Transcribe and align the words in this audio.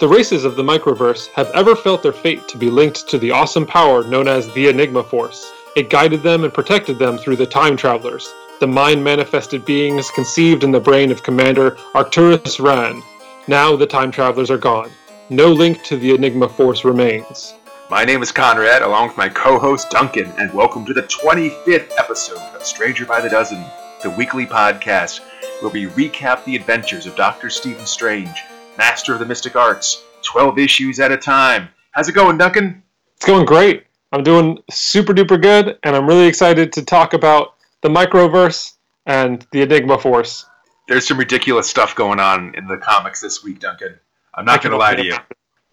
The 0.00 0.08
races 0.08 0.46
of 0.46 0.56
the 0.56 0.62
Microverse 0.62 1.26
have 1.32 1.50
ever 1.50 1.76
felt 1.76 2.02
their 2.02 2.10
fate 2.10 2.48
to 2.48 2.56
be 2.56 2.70
linked 2.70 3.06
to 3.10 3.18
the 3.18 3.32
awesome 3.32 3.66
power 3.66 4.02
known 4.02 4.28
as 4.28 4.50
the 4.54 4.68
Enigma 4.68 5.02
Force. 5.04 5.52
It 5.76 5.90
guided 5.90 6.22
them 6.22 6.42
and 6.42 6.54
protected 6.54 6.98
them 6.98 7.18
through 7.18 7.36
the 7.36 7.44
Time 7.44 7.76
Travelers, 7.76 8.32
the 8.60 8.66
mind 8.66 9.04
manifested 9.04 9.66
beings 9.66 10.10
conceived 10.12 10.64
in 10.64 10.70
the 10.70 10.80
brain 10.80 11.10
of 11.10 11.22
Commander 11.22 11.76
Arcturus 11.94 12.58
Rann. 12.58 13.02
Now 13.46 13.76
the 13.76 13.86
Time 13.86 14.10
Travelers 14.10 14.50
are 14.50 14.56
gone. 14.56 14.90
No 15.28 15.52
link 15.52 15.82
to 15.84 15.98
the 15.98 16.14
Enigma 16.14 16.48
Force 16.48 16.82
remains. 16.82 17.52
My 17.90 18.02
name 18.06 18.22
is 18.22 18.32
Conrad, 18.32 18.80
along 18.80 19.08
with 19.08 19.18
my 19.18 19.28
co 19.28 19.58
host 19.58 19.90
Duncan, 19.90 20.32
and 20.38 20.50
welcome 20.54 20.86
to 20.86 20.94
the 20.94 21.02
25th 21.02 21.92
episode 21.98 22.38
of 22.38 22.64
Stranger 22.64 23.04
by 23.04 23.20
the 23.20 23.28
Dozen, 23.28 23.62
the 24.02 24.08
weekly 24.08 24.46
podcast 24.46 25.20
where 25.60 25.70
we 25.70 25.88
recap 25.88 26.42
the 26.44 26.56
adventures 26.56 27.04
of 27.04 27.14
Dr. 27.16 27.50
Stephen 27.50 27.84
Strange, 27.84 28.42
master 28.80 29.12
of 29.12 29.18
the 29.18 29.26
mystic 29.26 29.56
arts, 29.56 30.04
12 30.22 30.58
issues 30.58 31.00
at 31.00 31.12
a 31.12 31.16
time. 31.18 31.68
How's 31.90 32.08
it 32.08 32.14
going, 32.14 32.38
Duncan? 32.38 32.82
It's 33.14 33.26
going 33.26 33.44
great. 33.44 33.84
I'm 34.10 34.22
doing 34.22 34.58
super 34.70 35.12
duper 35.12 35.40
good, 35.40 35.78
and 35.82 35.94
I'm 35.94 36.06
really 36.06 36.26
excited 36.26 36.72
to 36.72 36.82
talk 36.82 37.12
about 37.12 37.56
the 37.82 37.90
Microverse 37.90 38.76
and 39.04 39.46
the 39.52 39.60
Enigma 39.60 39.98
Force. 39.98 40.46
There's 40.88 41.06
some 41.06 41.18
ridiculous 41.18 41.68
stuff 41.68 41.94
going 41.94 42.20
on 42.20 42.54
in 42.54 42.66
the 42.66 42.78
comics 42.78 43.20
this 43.20 43.44
week, 43.44 43.60
Duncan. 43.60 44.00
I'm 44.34 44.46
not 44.46 44.62
going 44.62 44.70
to 44.72 44.78
lie 44.78 44.94
to 44.94 45.04
you. 45.04 45.14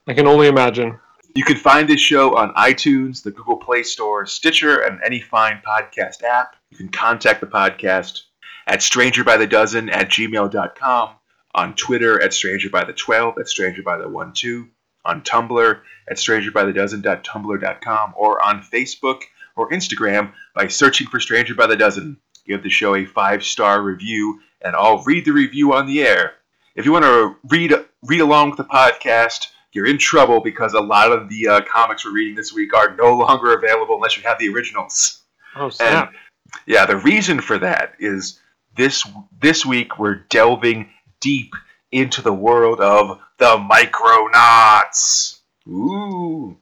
I 0.05 0.13
can 0.13 0.27
only 0.27 0.47
imagine. 0.47 0.99
You 1.33 1.45
can 1.45 1.55
find 1.55 1.87
this 1.87 2.01
show 2.01 2.35
on 2.35 2.53
iTunes, 2.55 3.23
the 3.23 3.31
Google 3.31 3.55
Play 3.55 3.83
Store, 3.83 4.25
Stitcher, 4.25 4.81
and 4.81 4.99
any 5.05 5.21
fine 5.21 5.61
podcast 5.65 6.23
app. 6.23 6.57
You 6.71 6.77
can 6.77 6.89
contact 6.89 7.39
the 7.39 7.47
podcast 7.47 8.23
at 8.67 8.79
strangerbythedozen 8.79 9.89
at 9.93 10.09
gmail.com, 10.09 11.09
on 11.57 11.73
Twitter 11.73 12.21
at 12.21 12.31
strangerbythe12, 12.31 13.39
at 13.39 13.47
strangerbythe12, 13.47 14.69
on 15.05 15.21
Tumblr 15.23 15.79
at 16.09 16.17
strangerbythedozen.tumblr.com, 16.17 18.13
or 18.15 18.45
on 18.45 18.61
Facebook 18.61 19.23
or 19.55 19.69
Instagram 19.71 20.31
by 20.53 20.67
searching 20.67 21.07
for 21.07 21.19
Stranger 21.19 21.55
by 21.55 21.65
the 21.65 21.75
Dozen. 21.75 22.17
Give 22.45 22.61
the 22.61 22.69
show 22.69 22.95
a 22.95 23.05
five 23.05 23.43
star 23.43 23.81
review, 23.81 24.39
and 24.61 24.75
I'll 24.75 25.03
read 25.03 25.25
the 25.25 25.31
review 25.31 25.73
on 25.73 25.87
the 25.87 26.01
air. 26.01 26.33
If 26.75 26.85
you 26.85 26.91
want 26.91 27.05
to 27.05 27.35
read 27.49 27.73
read 28.03 28.21
along 28.21 28.51
with 28.51 28.57
the 28.57 28.63
podcast, 28.63 29.47
you're 29.73 29.87
in 29.87 29.97
trouble 29.97 30.39
because 30.39 30.73
a 30.73 30.79
lot 30.79 31.11
of 31.11 31.27
the 31.27 31.47
uh, 31.47 31.61
comics 31.61 32.05
we're 32.05 32.13
reading 32.13 32.35
this 32.35 32.53
week 32.53 32.73
are 32.73 32.95
no 32.95 33.17
longer 33.17 33.53
available 33.53 33.95
unless 33.95 34.15
you 34.15 34.23
have 34.23 34.39
the 34.39 34.49
originals. 34.49 35.23
Oh, 35.55 35.69
snap. 35.69 36.09
And 36.09 36.17
yeah, 36.67 36.85
the 36.85 36.97
reason 36.97 37.41
for 37.41 37.57
that 37.57 37.95
is 37.99 38.39
this 38.75 39.05
this 39.41 39.65
week 39.65 39.97
we're 39.97 40.23
delving 40.29 40.89
deep 41.19 41.53
into 41.91 42.21
the 42.21 42.33
world 42.33 42.79
of 42.79 43.19
the 43.37 43.57
Micronauts. 43.57 45.39
Ooh. 45.67 46.57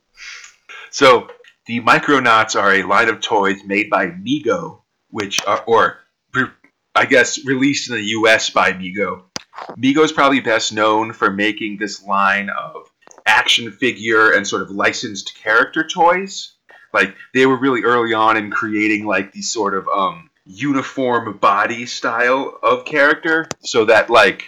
So 0.91 1.27
the 1.65 1.81
Micronauts 1.81 2.59
are 2.59 2.73
a 2.73 2.83
line 2.83 3.09
of 3.09 3.21
toys 3.21 3.63
made 3.65 3.89
by 3.89 4.07
Mego, 4.07 4.81
which 5.09 5.45
are, 5.45 5.63
or 5.65 5.99
I 6.95 7.05
guess 7.05 7.43
released 7.45 7.89
in 7.89 7.95
the 7.95 8.03
U.S. 8.03 8.49
by 8.49 8.71
Mego. 8.71 9.23
Mego 9.77 10.03
is 10.03 10.11
probably 10.11 10.39
best 10.39 10.73
known 10.73 11.13
for 11.13 11.31
making 11.31 11.77
this 11.77 12.03
line 12.03 12.49
of 12.49 12.89
action 13.25 13.71
figure 13.71 14.31
and 14.31 14.47
sort 14.47 14.61
of 14.61 14.69
licensed 14.69 15.35
character 15.35 15.85
toys. 15.85 16.53
Like 16.93 17.15
they 17.33 17.45
were 17.45 17.59
really 17.59 17.83
early 17.83 18.13
on 18.13 18.37
in 18.37 18.51
creating 18.51 19.05
like 19.05 19.31
these 19.31 19.51
sort 19.51 19.73
of 19.73 19.87
um, 19.87 20.29
uniform 20.45 21.37
body 21.37 21.85
style 21.85 22.57
of 22.63 22.85
character, 22.85 23.47
so 23.61 23.85
that 23.85 24.09
like 24.09 24.43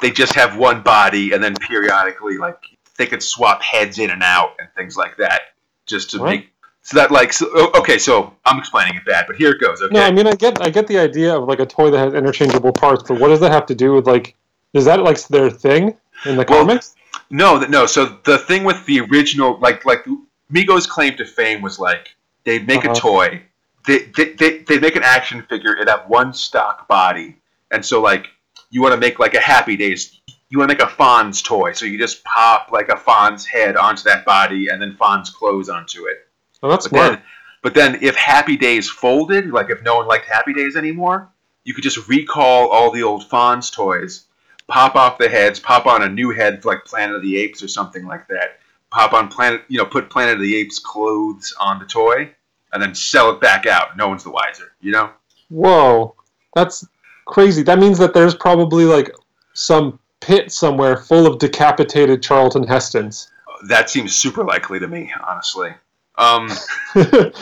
they 0.00 0.10
just 0.10 0.34
have 0.34 0.56
one 0.56 0.82
body 0.82 1.32
and 1.32 1.42
then 1.42 1.54
periodically 1.54 2.38
like 2.38 2.58
they 2.96 3.06
could 3.06 3.22
swap 3.22 3.62
heads 3.62 3.98
in 3.98 4.10
and 4.10 4.22
out 4.22 4.54
and 4.58 4.68
things 4.76 4.96
like 4.96 5.16
that, 5.18 5.42
just 5.86 6.10
to 6.10 6.18
What? 6.18 6.26
make 6.30 6.48
so 6.84 6.96
that 6.96 7.12
like 7.12 7.32
so, 7.32 7.70
okay. 7.74 7.96
So 7.98 8.34
I'm 8.44 8.58
explaining 8.58 8.96
it 8.96 9.04
bad, 9.04 9.26
but 9.28 9.36
here 9.36 9.52
it 9.52 9.60
goes. 9.60 9.80
Okay. 9.80 9.94
No, 9.94 10.02
I 10.02 10.10
mean 10.10 10.26
I 10.26 10.34
get 10.34 10.60
I 10.60 10.68
get 10.70 10.88
the 10.88 10.98
idea 10.98 11.36
of 11.36 11.46
like 11.48 11.60
a 11.60 11.66
toy 11.66 11.90
that 11.90 11.98
has 11.98 12.14
interchangeable 12.14 12.72
parts, 12.72 13.04
but 13.06 13.20
what 13.20 13.28
does 13.28 13.38
that 13.40 13.52
have 13.52 13.66
to 13.66 13.74
do 13.74 13.92
with 13.94 14.06
like 14.06 14.34
is 14.72 14.84
that 14.86 15.00
like 15.02 15.24
their 15.28 15.48
thing 15.50 15.96
in 16.24 16.36
the 16.36 16.44
Well, 16.48 16.64
comics? 16.66 16.96
No, 17.30 17.58
no. 17.60 17.86
So 17.86 18.18
the 18.24 18.38
thing 18.38 18.64
with 18.64 18.84
the 18.86 19.00
original, 19.00 19.58
like 19.60 19.84
like 19.84 20.04
Mego's 20.50 20.86
claim 20.88 21.16
to 21.18 21.24
fame 21.24 21.62
was 21.62 21.78
like 21.78 22.16
they'd 22.44 22.66
make 22.66 22.84
Uh-huh. 22.84 22.92
a 22.92 22.94
toy, 22.96 23.42
they 23.86 23.98
they 24.14 24.58
they 24.58 24.78
make 24.78 24.96
an 24.96 25.02
action 25.02 25.42
figure, 25.48 25.74
it'd 25.74 25.88
have 25.88 26.08
one 26.08 26.32
stock 26.32 26.88
body, 26.88 27.36
and 27.70 27.84
so 27.84 28.00
like 28.00 28.28
you 28.70 28.80
want 28.82 28.92
to 28.94 29.00
make 29.00 29.18
like 29.18 29.34
a 29.34 29.40
Happy 29.40 29.76
Days, 29.76 30.20
you 30.48 30.58
want 30.58 30.70
to 30.70 30.76
make 30.76 30.82
a 30.82 30.90
Fonz 30.90 31.42
toy, 31.44 31.72
so 31.72 31.84
you 31.86 31.98
just 31.98 32.24
pop 32.24 32.70
like 32.72 32.88
a 32.88 32.94
Fonz 32.96 33.46
head 33.46 33.76
onto 33.76 34.02
that 34.04 34.24
body, 34.24 34.68
and 34.68 34.80
then 34.80 34.96
Fonz 35.00 35.32
clothes 35.32 35.68
onto 35.68 36.06
it. 36.06 36.28
Oh, 36.62 36.68
that's 36.68 36.86
But 36.88 36.96
smart. 36.96 37.12
then, 37.12 37.22
but 37.62 37.74
then 37.74 37.98
if 38.02 38.16
Happy 38.16 38.56
Days 38.56 38.88
folded, 38.88 39.50
like 39.50 39.70
if 39.70 39.82
no 39.82 39.96
one 39.96 40.06
liked 40.06 40.26
Happy 40.26 40.52
Days 40.54 40.76
anymore, 40.76 41.28
you 41.64 41.74
could 41.74 41.84
just 41.84 42.08
recall 42.08 42.68
all 42.68 42.90
the 42.90 43.02
old 43.02 43.28
Fonz 43.28 43.72
toys, 43.72 44.26
pop 44.68 44.94
off 44.96 45.18
the 45.18 45.28
heads, 45.28 45.58
pop 45.60 45.86
on 45.86 46.02
a 46.02 46.08
new 46.08 46.30
head 46.30 46.62
for 46.62 46.68
like 46.68 46.84
Planet 46.84 47.16
of 47.16 47.22
the 47.22 47.36
Apes 47.36 47.62
or 47.62 47.68
something 47.68 48.06
like 48.06 48.26
that. 48.28 48.58
Pop 48.90 49.12
on 49.12 49.28
Planet, 49.28 49.62
you 49.68 49.78
know, 49.78 49.86
put 49.86 50.10
Planet 50.10 50.34
of 50.34 50.40
the 50.40 50.54
Apes 50.56 50.78
clothes 50.78 51.54
on 51.60 51.78
the 51.78 51.84
toy, 51.86 52.30
and 52.72 52.82
then 52.82 52.94
sell 52.94 53.30
it 53.30 53.40
back 53.40 53.66
out. 53.66 53.96
No 53.96 54.08
one's 54.08 54.24
the 54.24 54.30
wiser, 54.30 54.72
you 54.80 54.92
know. 54.92 55.10
Whoa, 55.48 56.14
that's 56.54 56.86
crazy. 57.26 57.62
That 57.62 57.78
means 57.78 57.98
that 57.98 58.14
there's 58.14 58.34
probably 58.34 58.84
like 58.84 59.10
some 59.54 59.98
pit 60.20 60.52
somewhere 60.52 60.96
full 60.96 61.26
of 61.26 61.38
decapitated 61.38 62.22
Charlton 62.22 62.66
Hestons. 62.66 63.30
That 63.68 63.90
seems 63.90 64.14
super 64.14 64.44
likely 64.44 64.78
to 64.80 64.88
me, 64.88 65.12
honestly. 65.26 65.74
Um, 66.16 66.50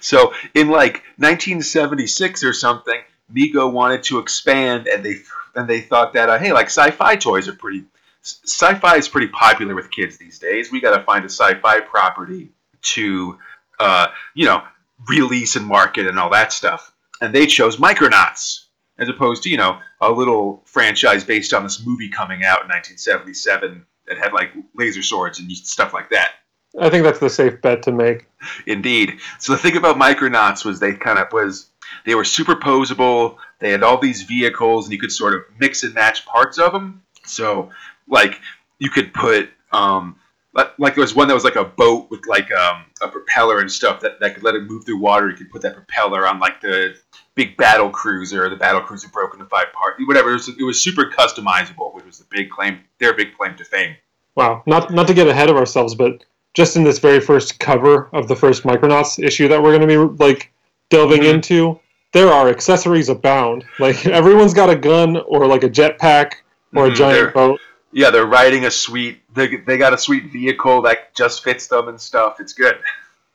So 0.00 0.32
in 0.54 0.68
like 0.68 1.02
1976 1.16 2.44
or 2.44 2.52
something, 2.52 3.00
Mego 3.32 3.70
wanted 3.72 4.02
to 4.04 4.18
expand, 4.18 4.86
and 4.86 5.04
they 5.04 5.16
and 5.54 5.68
they 5.68 5.80
thought 5.80 6.12
that 6.14 6.28
uh, 6.28 6.38
hey, 6.38 6.52
like 6.52 6.66
sci-fi 6.66 7.16
toys 7.16 7.48
are 7.48 7.54
pretty. 7.54 7.84
Sci-fi 8.22 8.96
is 8.96 9.08
pretty 9.08 9.28
popular 9.28 9.74
with 9.74 9.90
kids 9.90 10.18
these 10.18 10.38
days. 10.38 10.70
We 10.70 10.80
got 10.80 10.96
to 10.96 11.02
find 11.04 11.24
a 11.24 11.30
sci-fi 11.30 11.80
property 11.80 12.50
to, 12.82 13.38
uh, 13.80 14.08
you 14.34 14.46
know, 14.46 14.62
release 15.08 15.56
and 15.56 15.66
market 15.66 16.06
and 16.06 16.18
all 16.18 16.30
that 16.30 16.52
stuff. 16.52 16.92
And 17.20 17.34
they 17.34 17.46
chose 17.46 17.76
Micronauts 17.76 18.66
as 19.00 19.08
opposed 19.08 19.42
to 19.42 19.50
you 19.50 19.56
know 19.56 19.78
a 20.00 20.10
little 20.10 20.62
franchise 20.66 21.24
based 21.24 21.52
on 21.52 21.64
this 21.64 21.84
movie 21.84 22.08
coming 22.08 22.44
out 22.44 22.62
in 22.62 22.68
1977 22.68 23.84
that 24.06 24.18
had 24.18 24.32
like 24.32 24.52
laser 24.74 25.02
swords 25.02 25.40
and 25.40 25.50
stuff 25.52 25.92
like 25.92 26.10
that. 26.10 26.32
I 26.78 26.88
think 26.88 27.02
that's 27.02 27.18
the 27.18 27.30
safe 27.30 27.60
bet 27.60 27.82
to 27.84 27.92
make. 27.92 28.26
Indeed. 28.66 29.18
So 29.40 29.52
the 29.52 29.58
thing 29.58 29.76
about 29.76 29.96
Micronauts 29.96 30.64
was 30.64 30.78
they 30.78 30.92
kind 30.92 31.18
of 31.18 31.32
was 31.32 31.68
they 32.06 32.14
were 32.14 32.22
superposable. 32.22 33.36
They 33.58 33.72
had 33.72 33.82
all 33.82 33.98
these 33.98 34.22
vehicles, 34.22 34.86
and 34.86 34.92
you 34.92 35.00
could 35.00 35.10
sort 35.10 35.34
of 35.34 35.42
mix 35.58 35.82
and 35.82 35.94
match 35.94 36.24
parts 36.26 36.58
of 36.58 36.72
them. 36.72 37.02
So 37.24 37.70
like 38.06 38.40
you 38.78 38.90
could 38.90 39.12
put 39.12 39.50
um 39.72 40.16
like 40.52 40.72
like 40.78 40.94
there 40.94 41.02
was 41.02 41.14
one 41.14 41.28
that 41.28 41.34
was 41.34 41.44
like 41.44 41.56
a 41.56 41.64
boat 41.64 42.10
with 42.10 42.26
like 42.26 42.50
um, 42.52 42.84
a 43.02 43.08
propeller 43.08 43.60
and 43.60 43.70
stuff 43.70 44.00
that, 44.00 44.18
that 44.20 44.34
could 44.34 44.42
let 44.42 44.54
it 44.54 44.62
move 44.64 44.84
through 44.84 44.98
water. 44.98 45.28
You 45.30 45.36
could 45.36 45.50
put 45.50 45.62
that 45.62 45.74
propeller 45.74 46.26
on 46.26 46.38
like 46.40 46.60
the 46.60 46.96
big 47.34 47.56
battle 47.56 47.90
cruiser. 47.90 48.48
The 48.48 48.56
battle 48.56 48.80
cruiser 48.80 49.08
broke 49.08 49.32
into 49.34 49.46
five 49.46 49.72
parts. 49.72 50.00
Whatever. 50.06 50.30
It 50.30 50.34
was, 50.34 50.48
it 50.48 50.62
was 50.64 50.82
super 50.82 51.04
customizable, 51.06 51.94
which 51.94 52.04
was 52.04 52.18
the 52.18 52.26
big 52.30 52.50
claim. 52.50 52.80
Their 52.98 53.14
big 53.14 53.36
claim 53.36 53.56
to 53.56 53.64
fame. 53.64 53.94
Wow, 54.36 54.62
not 54.66 54.92
not 54.92 55.06
to 55.08 55.14
get 55.14 55.28
ahead 55.28 55.50
of 55.50 55.56
ourselves, 55.56 55.94
but 55.94 56.24
just 56.54 56.76
in 56.76 56.82
this 56.84 56.98
very 56.98 57.20
first 57.20 57.58
cover 57.60 58.08
of 58.12 58.26
the 58.26 58.34
first 58.36 58.64
Micronauts 58.64 59.22
issue 59.22 59.46
that 59.48 59.62
we're 59.62 59.76
going 59.76 59.86
to 59.86 59.86
be 59.86 60.24
like 60.24 60.52
delving 60.88 61.22
Mhm. 61.22 61.34
into, 61.34 61.78
there 62.12 62.28
are 62.28 62.48
accessories 62.48 63.08
abound. 63.08 63.64
Like 63.78 64.04
everyone's 64.20 64.54
got 64.54 64.68
a 64.70 64.74
gun 64.76 65.16
or 65.16 65.46
like 65.46 65.62
a 65.62 65.70
jetpack 65.70 66.32
or 66.74 66.86
a 66.86 66.90
Mhm, 66.90 66.96
giant 66.96 67.34
boat. 67.34 67.60
Yeah, 67.92 68.10
they're 68.10 68.26
riding 68.26 68.64
a 68.66 68.70
sweet. 68.70 69.20
They, 69.34 69.56
they 69.56 69.76
got 69.78 69.92
a 69.92 69.98
sweet 69.98 70.30
vehicle 70.32 70.82
that 70.82 71.14
just 71.14 71.42
fits 71.42 71.66
them 71.66 71.88
and 71.88 72.00
stuff. 72.00 72.38
It's 72.40 72.52
good. 72.52 72.78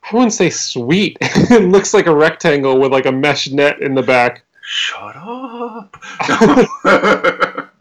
I 0.09 0.15
wouldn't 0.15 0.33
say 0.33 0.49
sweet. 0.49 1.17
it 1.21 1.69
looks 1.69 1.93
like 1.93 2.05
a 2.07 2.15
rectangle 2.15 2.79
with 2.79 2.91
like 2.91 3.05
a 3.05 3.11
mesh 3.11 3.49
net 3.49 3.81
in 3.81 3.95
the 3.95 4.03
back. 4.03 4.43
Shut 4.61 5.15
up. 5.17 5.97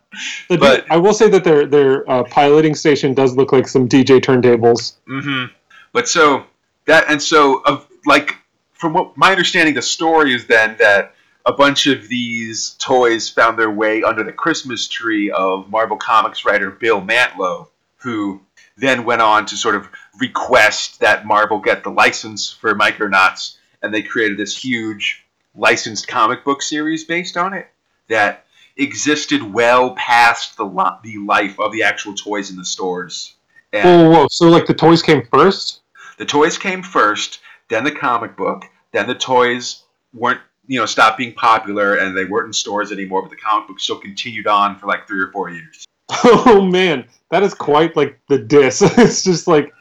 But- 0.49 0.87
I 0.91 0.97
will 0.97 1.13
say 1.15 1.29
that 1.31 1.43
their 1.43 1.67
their 1.67 2.09
uh, 2.09 2.23
piloting 2.25 2.75
station 2.77 3.15
does 3.15 3.37
look 3.37 3.53
like 3.53 3.67
some 3.67 3.89
DJ 3.89 4.21
turntables. 4.21 4.95
hmm 5.07 5.47
But 5.93 6.09
so 6.09 6.45
that 6.87 7.07
and 7.09 7.21
so 7.21 7.63
of 7.65 7.89
like 8.07 8.37
from 8.75 8.93
what 8.93 9.17
my 9.17 9.33
understanding, 9.33 9.75
the 9.75 9.83
story 9.83 10.35
is 10.35 10.47
then 10.47 10.77
that 10.79 11.15
a 11.47 11.53
bunch 11.53 11.87
of 11.87 12.09
these 12.09 12.71
toys 12.79 13.29
found 13.29 13.59
their 13.59 13.71
way 13.71 14.03
under 14.03 14.23
the 14.25 14.33
Christmas 14.33 14.89
tree 14.89 15.31
of 15.31 15.69
Marvel 15.71 15.97
Comics 15.97 16.45
writer 16.45 16.71
Bill 16.71 17.01
Mantlo, 17.01 17.69
who 17.97 18.41
then 18.77 19.05
went 19.05 19.23
on 19.23 19.47
to 19.47 19.57
sort 19.57 19.75
of 19.75 19.89
request 20.21 21.01
that 21.01 21.27
Marvel 21.27 21.59
get 21.61 21.85
the 21.85 21.91
license 21.91 22.51
for 22.51 22.75
Micronauts, 22.75 23.57
and 23.83 23.93
they 23.93 24.03
created 24.03 24.39
this 24.39 24.57
huge 24.57 25.25
licensed 25.55 26.09
comic 26.09 26.45
book 26.45 26.63
series 26.63 27.05
based 27.05 27.37
on 27.37 27.55
it. 27.55 27.69
That 28.09 28.45
existed 28.77 29.43
well 29.43 29.95
past 29.95 30.57
the 30.57 30.65
lo- 30.65 30.99
the 31.03 31.19
life 31.19 31.59
of 31.61 31.73
the 31.73 31.85
actual 31.85 32.15
toys 32.15 32.51
in 32.51 32.57
the 32.57 32.65
stores. 32.65 33.35
And 33.73 33.85
Whoa, 33.85 34.11
whoa, 34.11 34.19
whoa. 34.19 34.27
So 34.31 34.49
like 34.49 34.67
the 34.67 34.75
toys 34.75 35.03
came 35.03 35.27
first? 35.27 35.81
the 36.17 36.25
toys 36.25 36.59
came 36.59 36.83
first, 36.83 37.41
then 37.69 37.85
the 37.85 37.91
comic 37.91 38.37
book, 38.37 38.65
then 38.93 39.07
the 39.07 39.15
toys 39.15 39.83
weren't 40.13 40.41
you 40.67 40.79
know 40.79 40.87
stopped 40.87 41.19
being 41.19 41.35
popular 41.35 41.97
and 41.97 42.17
they 42.17 42.25
weren't 42.25 42.47
in 42.47 42.53
stores 42.53 42.93
anymore, 42.93 43.23
but 43.23 43.31
the 43.31 43.37
comic 43.37 43.69
book 43.69 43.81
still 43.81 43.99
continued 43.99 44.47
on 44.47 44.79
for 44.79 44.87
like 44.87 45.07
three 45.07 45.21
or 45.21 45.31
four 45.33 45.51
years. 45.51 45.85
Oh 46.27 46.61
man, 46.63 47.07
that 47.31 47.43
is 47.43 47.55
quite 47.55 47.97
like 47.97 48.19
the 48.29 48.39
diss. 48.39 48.83
it's 48.99 49.25
just 49.25 49.47
like 49.47 49.73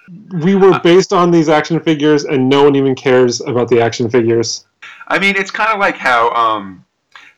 we 0.41 0.56
were 0.56 0.80
based 0.80 1.13
on 1.13 1.31
these 1.31 1.50
action 1.50 1.80
figures, 1.80 2.24
and 2.25 2.50
no 2.50 2.63
one 2.63 2.75
even 2.75 2.95
cares 2.95 3.41
about 3.41 3.68
the 3.69 3.81
action 3.81 4.09
figures. 4.09 4.65
I 5.07 5.19
mean, 5.19 5.35
it's 5.35 5.51
kind 5.51 5.71
of 5.71 5.80
like 5.80 5.95
how 5.97 6.31
um, 6.31 6.85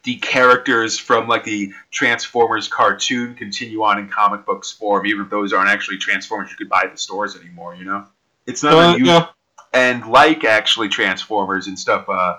the 0.03 0.15
characters 0.17 0.97
from 0.99 1.27
like 1.27 1.43
the 1.43 1.73
Transformers 1.91 2.67
cartoon 2.67 3.33
continue 3.35 3.83
on 3.83 3.97
in 3.99 4.07
comic 4.07 4.45
books 4.45 4.71
form, 4.71 5.05
even 5.07 5.25
if 5.25 5.29
those 5.31 5.51
aren't 5.51 5.69
actually 5.69 5.97
Transformers 5.97 6.51
you 6.51 6.55
could 6.57 6.69
buy 6.69 6.83
at 6.83 6.91
the 6.91 6.97
stores 6.97 7.35
anymore. 7.35 7.75
You 7.75 7.85
know, 7.85 8.05
it's 8.45 8.63
not 8.63 8.73
Uh, 8.73 8.93
unusual. 8.93 9.07
yeah, 9.07 9.27
And 9.73 10.05
like 10.07 10.43
actually 10.43 10.89
Transformers 10.89 11.67
and 11.67 11.77
stuff, 11.77 12.07
uh, 12.07 12.37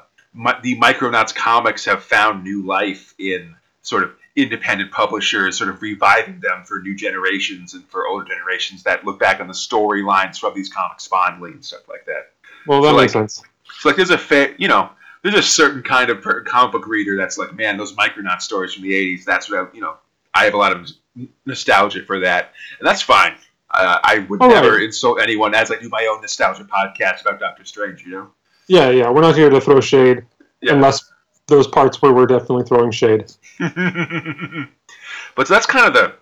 the 0.63 0.79
Micronauts 0.79 1.35
comics 1.35 1.85
have 1.87 2.03
found 2.03 2.45
new 2.45 2.63
life 2.65 3.15
in 3.19 3.55
sort 3.83 4.03
of 4.05 4.13
independent 4.37 4.91
publishers, 4.93 5.57
sort 5.57 5.71
of 5.71 5.81
reviving 5.81 6.41
them 6.41 6.63
for 6.65 6.81
new 6.81 6.95
generations 6.95 7.73
and 7.75 7.85
for 7.89 8.07
older 8.07 8.25
generations 8.27 8.83
that 8.83 9.05
look 9.05 9.19
back 9.19 9.41
on 9.41 9.47
the 9.47 9.55
storylines 9.55 10.39
from 10.39 10.55
these 10.55 10.69
comics 10.69 11.07
fondly 11.07 11.53
and 11.53 11.65
stuff 11.65 11.89
like 11.89 12.05
that. 12.05 12.33
well 12.67 12.83
that 12.83 12.91
So, 12.91 12.97
makes 12.97 13.15
like- 13.15 13.31
sense. 13.31 13.43
So 13.81 13.89
like, 13.89 13.97
there's 13.97 14.11
a 14.11 14.19
fa- 14.19 14.55
you 14.59 14.69
know, 14.69 14.91
there's 15.23 15.35
a 15.35 15.43
certain 15.43 15.83
kind 15.83 16.09
of 16.11 16.21
per- 16.23 16.43
comic 16.43 16.73
book 16.73 16.87
reader 16.87 17.17
that's 17.17 17.37
like, 17.39 17.55
man, 17.55 17.77
those 17.77 17.95
Micronaut 17.95 18.41
stories 18.43 18.75
from 18.75 18.85
the 18.85 18.93
'80s. 18.93 19.25
That's 19.25 19.51
what 19.51 19.59
I, 19.61 19.75
you 19.75 19.81
know. 19.81 19.97
I 20.35 20.45
have 20.45 20.55
a 20.55 20.59
lot 20.59 20.73
of 20.73 20.89
nostalgia 21.47 22.03
for 22.05 22.21
that, 22.21 22.53
and 22.79 22.87
that's 22.87 23.03
fine. 23.03 23.35
Uh, 23.71 23.99
I 24.05 24.19
would 24.29 24.41
All 24.43 24.49
never 24.49 24.73
right. 24.75 24.83
insult 24.83 25.21
anyone 25.21 25.55
as 25.55 25.71
I 25.73 25.77
do 25.77 25.89
my 25.89 26.07
own 26.13 26.21
nostalgia 26.21 26.65
podcast 26.65 27.23
about 27.23 27.41
Doctor 27.41 27.65
Strange. 27.65 28.05
You 28.05 28.13
know. 28.13 28.31
Yeah, 28.69 28.91
yeah, 28.91 29.11
we're 29.11 29.21
not 29.23 29.37
here 29.37 29.51
to 29.51 29.61
throw 29.61 29.81
shade, 29.81 30.25
Yeah. 30.61 30.75
unless 30.75 31.13
those 31.47 31.67
parts 31.69 32.03
where 32.03 32.13
we're 32.13 32.27
definitely 32.27 32.65
throwing 32.65 32.91
shade. 32.91 33.33
but 35.35 35.47
so 35.47 35.55
that's 35.55 35.67
kind 35.67 35.87
of 35.87 35.95
the 35.95 36.15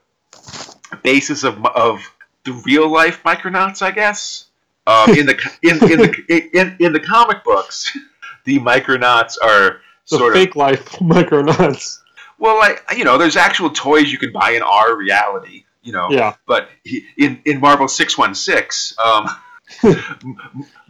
basis 1.03 1.45
of 1.45 1.65
of 1.67 2.01
the 2.45 2.53
real 2.67 2.89
life 2.91 3.23
Micronauts, 3.25 3.83
I 3.83 3.91
guess. 3.91 4.47
Um, 4.87 5.11
in 5.17 5.27
the 5.27 5.33
in, 5.63 5.77
in 5.91 5.99
the 5.99 6.51
in, 6.53 6.77
in 6.81 6.93
the 6.93 7.01
comic 7.01 7.43
books, 7.45 7.97
the 8.45 8.59
Micronauts 8.59 9.37
are 9.43 9.81
The 10.11 10.19
sort 10.19 10.33
of 10.37 10.39
fake 10.39 10.57
life 10.57 10.85
Micronauts. 10.99 12.01
Well, 12.39 12.59
like 12.59 12.83
you 12.97 13.05
know, 13.05 13.17
there's 13.17 13.37
actual 13.37 13.71
toys 13.71 14.13
you 14.13 14.19
can 14.19 14.33
buy 14.33 14.51
in 14.51 14.63
our 14.63 14.95
reality, 14.97 15.65
you 15.83 15.93
know. 15.93 16.11
Yeah, 16.11 16.35
But 16.47 16.69
in 17.17 17.41
in 17.47 17.61
Marvel 17.61 17.89
six 17.89 18.19
one 18.19 18.35
six, 18.35 18.95
um, 19.03 19.27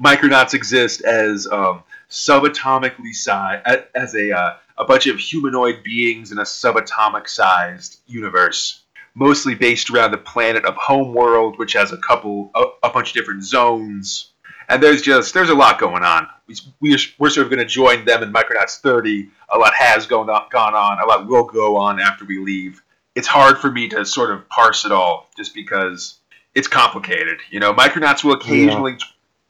Micronauts 0.03 0.55
exist 0.55 1.03
as 1.03 1.47
um, 1.47 1.82
subatomically 2.11 3.12
sized 3.12 3.65
as 3.94 4.15
a 4.15 4.37
uh, 4.37 4.56
a 4.76 4.85
bunch 4.85 5.06
of 5.06 5.19
humanoid 5.19 5.82
beings 5.85 6.32
in 6.32 6.38
a 6.38 6.43
subatomic 6.43 7.29
sized 7.29 8.00
universe, 8.06 8.82
mostly 9.15 9.55
based 9.55 9.91
around 9.91 10.11
the 10.11 10.19
planet 10.19 10.65
of 10.65 10.75
Homeworld, 10.76 11.59
which 11.59 11.73
has 11.75 11.93
a 11.93 11.99
couple 11.99 12.50
a, 12.55 12.65
a 12.85 12.91
bunch 12.91 13.11
of 13.11 13.15
different 13.15 13.44
zones. 13.44 14.32
And 14.69 14.82
there's 14.82 15.03
just 15.03 15.35
there's 15.35 15.50
a 15.50 15.55
lot 15.55 15.79
going 15.79 16.03
on. 16.03 16.29
We, 16.47 16.56
we 16.81 16.99
we're 17.19 17.31
sort 17.31 17.47
of 17.47 17.50
going 17.50 17.61
to 17.61 17.65
join 17.67 18.05
them 18.05 18.23
in 18.23 18.32
Micronauts 18.32 18.81
30. 18.81 19.29
A 19.53 19.59
lot 19.59 19.75
has 19.75 20.06
gone 20.06 20.29
on, 20.29 20.49
gone 20.50 20.75
on. 20.75 21.00
A 21.00 21.06
lot 21.06 21.29
will 21.29 21.44
go 21.44 21.77
on 21.77 22.00
after 22.00 22.25
we 22.25 22.38
leave. 22.38 22.82
It's 23.15 23.29
hard 23.29 23.59
for 23.59 23.70
me 23.70 23.88
to 23.91 24.05
sort 24.05 24.32
of 24.32 24.49
parse 24.49 24.85
it 24.85 24.91
all, 24.91 25.31
just 25.37 25.55
because 25.55 26.19
it's 26.55 26.69
complicated. 26.69 27.39
You 27.51 27.61
know, 27.61 27.73
Micronauts 27.73 28.25
will 28.25 28.33
occasionally. 28.35 28.97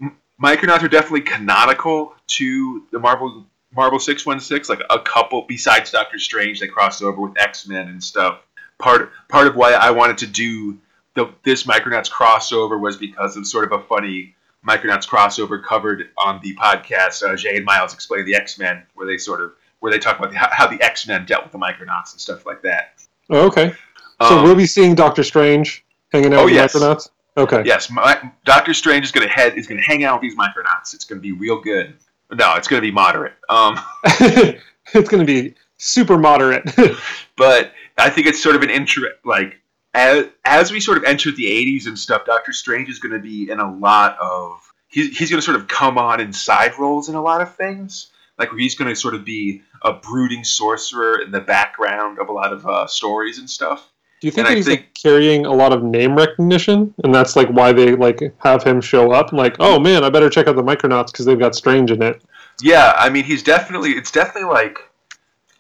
M- 0.01 0.17
Micronauts 0.43 0.83
are 0.83 0.89
definitely 0.89 1.23
canonical 1.23 2.15
to 2.29 2.85
the 2.91 2.99
Marvel 2.99 3.47
Marvel 3.75 3.99
616. 3.99 4.75
Like 4.75 4.85
a 4.91 4.99
couple 5.01 5.43
besides 5.49 5.91
Doctor 5.91 6.19
Strange, 6.19 6.61
they 6.61 6.67
crossed 6.69 7.03
over 7.03 7.21
with 7.21 7.39
X 7.39 7.67
Men 7.67 7.89
and 7.89 8.03
stuff. 8.03 8.41
Part 8.79 9.12
part 9.29 9.47
of 9.47 9.56
why 9.56 9.73
I 9.73 9.91
wanted 9.91 10.19
to 10.19 10.27
do 10.27 10.79
the, 11.15 11.33
this 11.45 11.62
Micronauts 11.65 12.11
crossover 12.11 12.79
was 12.81 12.97
because 12.97 13.37
of 13.37 13.47
sort 13.47 13.71
of 13.71 13.81
a 13.81 13.85
funny 13.85 14.35
Micronauts 14.67 15.06
crossover 15.09 15.62
covered 15.62 16.09
on 16.19 16.41
the 16.43 16.55
podcast. 16.56 17.23
Uh, 17.23 17.37
Jay 17.37 17.56
and 17.56 17.65
Miles 17.65 17.95
explain 17.95 18.25
the 18.25 18.35
X 18.35 18.59
Men, 18.59 18.83
where 18.95 19.06
they 19.06 19.19
sort 19.19 19.41
of 19.41 19.53
where 19.81 19.93
they 19.93 19.99
talk 19.99 20.19
about 20.19 20.33
the, 20.33 20.39
how, 20.39 20.49
how 20.51 20.67
the 20.67 20.83
X 20.83 21.06
Men 21.06 21.27
dealt 21.27 21.45
with 21.45 21.53
the 21.53 21.59
Micronauts 21.59 22.12
and 22.12 22.21
stuff 22.21 22.47
like 22.47 22.62
that. 22.62 22.95
oh, 23.31 23.47
okay. 23.47 23.75
So 24.23 24.39
Um, 24.39 24.45
we'll 24.45 24.55
be 24.55 24.67
seeing 24.67 24.95
Doctor 24.95 25.23
Strange 25.23 25.83
hanging 26.14 26.32
out 26.32 26.40
Oh, 26.40 26.44
with 26.44 26.55
yes. 26.55 26.75
Micronauts? 26.75 27.11
Okay. 27.37 27.62
Yes, 27.66 27.90
my, 27.90 28.31
Doctor 28.44 28.72
Strange 28.72 29.05
is 29.05 29.12
going 29.12 29.26
to 29.26 29.32
head 29.32 29.58
is 29.58 29.66
going 29.66 29.81
to 29.81 29.84
hang 29.87 30.05
out 30.05 30.20
with 30.20 30.22
these 30.22 30.38
Micronauts. 30.38 30.94
It's 30.94 31.05
going 31.05 31.20
to 31.20 31.22
be 31.22 31.32
real 31.32 31.61
good. 31.61 31.94
No, 32.32 32.55
it's 32.55 32.69
going 32.69 32.81
to 32.81 32.87
be 32.87 32.93
moderate. 32.93 33.34
Um, 33.49 33.78
it's 34.05 35.08
going 35.08 35.25
to 35.25 35.26
be 35.26 35.55
super 35.76 36.16
moderate. 36.16 36.64
but 37.37 37.72
I 37.99 38.08
think 38.11 38.28
it's 38.28 38.40
sort 38.43 38.55
of 38.55 38.62
an 38.62 38.70
intro 38.70 39.08
like 39.25 39.61
as, 39.94 40.26
as 40.44 40.70
we 40.70 40.78
sort 40.81 40.96
of 40.96 41.05
enter 41.05 41.32
the 41.32 41.44
80s 41.44 41.87
and 41.87 41.99
stuff. 41.99 42.25
Doctor 42.25 42.52
Strange 42.52 42.88
is 42.88 43.00
going 43.00 43.12
to 43.12 43.19
be 43.20 43.50
in 43.50 43.58
a 43.58 43.76
lot 43.78 44.17
of 44.20 44.72
he's, 44.88 45.17
he's 45.19 45.31
going 45.31 45.40
to 45.40 45.44
sort 45.44 45.56
of 45.56 45.67
come 45.67 45.99
on 45.99 46.20
in 46.20 46.32
side 46.32 46.78
roles 46.78 47.08
in 47.08 47.17
a 47.17 47.22
lot 47.22 47.40
of 47.40 47.55
things. 47.56 48.10
Like 48.38 48.50
he's 48.52 48.76
going 48.76 48.88
to 48.88 48.96
sort 48.96 49.14
of 49.14 49.25
be 49.25 49.62
a 49.82 49.93
brooding 49.93 50.44
sorcerer 50.44 51.20
in 51.20 51.32
the 51.32 51.40
background 51.40 52.19
of 52.20 52.28
a 52.28 52.32
lot 52.32 52.52
of 52.52 52.64
uh, 52.67 52.87
stories 52.87 53.38
and 53.38 53.50
stuff. 53.50 53.90
Do 54.25 54.29
you 54.29 54.32
think 54.32 54.47
And 54.47 54.53
that 54.53 54.56
he's 54.56 54.65
think- 54.65 54.81
like, 54.81 54.94
carrying 54.94 55.44
a 55.44 55.53
lot 55.53 55.75
of 55.75 55.82
name 55.82 56.17
recognition, 56.17 56.94
and 57.05 57.15
that's 57.15 57.37
like 57.37 57.49
why 57.49 57.73
they 57.75 57.94
like 57.94 58.23
have 58.38 58.62
him 58.62 58.81
show 58.81 59.12
up? 59.12 59.29
And 59.29 59.37
like, 59.38 59.56
oh 59.61 59.79
man, 59.79 60.03
I 60.03 60.09
better 60.09 60.31
check 60.31 60.47
out 60.47 60.56
the 60.56 60.62
Micronauts 60.62 61.12
because 61.12 61.26
they've 61.26 61.38
got 61.38 61.55
Strange 61.55 61.91
in 61.91 62.00
it. 62.03 62.23
Yeah, 62.62 62.94
I 62.97 63.11
mean, 63.11 63.25
he's 63.25 63.43
definitely. 63.43 63.91
It's 63.91 64.11
definitely 64.11 64.49
like, 64.49 64.79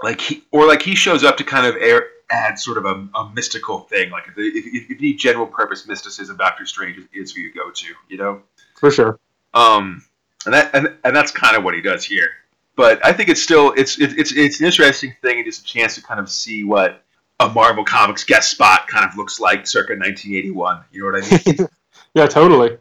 like 0.02 0.18
he 0.18 0.44
or 0.50 0.66
like 0.66 0.80
he 0.80 0.94
shows 0.94 1.24
up 1.24 1.36
to 1.36 1.44
kind 1.44 1.66
of 1.66 1.76
air, 1.76 2.06
add 2.30 2.58
sort 2.58 2.78
of 2.78 2.86
a, 2.86 3.06
a 3.18 3.30
mystical 3.34 3.80
thing. 3.80 4.10
Like 4.10 4.28
if, 4.28 4.38
if, 4.38 4.64
if 4.84 4.88
you 4.88 4.96
need 4.96 5.18
general 5.18 5.46
purpose 5.46 5.86
mysticism, 5.86 6.38
Doctor 6.38 6.64
Strange 6.64 6.96
is, 6.96 7.04
is 7.12 7.32
who 7.34 7.42
you 7.42 7.52
go 7.52 7.70
to. 7.70 7.86
You 8.08 8.16
know. 8.16 8.40
For 8.76 8.90
sure. 8.90 9.18
Um, 9.52 10.02
and 10.46 10.54
that 10.54 10.70
and, 10.74 10.94
and 11.04 11.14
that's 11.14 11.32
kind 11.32 11.54
of 11.54 11.64
what 11.64 11.74
he 11.74 11.82
does 11.82 12.02
here. 12.02 12.30
But 12.76 13.04
I 13.04 13.12
think 13.12 13.28
it's 13.28 13.42
still 13.42 13.74
it's 13.76 14.00
it, 14.00 14.18
it's 14.18 14.32
it's 14.32 14.60
an 14.60 14.64
interesting 14.64 15.14
thing 15.20 15.36
and 15.36 15.44
just 15.44 15.60
a 15.60 15.64
chance 15.64 15.96
to 15.96 16.02
kind 16.02 16.18
of 16.18 16.30
see 16.30 16.64
what 16.64 17.03
a 17.40 17.48
Marvel 17.48 17.84
Comics 17.84 18.24
guest 18.24 18.50
spot 18.50 18.86
kind 18.88 19.08
of 19.08 19.16
looks 19.16 19.40
like 19.40 19.66
circa 19.66 19.92
1981. 19.94 20.84
You 20.92 21.00
know 21.12 21.18
what 21.18 21.24
I 21.24 21.42
mean? 21.58 21.68
Yeah, 22.14 22.26
totally. 22.26 22.78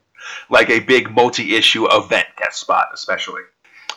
like 0.50 0.70
a 0.70 0.80
big 0.80 1.12
multi-issue 1.12 1.88
event 1.92 2.28
guest 2.38 2.60
spot, 2.60 2.88
especially. 2.94 3.42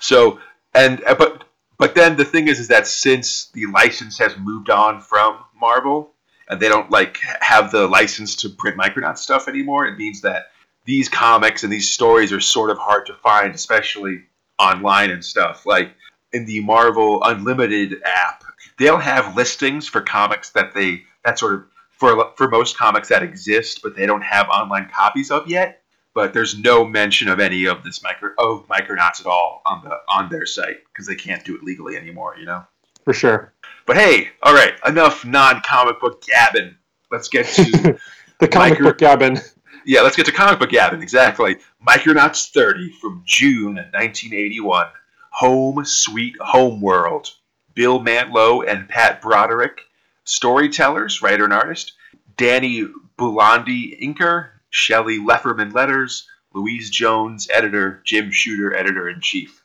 So 0.01 0.39
and 0.75 1.03
uh, 1.05 1.15
but 1.15 1.45
but 1.79 1.95
then 1.95 2.17
the 2.17 2.25
thing 2.25 2.49
is, 2.49 2.59
is 2.59 2.69
that 2.69 2.87
since 2.87 3.51
the 3.53 3.67
license 3.67 4.19
has 4.19 4.37
moved 4.39 4.71
on 4.71 5.01
from 5.01 5.39
Marvel 5.59 6.13
and 6.49 6.59
they 6.61 6.69
don't 6.69 6.91
like 6.91 7.19
have 7.41 7.71
the 7.71 7.87
license 7.87 8.37
to 8.37 8.49
print 8.49 8.79
Micronaut 8.79 9.19
stuff 9.19 9.47
anymore, 9.49 9.87
it 9.87 9.99
means 9.99 10.23
that 10.23 10.47
these 10.85 11.09
comics 11.09 11.65
and 11.65 11.73
these 11.73 11.91
stories 11.91 12.33
are 12.33 12.41
sort 12.41 12.71
of 12.71 12.79
hard 12.79 13.07
to 13.07 13.15
find, 13.15 13.55
especially 13.55 14.23
online 14.59 15.11
and 15.11 15.25
stuff. 15.25 15.67
Like 15.67 15.93
in 16.37 16.45
the 16.47 16.61
Marvel 16.61 17.23
Unlimited 17.25 18.03
app, 18.05 18.45
they'll 18.79 18.99
have 18.99 19.37
listings 19.37 19.89
for 19.89 20.01
comics 20.01 20.51
that 20.51 20.75
they 20.75 21.03
that 21.25 21.39
sort 21.39 21.55
of 21.55 21.65
for 21.91 22.33
for 22.37 22.49
most 22.49 22.77
comics 22.77 23.09
that 23.09 23.23
exist, 23.23 23.81
but 23.83 23.97
they 23.97 24.07
don't 24.07 24.23
have 24.23 24.49
online 24.49 24.89
copies 24.95 25.31
of 25.31 25.49
yet. 25.49 25.83
But 26.15 26.33
there's 26.33 26.59
no 26.59 26.85
mention 26.85 27.29
of 27.29 27.41
any 27.41 27.67
of 27.67 27.83
this 27.85 28.03
micro 28.03 28.31
of 28.39 28.67
Micronauts 28.69 29.21
at 29.21 29.27
all 29.27 29.61
on 29.67 29.83
the 29.85 29.97
on 30.09 30.31
their 30.31 30.47
site 30.47 30.79
because 30.93 31.07
they 31.07 31.15
can't 31.15 31.45
do 31.45 31.55
it 31.57 31.63
legally 31.63 31.97
anymore. 31.97 32.37
You 32.39 32.47
know. 32.47 32.65
For 33.05 33.13
sure. 33.13 33.53
But 33.87 33.97
hey, 33.97 34.31
all 34.43 34.53
right, 34.55 34.75
enough 34.87 35.25
non-comic 35.25 36.01
book 36.01 36.23
gabbing. 36.23 36.75
Let's 37.13 37.29
get 37.29 37.47
to 37.47 37.99
The 38.41 38.49
comic 38.49 38.73
Micro- 38.73 38.87
book 38.89 38.99
Gabin. 38.99 39.39
yeah, 39.85 40.01
let's 40.01 40.17
get 40.17 40.27
to 40.27 40.33
comic 40.33 40.59
book 40.59 40.71
gabbing. 40.71 41.03
Exactly. 41.03 41.57
Micronauts 41.87 42.51
30 42.51 42.91
from 43.01 43.23
June 43.25 43.77
1981. 43.77 44.89
Home 45.37 45.85
Sweet 45.85 46.35
Home 46.41 46.81
World. 46.81 47.29
Bill 47.75 48.01
Mantlo 48.01 48.67
and 48.67 48.89
Pat 48.89 49.21
Broderick, 49.21 49.83
storytellers, 50.25 51.21
writer 51.21 51.45
and 51.45 51.53
artist. 51.53 51.93
Danny 52.39 52.87
Bulanadi, 53.19 54.01
inker. 54.03 54.49
Shelly 54.71 55.19
Leferman, 55.19 55.75
letters. 55.75 56.27
Louise 56.55 56.89
Jones, 56.89 57.51
editor. 57.53 58.01
Jim 58.03 58.31
Shooter, 58.31 58.75
editor 58.75 59.11
in 59.11 59.21
chief. 59.21 59.63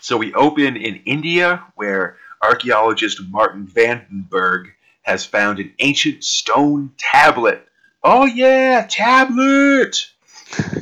So 0.00 0.16
we 0.16 0.32
open 0.32 0.78
in 0.78 1.02
India, 1.04 1.64
where 1.74 2.16
archaeologist 2.42 3.20
Martin 3.28 3.66
Vandenberg 3.66 4.68
has 5.02 5.26
found 5.26 5.58
an 5.58 5.74
ancient 5.80 6.24
stone 6.24 6.92
tablet. 6.96 7.68
Oh 8.02 8.24
yeah, 8.24 8.86
tablet! 8.88 10.10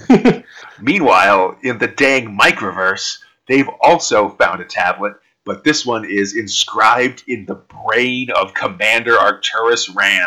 Meanwhile, 0.80 1.58
in 1.64 1.78
the 1.78 1.88
dang 1.88 2.38
microverse, 2.38 3.18
they've 3.49 3.69
also 3.83 4.29
found 4.31 4.61
a 4.61 4.65
tablet 4.65 5.15
but 5.45 5.62
this 5.62 5.87
one 5.87 6.05
is 6.05 6.35
inscribed 6.37 7.23
in 7.29 7.47
the 7.47 7.55
brain 7.55 8.31
of 8.31 8.53
Commander 8.53 9.17
Arcturus 9.17 9.88
Rann. 9.88 10.26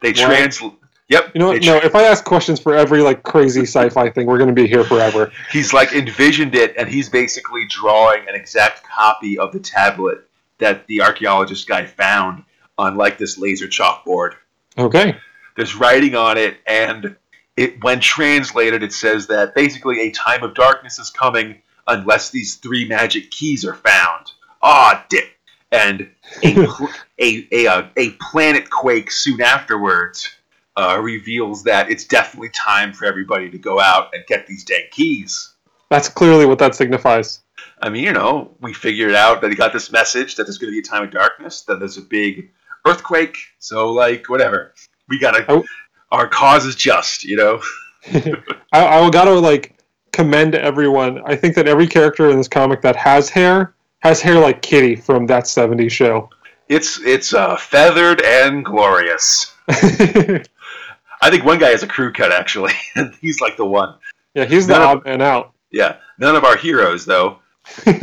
They 0.00 0.10
What? 0.10 0.16
trans. 0.16 0.60
Yep. 1.08 1.32
You 1.34 1.38
know 1.40 1.48
what? 1.48 1.62
No, 1.64 1.74
if 1.78 1.96
I 1.96 2.04
ask 2.04 2.24
questions 2.24 2.60
for 2.60 2.76
every 2.76 3.02
like 3.02 3.24
crazy 3.24 3.62
sci-fi 3.62 4.10
thing, 4.10 4.26
we're 4.28 4.38
going 4.38 4.54
to 4.54 4.54
be 4.54 4.68
here 4.68 4.84
forever. 4.84 5.32
he's 5.50 5.72
like 5.72 5.92
envisioned 5.92 6.54
it 6.54 6.76
and 6.78 6.88
he's 6.88 7.08
basically 7.08 7.66
drawing 7.68 8.28
an 8.28 8.36
exact 8.36 8.84
copy 8.86 9.36
of 9.38 9.50
the 9.52 9.58
tablet 9.58 10.18
that 10.58 10.86
the 10.86 11.02
archaeologist 11.02 11.66
guy 11.66 11.84
found 11.84 12.44
on 12.78 12.96
like 12.96 13.18
this 13.18 13.38
laser 13.38 13.66
chalkboard 13.66 14.34
Okay. 14.78 15.16
there's 15.56 15.74
writing 15.74 16.14
on 16.14 16.38
it 16.38 16.58
and 16.64 17.16
it 17.56 17.82
when 17.82 17.98
translated 17.98 18.84
it 18.84 18.92
says 18.92 19.26
that 19.26 19.52
basically 19.56 20.00
a 20.02 20.10
time 20.12 20.44
of 20.44 20.54
darkness 20.54 21.00
is 21.00 21.10
coming 21.10 21.60
unless 21.88 22.30
these 22.30 22.56
three 22.56 22.86
magic 22.86 23.30
keys 23.30 23.64
are 23.64 23.74
found 23.74 24.32
ah 24.62 25.04
dip 25.08 25.30
and 25.72 26.08
a, 26.42 26.54
pl- 26.66 26.88
a, 27.18 27.48
a, 27.52 27.66
uh, 27.66 27.88
a 27.96 28.10
planet 28.30 28.70
quake 28.70 29.10
soon 29.10 29.40
afterwards 29.40 30.28
uh, 30.76 30.98
reveals 31.02 31.64
that 31.64 31.90
it's 31.90 32.04
definitely 32.04 32.50
time 32.50 32.92
for 32.92 33.04
everybody 33.04 33.50
to 33.50 33.58
go 33.58 33.80
out 33.80 34.14
and 34.14 34.24
get 34.26 34.46
these 34.46 34.64
dang 34.64 34.84
keys 34.92 35.54
That's 35.90 36.08
clearly 36.08 36.46
what 36.46 36.58
that 36.60 36.74
signifies. 36.74 37.40
I 37.80 37.88
mean, 37.90 38.04
you 38.04 38.12
know, 38.12 38.56
we 38.60 38.74
figured 38.74 39.14
out 39.14 39.40
that 39.40 39.50
he 39.50 39.56
got 39.56 39.72
this 39.72 39.90
message 39.90 40.36
that 40.36 40.44
there's 40.44 40.58
going 40.58 40.72
to 40.72 40.74
be 40.74 40.80
a 40.80 40.82
time 40.82 41.04
of 41.04 41.10
darkness, 41.10 41.62
that 41.62 41.78
there's 41.78 41.96
a 41.96 42.02
big 42.02 42.50
earthquake. 42.86 43.36
So, 43.58 43.90
like, 43.92 44.28
whatever. 44.28 44.74
We 45.08 45.18
gotta. 45.18 45.44
Oh. 45.48 45.64
Our 46.10 46.26
cause 46.26 46.64
is 46.64 46.74
just, 46.74 47.24
you 47.24 47.36
know. 47.36 47.60
I, 48.72 48.86
I 48.86 49.10
gotta 49.10 49.34
like 49.34 49.77
commend 50.18 50.56
everyone. 50.56 51.22
I 51.26 51.36
think 51.36 51.54
that 51.54 51.68
every 51.68 51.86
character 51.86 52.28
in 52.30 52.36
this 52.38 52.48
comic 52.48 52.82
that 52.82 52.96
has 52.96 53.30
hair 53.30 53.74
has 54.00 54.20
hair 54.20 54.34
like 54.40 54.62
Kitty 54.62 54.96
from 54.96 55.26
that 55.26 55.44
'70s 55.44 55.92
show. 55.92 56.28
It's 56.68 57.00
it's 57.04 57.32
uh, 57.32 57.56
feathered 57.56 58.20
and 58.22 58.64
glorious. 58.64 59.54
I 59.68 61.30
think 61.30 61.44
one 61.44 61.58
guy 61.60 61.68
has 61.68 61.84
a 61.84 61.86
crew 61.86 62.12
cut 62.12 62.32
actually, 62.32 62.72
and 62.96 63.14
he's 63.20 63.40
like 63.40 63.56
the 63.56 63.64
one. 63.64 63.94
yeah, 64.34 64.44
he's 64.44 64.66
the 64.66 64.76
No. 64.76 64.84
odd 64.88 65.04
man 65.04 65.22
out. 65.22 65.52
Yeah, 65.70 65.96
none 66.18 66.34
of 66.34 66.42
our 66.44 66.56
heroes 66.56 67.04
though. 67.04 67.38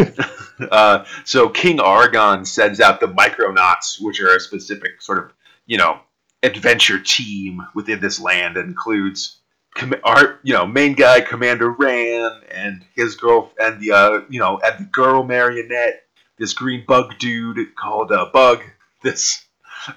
uh, 0.72 1.04
so 1.26 1.50
King 1.50 1.82
Argon 1.82 2.46
sends 2.46 2.80
out 2.80 3.00
the 3.02 3.08
Micronauts, 3.08 4.00
which 4.00 4.22
are 4.22 4.36
a 4.36 4.40
specific 4.40 5.02
sort 5.02 5.18
of, 5.18 5.34
you 5.66 5.78
know, 5.78 6.00
adventure 6.44 7.00
team 7.00 7.62
within 7.74 8.00
this 8.00 8.20
land. 8.22 8.56
that 8.56 8.66
includes 8.66 9.40
com- 9.76 9.94
our, 10.04 10.40
you 10.44 10.54
know, 10.54 10.66
main 10.66 10.94
guy 10.94 11.22
Commander 11.22 11.70
Rann 11.70 12.42
and 12.52 12.84
his 12.96 13.16
girl 13.16 13.52
and 13.60 13.80
the, 13.80 13.92
uh, 13.92 14.22
you 14.30 14.40
know, 14.40 14.60
and 14.64 14.86
the 14.86 14.90
girl 14.90 15.24
marionette. 15.24 16.02
This 16.38 16.54
green 16.54 16.84
bug 16.86 17.18
dude 17.18 17.76
called 17.76 18.12
uh, 18.12 18.30
Bug. 18.34 18.62
This 19.04 19.46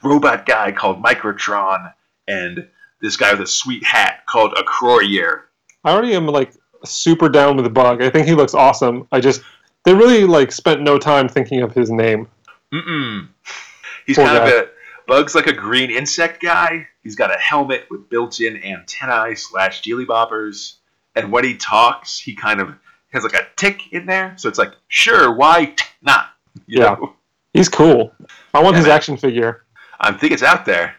robot 0.04 0.46
guy 0.46 0.70
called 0.70 1.02
Microtron, 1.02 1.92
and 2.28 2.68
this 3.00 3.16
guy 3.16 3.32
with 3.32 3.40
a 3.40 3.46
sweet 3.46 3.82
hat 3.84 4.24
called 4.26 4.52
Acroyear. 4.54 5.42
I 5.84 5.92
already 5.92 6.14
am 6.14 6.26
like 6.26 6.52
super 6.84 7.28
down 7.28 7.56
with 7.56 7.64
the 7.64 7.70
bug. 7.70 8.02
I 8.02 8.10
think 8.10 8.26
he 8.28 8.34
looks 8.34 8.54
awesome. 8.54 9.08
I 9.10 9.20
just 9.20 9.42
they 9.84 9.94
really 9.94 10.26
like 10.26 10.52
spent 10.52 10.82
no 10.82 10.98
time 10.98 11.28
thinking 11.28 11.62
of 11.62 11.74
his 11.74 11.90
name. 11.90 12.28
Mm-mm. 12.72 13.28
He's 14.06 14.16
Poor 14.16 14.26
kind 14.26 14.38
guy. 14.38 14.48
of 14.48 14.64
a 14.64 14.70
Bug's 15.08 15.34
like 15.34 15.46
a 15.48 15.52
green 15.52 15.90
insect 15.90 16.40
guy. 16.40 16.86
He's 17.02 17.16
got 17.16 17.34
a 17.34 17.38
helmet 17.38 17.86
with 17.90 18.08
built-in 18.08 18.62
antennae 18.62 19.34
slash 19.34 19.82
dealy 19.82 20.06
boppers, 20.06 20.74
and 21.16 21.32
when 21.32 21.42
he 21.44 21.56
talks, 21.56 22.18
he 22.20 22.34
kind 22.36 22.60
of 22.60 22.74
has 23.12 23.24
like 23.24 23.32
a 23.34 23.46
tick 23.56 23.92
in 23.92 24.06
there. 24.06 24.34
So 24.36 24.48
it's 24.48 24.58
like, 24.58 24.72
sure, 24.88 25.34
why 25.34 25.64
t- 25.76 25.84
not? 26.02 26.26
You 26.66 26.82
Yeah. 26.82 26.84
know? 27.00 27.14
He's 27.54 27.68
cool. 27.70 28.12
I 28.54 28.62
want 28.62 28.74
Yeah, 28.74 28.78
his 28.80 28.86
man. 28.86 28.96
action 28.96 29.16
figure. 29.16 29.64
I 29.98 30.12
think 30.12 30.32
it's 30.34 30.42
out 30.42 30.64
there. 30.66 30.94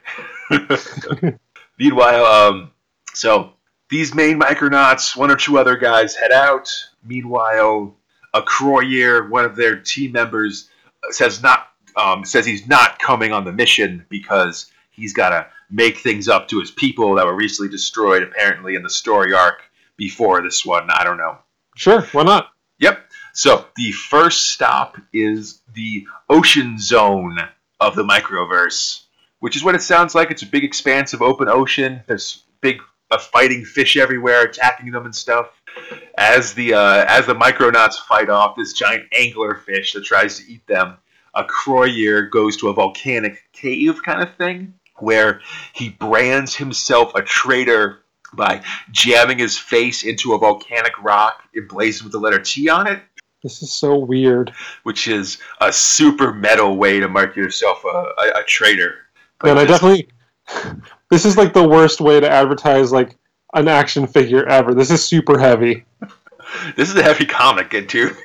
Meanwhile, 1.77 2.25
um, 2.25 2.71
so 3.13 3.53
these 3.89 4.13
main 4.13 4.39
Micronauts, 4.39 5.15
one 5.15 5.31
or 5.31 5.35
two 5.35 5.57
other 5.57 5.77
guys 5.77 6.15
head 6.15 6.31
out. 6.31 6.69
Meanwhile, 7.05 7.95
Acroyear, 8.35 9.29
one 9.29 9.45
of 9.45 9.55
their 9.55 9.75
team 9.77 10.11
members, 10.11 10.69
says 11.11 11.41
not 11.41 11.67
um, 11.99 12.23
says 12.25 12.45
he's 12.45 12.67
not 12.67 12.99
coming 12.99 13.31
on 13.31 13.43
the 13.43 13.51
mission 13.51 14.05
because 14.09 14.71
he's 14.91 15.13
got 15.13 15.29
to 15.29 15.47
make 15.69 15.97
things 15.97 16.27
up 16.27 16.47
to 16.47 16.59
his 16.59 16.71
people 16.71 17.15
that 17.15 17.25
were 17.25 17.35
recently 17.35 17.69
destroyed, 17.69 18.23
apparently 18.23 18.75
in 18.75 18.83
the 18.83 18.89
story 18.89 19.33
arc 19.33 19.61
before 19.97 20.41
this 20.41 20.65
one. 20.65 20.89
I 20.89 21.03
don't 21.03 21.17
know. 21.17 21.37
Sure, 21.75 22.01
why 22.11 22.23
not? 22.23 22.51
Yep. 22.79 22.99
So 23.33 23.65
the 23.75 23.91
first 23.91 24.51
stop 24.51 24.97
is 25.13 25.61
the 25.73 26.07
ocean 26.29 26.79
zone 26.79 27.37
of 27.79 27.95
the 27.95 28.03
microverse, 28.03 29.03
which 29.39 29.55
is 29.55 29.63
what 29.63 29.75
it 29.75 29.81
sounds 29.81 30.15
like. 30.15 30.31
It's 30.31 30.41
a 30.41 30.47
big 30.47 30.63
expanse 30.63 31.13
of 31.13 31.21
open 31.21 31.47
ocean. 31.47 32.01
There's 32.07 32.43
big 32.61 32.81
uh, 33.11 33.17
fighting 33.17 33.65
fish 33.65 33.97
everywhere, 33.97 34.43
attacking 34.43 34.91
them 34.91 35.05
and 35.05 35.15
stuff. 35.15 35.47
As 36.17 36.53
the 36.53 36.73
uh, 36.73 37.05
as 37.07 37.27
the 37.27 37.35
micronauts 37.35 37.95
fight 37.95 38.29
off 38.29 38.55
this 38.55 38.73
giant 38.73 39.03
angler 39.17 39.55
fish 39.55 39.93
that 39.93 40.03
tries 40.03 40.39
to 40.39 40.51
eat 40.51 40.65
them, 40.67 40.97
Acroyear 41.47 42.29
goes 42.29 42.57
to 42.57 42.69
a 42.69 42.73
volcanic 42.73 43.43
cave 43.53 44.01
kind 44.03 44.21
of 44.21 44.35
thing 44.35 44.73
where 44.97 45.41
he 45.73 45.89
brands 45.89 46.55
himself 46.55 47.15
a 47.15 47.21
traitor 47.21 47.99
by 48.33 48.61
jamming 48.91 49.39
his 49.39 49.57
face 49.57 50.03
into 50.03 50.33
a 50.33 50.37
volcanic 50.37 50.93
rock 51.01 51.41
emblazoned 51.55 52.05
with 52.05 52.11
the 52.11 52.19
letter 52.19 52.39
T 52.39 52.69
on 52.69 52.85
it, 52.87 53.01
This 53.43 53.63
is 53.63 53.71
so 53.71 53.97
weird. 53.97 54.53
which 54.83 55.07
is 55.07 55.37
a 55.61 55.71
super 55.73 56.33
metal 56.33 56.77
way 56.77 56.99
to 56.99 57.07
mark 57.07 57.35
yourself 57.35 57.83
a, 57.85 57.87
a, 57.87 58.39
a 58.39 58.43
traitor. 58.45 58.95
But 59.39 59.51
and 59.51 59.59
I 59.59 59.65
definitely 59.65 60.09
this 61.09 61.25
is 61.25 61.37
like 61.37 61.53
the 61.53 61.67
worst 61.67 62.01
way 62.01 62.19
to 62.19 62.29
advertise 62.29 62.91
like 62.91 63.17
an 63.53 63.67
action 63.67 64.05
figure 64.05 64.45
ever. 64.45 64.73
This 64.73 64.91
is 64.91 65.03
super 65.03 65.39
heavy. 65.39 65.85
this 66.75 66.89
is 66.89 66.95
a 66.95 67.03
heavy 67.03 67.25
comic, 67.25 67.73
and 67.73 67.89
too. 67.89 68.15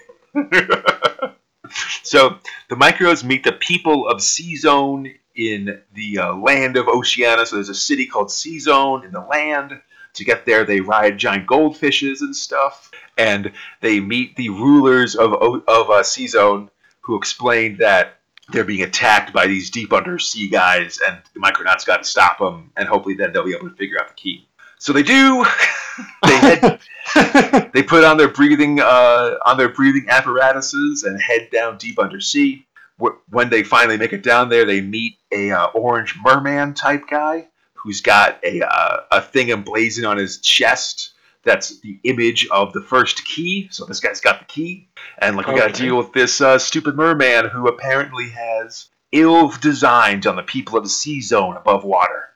so 2.02 2.38
the 2.68 2.76
micros 2.76 3.24
meet 3.24 3.44
the 3.44 3.52
people 3.52 4.08
of 4.08 4.22
Sea 4.22 4.56
Zone 4.56 5.12
in 5.34 5.80
the 5.92 6.18
uh, 6.18 6.34
land 6.34 6.76
of 6.76 6.88
Oceania. 6.88 7.44
So 7.46 7.56
there's 7.56 7.68
a 7.68 7.74
city 7.74 8.06
called 8.06 8.30
Sea 8.30 8.58
Zone 8.58 9.04
in 9.04 9.12
the 9.12 9.20
land. 9.20 9.80
To 10.14 10.24
get 10.24 10.46
there, 10.46 10.64
they 10.64 10.80
ride 10.80 11.18
giant 11.18 11.48
goldfishes 11.48 12.20
and 12.20 12.36
stuff, 12.36 12.92
and 13.18 13.50
they 13.80 13.98
meet 13.98 14.36
the 14.36 14.48
rulers 14.48 15.16
of 15.16 15.32
of 15.32 15.90
uh, 15.90 16.04
Sea 16.04 16.28
Zone, 16.28 16.70
who 17.00 17.16
explained 17.16 17.78
that 17.78 18.20
they're 18.50 18.62
being 18.62 18.82
attacked 18.82 19.32
by 19.32 19.48
these 19.48 19.70
deep 19.70 19.92
undersea 19.92 20.48
guys, 20.48 21.00
and 21.04 21.18
the 21.34 21.40
Micronauts 21.40 21.84
got 21.84 21.96
to 21.98 22.04
stop 22.04 22.38
them, 22.38 22.70
and 22.76 22.88
hopefully 22.88 23.16
then 23.16 23.32
they'll 23.32 23.44
be 23.44 23.54
able 23.54 23.68
to 23.68 23.74
figure 23.74 23.98
out 24.00 24.08
the 24.08 24.14
key. 24.14 24.46
So 24.84 24.92
they 24.92 25.02
do. 25.02 25.46
they 26.26 26.36
head 26.36 26.80
they 27.72 27.82
put 27.82 28.04
on 28.04 28.18
their 28.18 28.28
breathing 28.28 28.80
uh, 28.80 29.36
on 29.46 29.56
their 29.56 29.70
breathing 29.70 30.04
apparatuses 30.10 31.04
and 31.04 31.18
head 31.18 31.48
down 31.50 31.78
deep 31.78 31.98
undersea. 31.98 32.66
Wh- 33.00 33.16
When 33.30 33.48
they 33.48 33.62
finally 33.62 33.96
make 33.96 34.12
it 34.12 34.22
down 34.22 34.50
there, 34.50 34.66
they 34.66 34.82
meet 34.82 35.16
a 35.32 35.52
uh, 35.52 35.66
orange 35.68 36.14
merman 36.22 36.74
type 36.74 37.04
guy 37.08 37.48
who's 37.72 38.02
got 38.02 38.38
a 38.44 38.60
uh, 38.60 39.00
a 39.10 39.22
thing 39.22 39.50
emblazoned 39.50 40.06
on 40.06 40.18
his 40.18 40.36
chest. 40.42 41.14
That's 41.44 41.80
the 41.80 41.98
image 42.04 42.46
of 42.50 42.74
the 42.74 42.82
first 42.82 43.24
key. 43.24 43.68
So 43.70 43.86
this 43.86 44.00
guy's 44.00 44.20
got 44.20 44.40
the 44.40 44.44
key, 44.44 44.90
and 45.18 45.34
like 45.34 45.46
we 45.46 45.54
got 45.54 45.74
to 45.74 45.82
deal 45.82 45.96
with 45.96 46.12
this 46.12 46.42
uh, 46.42 46.58
stupid 46.58 46.94
merman 46.94 47.48
who 47.48 47.68
apparently 47.68 48.28
has 48.28 48.88
ill 49.12 49.48
designs 49.48 50.26
on 50.26 50.36
the 50.36 50.42
people 50.42 50.76
of 50.76 50.84
the 50.84 50.90
sea 50.90 51.22
zone 51.22 51.56
above 51.56 51.84
water. 51.84 52.28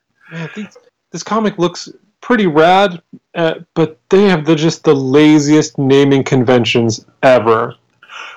These, 0.55 0.79
this 1.13 1.23
comic 1.23 1.59
looks 1.59 1.91
pretty 2.21 2.47
rad, 2.47 3.03
uh, 3.35 3.55
but 3.75 3.99
they 4.11 4.25
have 4.25 4.45
the 4.45 4.55
just 4.55 4.85
the 4.85 4.95
laziest 4.95 5.79
naming 5.79 6.25
conventions 6.25 7.05
ever. 7.23 7.75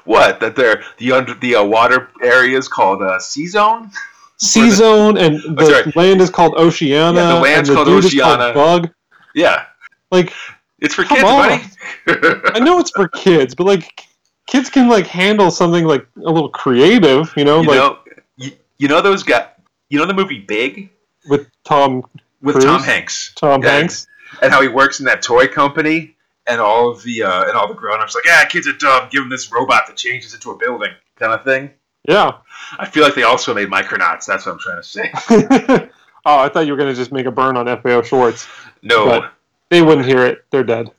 What? 0.06 0.40
That 0.40 0.56
they're 0.56 0.84
the 0.98 1.12
under 1.12 1.34
the 1.36 1.56
uh, 1.56 1.64
water 1.64 2.10
areas 2.22 2.68
called 2.68 3.02
uh, 3.02 3.20
sea 3.20 3.48
zone? 3.48 3.92
Sea 4.38 4.72
Zone 4.72 5.18
and 5.20 5.36
the 5.36 5.54
That's 5.54 5.86
right. 5.86 5.96
land 5.96 6.20
is 6.20 6.32
called 6.32 6.56
Oceana. 6.56 7.20
Yeah, 7.20 7.34
the 7.36 7.40
land's 7.42 7.70
and 7.70 7.76
called 7.76 7.90
is 7.90 8.08
Oceana. 8.08 8.54
Bug. 8.56 8.90
Yeah, 9.36 9.66
Like 10.10 10.34
it's 10.80 10.96
for 10.96 11.04
kids, 11.04 11.24
on. 11.24 11.62
buddy. 12.08 12.42
I 12.56 12.60
know 12.60 12.80
it's 12.80 12.90
for 12.90 13.08
kids, 13.08 13.54
but 13.54 13.68
like 13.68 14.08
kids 14.48 14.68
can 14.70 14.90
like 14.90 15.06
handle 15.06 15.52
something 15.52 15.86
like 15.86 16.08
a 16.18 16.32
little 16.32 16.50
creative, 16.50 17.32
you 17.38 17.46
know, 17.46 17.62
you 17.62 17.68
like 17.68 17.78
know, 17.78 18.00
you, 18.38 18.52
you 18.80 18.88
know 18.88 19.00
those 19.00 19.22
guys. 19.22 19.46
You 19.90 20.00
know 20.00 20.08
the 20.08 20.14
movie 20.16 20.40
Big 20.40 20.90
with 21.30 21.48
Tom 21.64 22.04
with 22.42 22.56
Cruise? 22.56 22.66
Tom 22.66 22.82
Hanks 22.84 23.34
Tom 23.36 23.62
Yeah. 23.64 23.72
Hanks. 23.72 24.08
and 24.42 24.52
how 24.52 24.62
he 24.62 24.68
works 24.68 25.00
in 25.00 25.06
that 25.06 25.22
toy 25.22 25.48
company, 25.48 26.16
and 26.48 26.60
all 26.62 26.90
of 26.90 27.04
the 27.04 27.24
uh, 27.24 27.44
and 27.44 27.52
all 27.58 27.68
the 27.68 27.74
grown-ups 27.74 28.16
like, 28.16 28.24
ah, 28.28 28.46
kids 28.50 28.68
are 28.68 28.74
dumb. 28.74 29.08
Give 29.12 29.22
them 29.22 29.30
this 29.30 29.52
robot 29.52 29.84
that 29.88 29.98
changes 29.98 30.34
into 30.34 30.52
a 30.52 30.58
building, 30.58 30.92
kind 31.18 31.34
of 31.34 31.44
thing. 31.44 31.72
Yeah. 32.08 32.32
I 32.80 32.88
feel 32.88 33.04
like 33.04 33.14
they 33.16 33.24
also 33.24 33.54
made 33.54 33.70
Micronauts. 33.70 34.26
That's 34.26 34.46
what 34.48 34.54
I'm 34.54 34.60
trying 34.60 34.82
to 34.82 34.84
say. 34.84 35.12
oh, 36.26 36.40
I 36.40 36.50
thought 36.50 36.66
you 36.66 36.72
were 36.74 36.78
gonna 36.78 36.96
just 36.96 37.12
make 37.12 37.26
a 37.28 37.32
burn 37.32 37.58
on 37.58 37.66
FAO 37.82 38.02
Schwarz. 38.02 38.48
No, 38.82 39.06
But- 39.06 39.34
They 39.70 39.82
wouldn't 39.84 40.08
hear 40.08 40.26
it. 40.26 40.44
They're 40.50 40.64
dead. 40.64 40.90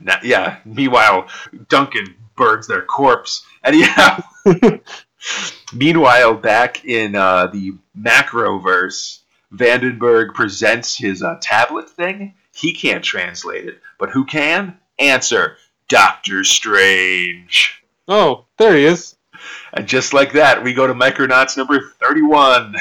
na- 0.00 0.18
yeah. 0.24 0.56
Meanwhile, 0.64 1.28
Duncan 1.68 2.16
burns 2.36 2.66
their 2.66 2.82
corpse. 2.82 3.44
And 3.62 3.76
yeah. 3.76 4.20
Meanwhile, 5.72 6.34
back 6.34 6.84
in 6.84 7.14
uh, 7.14 7.46
the 7.46 7.74
Macroverse, 7.98 9.20
Vandenberg 9.54 10.34
presents 10.34 10.96
his 10.96 11.22
uh, 11.22 11.38
tablet 11.40 11.90
thing. 11.90 12.34
He 12.54 12.72
can't 12.74 13.04
translate 13.04 13.66
it, 13.66 13.80
but 13.98 14.10
who 14.10 14.24
can? 14.24 14.78
Answer: 14.98 15.56
Doctor 15.88 16.44
Strange. 16.44 17.82
Oh, 18.08 18.46
there 18.58 18.76
he 18.76 18.84
is. 18.84 19.16
And 19.72 19.86
just 19.86 20.12
like 20.12 20.32
that, 20.32 20.62
we 20.62 20.74
go 20.74 20.86
to 20.86 20.94
Micronauts 20.94 21.56
number 21.56 21.92
31. 22.00 22.76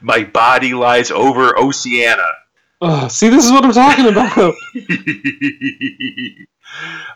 My 0.00 0.24
body 0.24 0.74
lies 0.74 1.10
over 1.10 1.58
Oceania. 1.58 2.32
Oh, 2.80 3.08
see, 3.08 3.28
this 3.28 3.44
is 3.44 3.52
what 3.52 3.64
I'm 3.64 3.72
talking 3.72 4.06
about. 4.06 4.36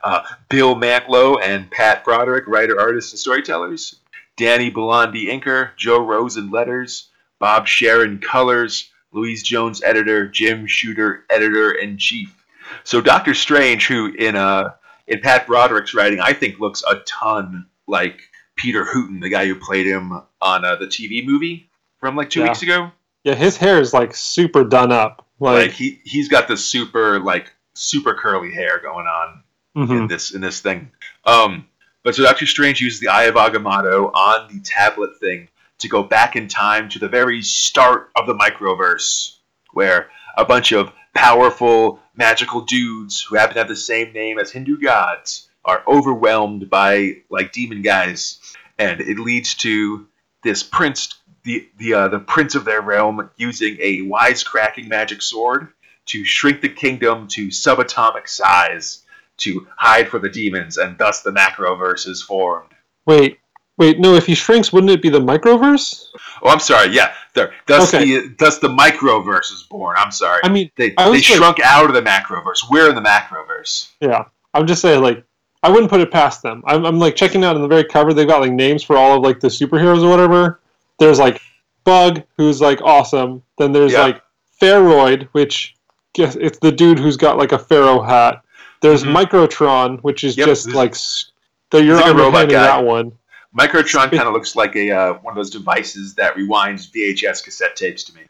uh, 0.03 0.23
Bill 0.49 0.75
Mantlo 0.75 1.39
and 1.43 1.71
Pat 1.71 2.03
Broderick, 2.05 2.47
writer, 2.47 2.81
artists, 2.81 3.13
and 3.13 3.19
storytellers. 3.19 3.97
Danny 4.37 4.71
Bulanadi, 4.71 5.27
inker. 5.27 5.77
Joe 5.77 6.03
Rosen, 6.03 6.51
letters. 6.51 7.10
Bob 7.41 7.67
Sharen, 7.67 8.19
colors. 8.19 8.91
Louise 9.13 9.43
Jones, 9.43 9.83
editor. 9.83 10.29
Jim 10.29 10.67
Shooter, 10.69 11.25
editor 11.31 11.73
in 11.73 11.99
chief. 11.99 12.45
So 12.85 13.01
Doctor 13.01 13.35
Strange, 13.35 13.89
who 13.89 14.15
in 14.15 14.37
uh 14.37 14.75
in 15.09 15.21
Pat 15.21 15.49
Broderick's 15.49 15.93
writing, 15.95 16.21
I 16.21 16.33
think 16.33 16.61
looks 16.61 16.85
a 16.89 17.01
ton 17.07 17.67
like 17.89 18.21
Peter 18.55 18.85
Hooten, 18.85 19.21
the 19.21 19.29
guy 19.29 19.47
who 19.47 19.57
played 19.57 19.87
him 19.87 20.13
on 20.41 20.65
uh, 20.65 20.77
the 20.77 20.87
TV 20.87 21.27
movie 21.27 21.69
from 21.99 22.15
like 22.15 22.31
two 22.31 22.41
Yeah. 22.41 22.49
weeks 22.49 22.63
ago. 22.63 22.93
Yeah, 23.25 23.35
his 23.35 23.57
hair 23.57 23.81
is 23.81 23.93
like 23.93 24.15
super 24.15 24.63
done 24.63 24.93
up. 24.93 25.27
Like, 25.41 25.69
Like, 25.69 25.71
he 25.73 26.01
he's 26.05 26.29
got 26.29 26.47
the 26.47 26.57
super 26.57 27.19
like 27.19 27.53
super 27.75 28.15
curly 28.15 28.53
hair 28.53 28.79
going 28.79 29.07
on 29.07 29.43
mhm. 29.77 29.91
in 30.03 30.07
this 30.07 30.33
in 30.33 30.41
this 30.41 30.61
thing. 30.61 30.91
Um, 31.25 31.67
but 32.05 32.15
so 32.15 32.23
Doctor 32.23 32.47
Strange 32.47 32.81
uses 32.81 33.01
the 33.01 33.09
Eye 33.09 33.25
of 33.25 33.35
Agamotto 33.35 34.13
on 34.15 34.49
the 34.55 34.61
tablet 34.61 35.19
thing 35.19 35.49
to 35.81 35.89
go 35.89 36.03
back 36.03 36.37
in 36.37 36.49
time 36.49 36.89
to 36.91 36.99
the 36.99 37.09
very 37.09 37.43
start 37.43 38.11
of 38.17 38.27
the 38.27 38.35
microverse, 38.35 39.37
where 39.73 40.11
a 40.37 40.45
bunch 40.45 40.73
of 40.73 40.93
powerful 41.15 42.01
magical 42.15 42.63
dudes 42.63 43.21
who 43.23 43.37
happen 43.37 43.55
to 43.55 43.61
have 43.61 43.69
the 43.69 43.77
same 43.77 44.13
name 44.13 44.39
as 44.39 44.51
Hindu 44.51 44.79
gods 44.79 45.49
are 45.65 45.83
overwhelmed 45.87 46.71
by 46.71 47.23
like 47.29 47.53
demon 47.53 47.83
guys, 47.83 48.39
and 48.79 49.01
it 49.01 49.19
leads 49.19 49.55
to 49.57 50.07
this 50.43 50.63
prince, 50.63 51.19
the 51.45 51.69
the 51.79 51.95
uh, 51.95 52.09
the 52.09 52.21
prince 52.21 52.55
of 52.55 52.65
their 52.65 52.81
realm, 52.81 53.31
using 53.37 53.77
a 53.81 54.03
wisecracking 54.03 54.89
magic 54.89 55.23
sword 55.23 55.69
to 56.07 56.25
shrink 56.25 56.61
the 56.61 56.69
kingdom 56.69 57.29
to 57.29 57.49
subatomic 57.49 58.29
size 58.29 59.05
to 59.39 59.67
hide 59.77 60.09
from 60.09 60.23
the 60.23 60.29
demons, 60.29 60.77
and 60.77 60.99
thus 60.99 61.23
the 61.23 61.31
macroverse 61.31 62.07
is 62.07 62.23
formed. 62.23 62.71
wait, 63.07 63.40
wait, 63.81 63.99
no. 63.99 64.15
If 64.15 64.27
he 64.27 64.37
shrinks, 64.37 64.73
wouldn't 64.73 64.93
it 64.93 65.03
be 65.03 65.09
the 65.09 65.19
microverse? 65.21 66.05
Oh, 66.43 66.49
I'm 66.51 66.61
sorry. 66.61 66.91
Yeah, 66.95 67.13
there. 67.35 67.53
Thus 67.67 67.93
Okay. 67.93 68.05
the 68.05 68.35
thus 68.39 68.59
the 68.61 68.69
microverse 68.69 69.51
is 69.53 69.65
born. 69.69 69.97
I'm 69.99 70.13
sorry. 70.13 70.41
I 70.45 70.49
mean, 70.49 70.71
they 70.77 70.95
I 70.97 71.07
they 71.07 71.11
like- 71.17 71.25
shrunk 71.25 71.59
out 71.65 71.87
of 71.87 71.95
the 71.95 72.03
macroverse. 72.03 72.61
We're 72.71 72.89
in 72.91 72.95
the 72.95 73.03
macroverse. 73.03 73.89
yeah. 74.01 74.25
I'm 74.55 74.67
just 74.67 74.83
saying, 74.83 75.01
like, 75.03 75.25
I 75.63 75.69
wouldn't 75.71 75.91
put 75.91 76.01
it 76.01 76.11
past 76.11 76.43
them. 76.43 76.63
I'm, 76.67 76.85
I'm 76.87 76.99
like 76.99 77.15
checking 77.17 77.45
out 77.45 77.55
on 77.57 77.63
the 77.63 77.69
very 77.69 77.85
cover. 77.85 78.13
They've 78.15 78.27
got 78.29 78.41
like 78.41 78.53
names 78.53 78.83
for 78.83 78.97
all 78.97 79.17
of 79.17 79.23
like 79.23 79.41
the 79.41 79.49
superheroes 79.49 80.03
or 80.03 80.09
whatever. 80.11 80.61
There's 80.99 81.19
like 81.19 81.41
Bug, 81.85 82.23
who's 82.37 82.61
like 82.61 82.81
awesome. 82.83 83.43
Then 83.59 83.73
there's 83.73 83.93
Yeah. 83.93 84.03
like 84.03 84.23
Pharoid, 84.61 85.29
which 85.33 85.75
guess 86.15 86.37
it's 86.37 86.59
the 86.59 86.73
dude 86.73 86.99
who's 86.99 87.17
got 87.17 87.39
like 87.39 87.53
a 87.53 87.59
pharaoh 87.59 88.03
hat. 88.03 88.43
There's 88.83 89.05
Mhm. 89.05 89.15
Microtron, 89.25 90.01
which 90.03 90.25
is 90.25 90.37
Yep, 90.37 90.47
just 90.47 90.71
like 90.71 90.93
s- 90.93 91.31
the 91.71 91.83
you're 91.85 91.97
like 91.97 92.07
a 92.07 92.15
robot 92.15 92.49
guy. 92.49 92.63
that 92.63 92.85
one. 92.85 93.13
Microtron 93.59 94.11
kind 94.11 94.23
of 94.23 94.33
looks 94.33 94.55
like 94.55 94.77
a 94.77 94.91
uh, 94.91 95.13
one 95.15 95.33
of 95.33 95.37
those 95.37 95.51
devices 95.51 96.15
that 96.15 96.35
rewinds 96.37 96.91
VHS 96.91 97.43
cassette 97.43 97.77
tapes 97.77 98.05
to 98.05 98.15
me. 98.15 98.23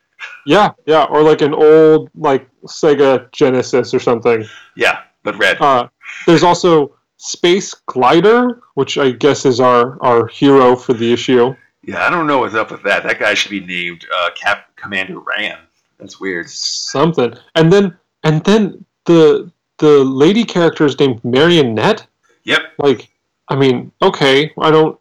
Yeah, 0.47 0.73
yeah, 0.87 1.05
or 1.05 1.23
like 1.23 1.43
an 1.43 1.55
old 1.55 2.11
like 2.15 2.49
Sega 2.65 3.31
Genesis 3.33 3.93
or 3.95 4.01
something. 4.01 4.45
Yeah, 4.77 5.03
but 5.23 5.37
red. 5.39 5.61
Uh, 5.61 5.89
there's 6.27 6.43
also 6.43 6.97
Space 7.17 7.75
Glider, 7.87 8.61
which 8.75 8.99
I 8.99 9.11
guess 9.11 9.45
is 9.45 9.61
our 9.61 10.03
our 10.03 10.27
hero 10.27 10.77
for 10.77 10.95
the 10.95 11.13
issue. 11.13 11.55
Yeah, 11.83 12.07
I 12.07 12.11
don't 12.11 12.27
know 12.27 12.39
what's 12.39 12.55
up 12.55 12.71
with 12.71 12.83
that. 12.85 13.03
That 13.03 13.19
guy 13.19 13.35
should 13.35 13.51
be 13.51 13.61
named 13.61 14.07
uh, 14.15 14.31
Cap 14.35 14.77
Commander 14.77 15.19
Rann. 15.19 15.59
That's 15.99 16.21
weird. 16.21 16.49
Something, 16.49 17.35
and 17.55 17.73
then 17.73 17.97
and 18.23 18.45
then 18.45 18.85
the 19.07 19.51
the 19.79 20.05
lady 20.05 20.45
character 20.45 20.85
is 20.85 20.99
named 20.99 21.25
Marionette. 21.25 22.07
Yep. 22.45 22.61
Like, 22.79 23.11
I 23.49 23.57
mean, 23.57 23.93
okay, 24.01 24.53
I 24.59 24.71
don't. 24.71 24.99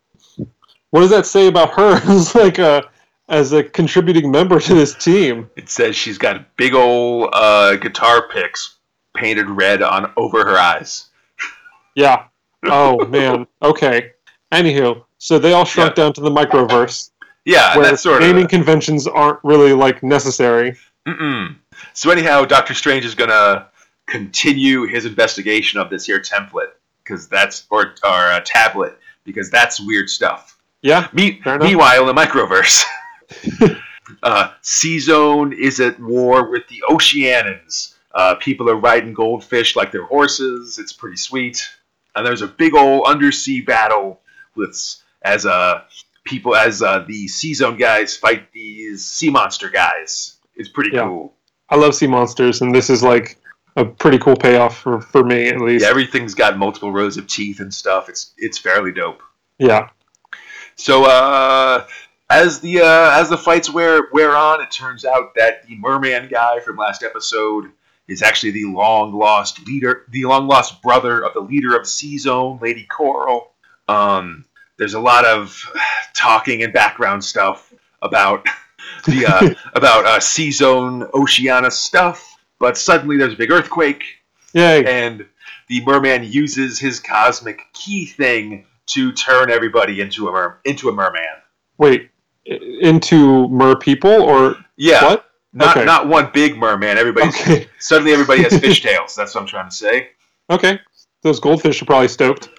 What 0.91 1.01
does 1.01 1.09
that 1.11 1.25
say 1.25 1.47
about 1.47 1.71
her 1.73 1.93
as 2.11 2.33
like 2.35 2.57
a 2.59 2.89
as 3.27 3.53
a 3.53 3.63
contributing 3.63 4.31
member 4.31 4.59
to 4.59 4.73
this 4.73 4.95
team? 4.95 5.49
It 5.55 5.69
says 5.69 5.95
she's 5.95 6.17
got 6.17 6.55
big 6.55 6.73
old 6.73 7.29
uh, 7.33 7.75
guitar 7.75 8.27
picks 8.29 8.77
painted 9.15 9.49
red 9.49 9.81
on 9.81 10.11
over 10.17 10.43
her 10.45 10.57
eyes. 10.57 11.09
Yeah. 11.95 12.25
Oh 12.65 13.05
man. 13.07 13.47
Okay. 13.61 14.11
Anywho, 14.53 15.03
so 15.19 15.37
they 15.37 15.53
all 15.53 15.65
shrunk 15.65 15.93
down 15.95 16.11
to 16.13 16.21
the 16.21 16.29
microverse, 16.31 17.11
Yeah, 17.45 17.75
where 17.77 17.85
that's 17.85 18.01
sort 18.01 18.21
naming 18.21 18.45
of. 18.45 18.49
conventions 18.49 19.05
aren't 19.07 19.39
really 19.43 19.73
like 19.73 20.01
necessary. 20.01 20.75
Mm-mm. 21.07 21.55
So 21.93 22.09
anyhow, 22.09 22.45
Doctor 22.45 22.73
Strange 22.73 23.05
is 23.05 23.13
gonna 23.15 23.67
continue 24.07 24.87
his 24.87 25.05
investigation 25.05 25.79
of 25.79 25.89
this 25.91 26.05
here 26.05 26.19
template 26.19 26.71
because 27.03 27.27
that's 27.27 27.65
or 27.69 27.93
or 28.03 28.31
a 28.31 28.41
tablet 28.43 28.97
because 29.23 29.51
that's 29.51 29.79
weird 29.79 30.09
stuff. 30.09 30.57
Yeah. 30.81 31.07
Me- 31.13 31.41
meanwhile, 31.45 32.07
in 32.07 32.15
the 32.15 32.21
microverse, 32.21 32.83
uh, 34.23 34.51
Sea 34.61 34.99
Zone 34.99 35.53
is 35.53 35.79
at 35.79 35.99
war 35.99 36.49
with 36.49 36.67
the 36.67 36.83
Oceanans. 36.89 37.95
Uh, 38.13 38.35
people 38.35 38.69
are 38.69 38.75
riding 38.75 39.13
goldfish 39.13 39.75
like 39.75 39.91
they're 39.91 40.05
horses. 40.05 40.79
It's 40.79 40.93
pretty 40.93 41.17
sweet. 41.17 41.61
And 42.15 42.25
there's 42.25 42.41
a 42.41 42.47
big 42.47 42.73
old 42.75 43.07
undersea 43.07 43.61
battle 43.61 44.19
with 44.55 44.95
as 45.21 45.45
uh, 45.45 45.81
people 46.23 46.55
as 46.55 46.81
uh, 46.81 47.05
the 47.07 47.27
Sea 47.27 47.53
Zone 47.53 47.77
guys 47.77 48.17
fight 48.17 48.51
these 48.51 49.05
sea 49.05 49.29
monster 49.29 49.69
guys. 49.69 50.37
It's 50.55 50.69
pretty 50.69 50.91
Yeah. 50.93 51.03
cool. 51.03 51.33
I 51.69 51.75
love 51.75 51.93
sea 51.93 52.07
monsters, 52.07 52.61
and 52.61 52.73
this 52.73 52.89
is 52.89 53.03
like 53.03 53.37
a 53.75 53.85
pretty 53.85 54.17
cool 54.17 54.35
payoff 54.35 54.79
for, 54.79 54.99
for 55.01 55.23
me 55.23 55.49
at 55.49 55.61
least. 55.61 55.83
Yeah, 55.83 55.89
everything's 55.91 56.33
got 56.33 56.57
multiple 56.57 56.91
rows 56.91 57.15
of 57.17 57.27
teeth 57.27 57.59
and 57.59 57.71
stuff. 57.71 58.09
It's 58.09 58.33
it's 58.39 58.57
fairly 58.57 58.91
dope. 58.91 59.21
Yeah. 59.59 59.89
So 60.79 61.03
uh, 61.03 61.85
as 62.29 62.61
the 62.61 62.79
uh, 62.79 63.19
as 63.19 63.29
the 63.29 63.37
fights 63.37 63.69
wear 63.69 64.07
wear 64.13 64.33
on, 64.33 64.61
it 64.61 64.71
turns 64.71 65.03
out 65.03 65.35
that 65.35 65.67
the 65.67 65.75
merman 65.75 66.29
guy 66.29 66.61
from 66.61 66.77
last 66.77 67.03
episode 67.03 67.65
is 68.07 68.21
actually 68.21 68.51
the 68.51 68.63
long 68.65 69.13
lost 69.13 69.67
leader, 69.67 70.05
the 70.09 70.23
long 70.23 70.47
lost 70.47 70.81
brother 70.81 71.21
of 71.21 71.33
the 71.33 71.41
leader 71.41 71.75
of 71.75 71.85
Sea 71.85 72.17
Zone, 72.17 72.59
Lady 72.61 72.85
Coral. 72.85 73.51
Um, 73.89 74.45
there's 74.77 74.93
a 74.93 75.01
lot 75.01 75.25
of 75.25 75.61
talking 76.13 76.63
and 76.63 76.71
background 76.71 77.25
stuff 77.25 77.73
about 78.01 78.47
the 79.05 79.25
uh, 79.25 79.53
about 79.75 80.05
uh, 80.05 80.21
Sea 80.21 80.51
Zone 80.51 81.09
Oceana 81.13 81.71
stuff, 81.71 82.37
but 82.57 82.77
suddenly 82.77 83.17
there's 83.17 83.33
a 83.33 83.37
big 83.37 83.51
earthquake 83.51 84.03
Yay. 84.53 84.85
and 84.85 85.25
the 85.67 85.83
merman 85.83 86.23
uses 86.23 86.79
his 86.79 87.01
cosmic 87.01 87.63
key 87.73 88.05
thing 88.05 88.65
to 88.89 89.11
turn 89.11 89.49
everybody 89.51 90.01
into 90.01 90.27
a 90.27 90.31
mer- 90.31 90.59
into 90.65 90.89
a 90.89 90.91
merman. 90.93 91.21
Wait. 91.77 92.09
Into 92.45 93.47
mer 93.49 93.75
people 93.75 94.09
or 94.11 94.55
Yeah, 94.75 95.03
what? 95.03 95.25
not 95.53 95.75
Okay. 95.77 95.85
not 95.85 96.07
one 96.07 96.31
big 96.33 96.57
merman. 96.57 96.97
Everybody's 96.97 97.35
Okay. 97.41 97.67
suddenly 97.79 98.11
everybody 98.13 98.43
has 98.43 98.53
fishtails. 98.53 99.15
That's 99.15 99.35
what 99.35 99.41
I'm 99.41 99.47
trying 99.47 99.69
to 99.69 99.75
say. 99.75 100.09
Okay. 100.49 100.79
Those 101.21 101.39
goldfish 101.39 101.81
are 101.81 101.85
probably 101.85 102.07
stoked. 102.07 102.49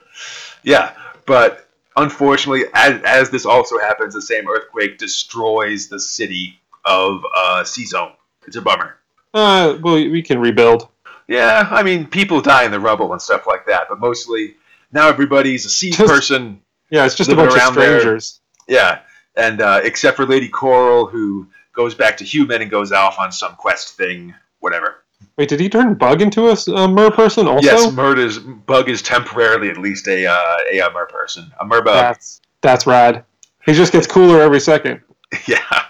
Yeah, 0.62 0.92
but 1.26 1.66
unfortunately, 1.96 2.64
as, 2.74 3.02
as 3.04 3.30
this 3.30 3.46
also 3.46 3.78
happens, 3.78 4.14
the 4.14 4.22
same 4.22 4.48
earthquake 4.48 4.98
destroys 4.98 5.88
the 5.88 5.98
city 5.98 6.60
of 6.84 7.22
uh, 7.34 7.64
Sea 7.64 7.86
Zone. 7.86 8.12
It's 8.46 8.56
a 8.56 8.60
bummer. 8.60 8.96
Uh, 9.32 9.78
well, 9.80 9.94
we 9.94 10.22
can 10.22 10.38
rebuild. 10.38 10.88
Yeah, 11.28 11.66
I 11.70 11.82
mean, 11.82 12.06
people 12.06 12.40
die 12.42 12.64
in 12.64 12.70
the 12.70 12.80
rubble 12.80 13.12
and 13.12 13.22
stuff 13.22 13.46
like 13.46 13.66
that, 13.66 13.84
but 13.88 13.98
mostly 14.00 14.56
now 14.92 15.09
everybody's 15.09 15.64
a 15.66 15.70
sea 15.70 15.90
Just- 15.90 16.12
person. 16.12 16.62
Yeah, 16.90 17.07
it's 17.07 17.14
just 17.14 17.31
a 17.31 17.37
bunch 17.37 17.53
of 17.53 17.57
around 17.57 17.74
there. 17.76 18.00
strangers. 18.00 18.40
Yeah, 18.66 19.00
and 19.37 19.61
uh, 19.62 19.81
except 19.85 20.16
for 20.16 20.26
Lady 20.26 20.48
Coral, 20.48 21.07
who 21.07 21.46
goes 21.72 21.94
back 21.94 22.16
to 22.16 22.24
human 22.24 22.62
and 22.62 22.70
goes 22.70 22.90
off 22.90 23.18
on 23.20 23.31
some 23.31 23.55
quest 23.55 23.96
thing, 23.96 24.35
whatever. 24.59 25.05
Wait, 25.37 25.48
did 25.48 25.61
he 25.61 25.68
turn 25.68 25.94
Bug 25.94 26.20
into 26.20 26.48
a 26.48 26.88
mer 26.88 27.11
person 27.11 27.46
also? 27.46 27.64
yes, 27.64 27.92
Murder's 27.92 28.38
Bug 28.38 28.88
is 28.88 29.03
temporarily 29.03 29.70
at 29.70 29.76
least 29.76 30.09
a 30.09 30.26
uh, 30.26 30.57
a, 30.72 30.81
uh 30.81 30.90
mer 30.90 31.07
person, 31.07 31.50
a 31.61 31.64
merbug. 31.64 31.85
That's 31.85 32.40
that's 32.61 32.87
rad. 32.87 33.24
He 33.64 33.72
just 33.72 33.92
gets 33.92 34.07
cooler 34.07 34.40
every 34.40 34.61
second. 34.61 35.00
yeah. 35.46 35.85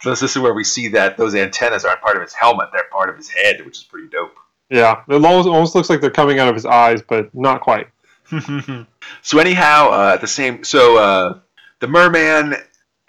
So 0.00 0.10
this 0.10 0.22
is 0.22 0.36
where 0.38 0.54
we 0.54 0.64
see 0.64 0.88
that 0.88 1.16
those 1.16 1.34
antennas 1.34 1.84
aren't 1.84 2.00
part 2.00 2.16
of 2.16 2.22
his 2.22 2.32
helmet; 2.32 2.70
they're 2.72 2.88
part 2.90 3.10
of 3.10 3.16
his 3.16 3.28
head, 3.28 3.64
which 3.64 3.78
is 3.78 3.84
pretty 3.84 4.08
dope. 4.08 4.34
Yeah, 4.70 5.02
it 5.06 5.12
almost, 5.12 5.46
almost 5.46 5.74
looks 5.74 5.90
like 5.90 6.00
they're 6.00 6.10
coming 6.10 6.38
out 6.38 6.48
of 6.48 6.54
his 6.54 6.64
eyes, 6.66 7.02
but 7.02 7.32
not 7.34 7.60
quite. 7.60 7.88
So 9.22 9.38
anyhow, 9.38 9.90
uh, 9.90 10.16
the 10.16 10.26
same. 10.26 10.64
So 10.64 10.98
uh, 10.98 11.38
the 11.80 11.88
merman 11.88 12.54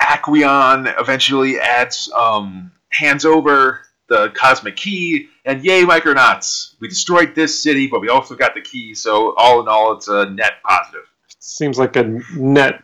Aquion 0.02 0.94
eventually 1.00 1.60
adds, 1.60 2.12
um, 2.16 2.72
hands 2.90 3.26
over 3.26 3.82
the 4.08 4.30
cosmic 4.36 4.76
key, 4.76 5.30
and 5.46 5.64
yay, 5.64 5.84
Micronauts! 5.84 6.76
We 6.80 6.88
destroyed 6.88 7.36
this 7.36 7.62
city, 7.62 7.88
but 7.88 8.02
we 8.02 8.10
also 8.10 8.36
got 8.36 8.54
the 8.54 8.62
key. 8.62 8.94
So 8.96 9.34
all 9.36 9.62
in 9.62 9.68
all, 9.68 9.94
it's 9.94 10.08
a 10.08 10.30
net 10.30 10.62
positive. 10.64 11.06
Seems 11.40 11.80
like 11.80 11.96
a 11.96 12.04
net 12.36 12.84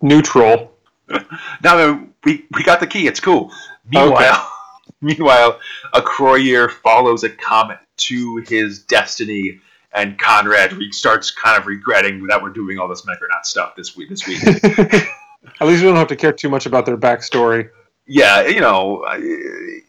neutral. 0.00 0.72
now 1.62 2.06
we 2.24 2.44
we 2.54 2.62
got 2.64 2.80
the 2.80 2.86
key. 2.86 3.06
It's 3.06 3.20
cool. 3.20 3.52
Meanwhile, 3.88 4.32
okay. 4.32 4.42
meanwhile, 5.00 5.58
Acroyear 5.94 6.70
follows 6.70 7.24
a 7.24 7.30
comet 7.30 7.78
to 7.98 8.36
his 8.48 8.82
destiny, 8.82 9.60
and 9.94 10.18
Conrad 10.18 10.74
starts 10.92 11.30
kind 11.30 11.58
of 11.58 11.66
regretting 11.66 12.26
that 12.28 12.42
we're 12.42 12.50
doing 12.50 12.78
all 12.78 12.88
this 12.88 13.02
Micronaut 13.02 13.44
stuff 13.44 13.76
this 13.76 13.96
week. 13.96 14.08
This 14.08 14.26
week. 14.26 14.42
At 15.60 15.66
least 15.66 15.82
we 15.82 15.88
don't 15.88 15.96
have 15.96 16.08
to 16.08 16.16
care 16.16 16.32
too 16.32 16.48
much 16.48 16.66
about 16.66 16.86
their 16.86 16.96
backstory. 16.96 17.70
Yeah, 18.06 18.46
you 18.46 18.60
know, 18.60 19.04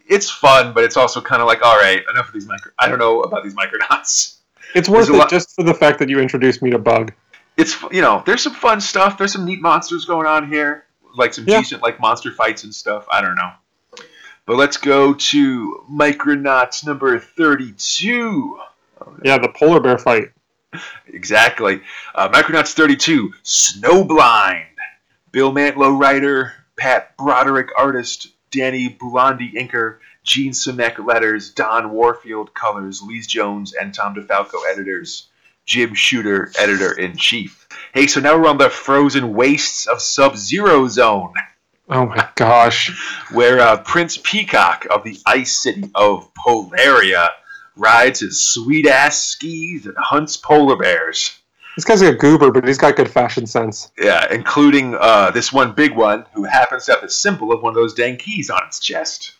it's 0.07 0.29
fun, 0.29 0.73
but 0.73 0.83
it's 0.83 0.97
also 0.97 1.21
kind 1.21 1.41
of 1.41 1.47
like, 1.47 1.63
all 1.63 1.77
right, 1.77 2.03
enough 2.11 2.27
of 2.27 2.33
these 2.33 2.47
micro. 2.47 2.71
I 2.77 2.87
don't 2.87 2.99
know 2.99 3.21
about 3.21 3.43
these 3.43 3.55
Micronauts. 3.55 4.37
It's 4.75 4.89
worth 4.89 5.09
it 5.09 5.29
just 5.29 5.55
for 5.55 5.63
the 5.63 5.73
fact 5.73 5.99
that 5.99 6.09
you 6.09 6.19
introduced 6.19 6.61
me 6.61 6.71
to 6.71 6.79
Bug. 6.79 7.13
It's 7.57 7.79
you 7.91 8.01
know, 8.01 8.23
there's 8.25 8.41
some 8.41 8.53
fun 8.53 8.81
stuff. 8.81 9.17
There's 9.17 9.33
some 9.33 9.45
neat 9.45 9.61
monsters 9.61 10.05
going 10.05 10.25
on 10.25 10.49
here, 10.49 10.85
like 11.15 11.33
some 11.33 11.45
yeah. 11.47 11.59
decent 11.59 11.83
like 11.83 11.99
monster 11.99 12.31
fights 12.31 12.63
and 12.63 12.73
stuff. 12.73 13.05
I 13.11 13.21
don't 13.21 13.35
know. 13.35 13.51
But 14.45 14.57
let's 14.57 14.77
go 14.77 15.13
to 15.13 15.85
Micronauts 15.89 16.85
number 16.85 17.19
32. 17.19 18.59
Yeah, 19.23 19.37
the 19.37 19.49
polar 19.49 19.79
bear 19.79 19.97
fight. 19.97 20.29
Exactly. 21.07 21.81
Uh, 22.15 22.29
Micronauts 22.29 22.73
32, 22.73 23.33
Snowblind. 23.43 24.65
Bill 25.31 25.51
Mantlo, 25.51 25.99
writer. 25.99 26.53
Pat 26.77 27.15
Broderick, 27.17 27.69
artist. 27.77 28.27
Danny 28.51 28.89
Bulanadi, 28.89 29.53
inker. 29.53 29.97
Jean 30.23 30.51
Simek, 30.51 31.05
letters. 31.05 31.51
Don 31.51 31.91
Warfield, 31.91 32.53
colors. 32.53 33.01
Louise 33.01 33.27
Jones 33.27 33.73
and 33.73 33.93
Tom 33.93 34.15
DeFalco, 34.15 34.61
editors. 34.71 35.27
Jim 35.65 35.93
Shooter, 35.93 36.51
editor 36.59 36.91
in 36.91 37.15
chief. 37.15 37.67
Hey, 37.93 38.07
so 38.07 38.19
now 38.19 38.37
we're 38.37 38.49
on 38.49 38.57
the 38.57 38.69
frozen 38.69 39.33
wastes 39.33 39.87
of 39.87 40.01
Sub 40.01 40.35
Zero 40.35 40.87
Zone. 40.87 41.33
Oh 41.89 42.05
my 42.05 42.27
gosh. 42.35 42.91
Where 43.31 43.59
uh, 43.59 43.77
Prince 43.77 44.17
Peacock 44.17 44.85
of 44.89 45.03
the 45.03 45.19
ice 45.25 45.57
city 45.57 45.89
of 45.95 46.29
Polaria 46.33 47.29
rides 47.75 48.19
his 48.19 48.43
sweet 48.43 48.87
ass 48.87 49.21
skis 49.21 49.85
and 49.85 49.95
hunts 49.97 50.37
polar 50.37 50.77
bears. 50.77 51.39
This 51.75 51.85
guy's 51.85 52.03
like 52.03 52.13
a 52.13 52.17
goober, 52.17 52.51
but 52.51 52.67
he's 52.67 52.77
got 52.77 52.95
good 52.95 53.09
fashion 53.09 53.47
sense. 53.47 53.91
Yeah, 53.97 54.31
including 54.31 54.95
uh, 54.95 55.31
this 55.31 55.51
one 55.51 55.73
big 55.73 55.95
one 55.95 56.25
who 56.33 56.43
happens 56.43 56.85
to 56.85 56.91
have 56.91 57.01
the 57.01 57.09
symbol 57.09 57.51
of 57.51 57.63
one 57.63 57.71
of 57.71 57.75
those 57.75 57.95
dang 57.95 58.17
keys 58.17 58.49
on 58.51 58.63
its 58.65 58.79
chest. 58.79 59.33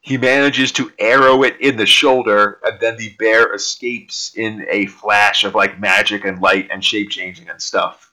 He 0.00 0.18
manages 0.18 0.72
to 0.72 0.90
arrow 0.98 1.44
it 1.44 1.60
in 1.60 1.76
the 1.76 1.86
shoulder, 1.86 2.58
and 2.64 2.80
then 2.80 2.96
the 2.96 3.14
bear 3.20 3.54
escapes 3.54 4.32
in 4.34 4.66
a 4.68 4.86
flash 4.86 5.44
of 5.44 5.54
like 5.54 5.78
magic 5.78 6.24
and 6.24 6.40
light 6.40 6.68
and 6.72 6.84
shape 6.84 7.10
changing 7.10 7.48
and 7.48 7.62
stuff. 7.62 8.12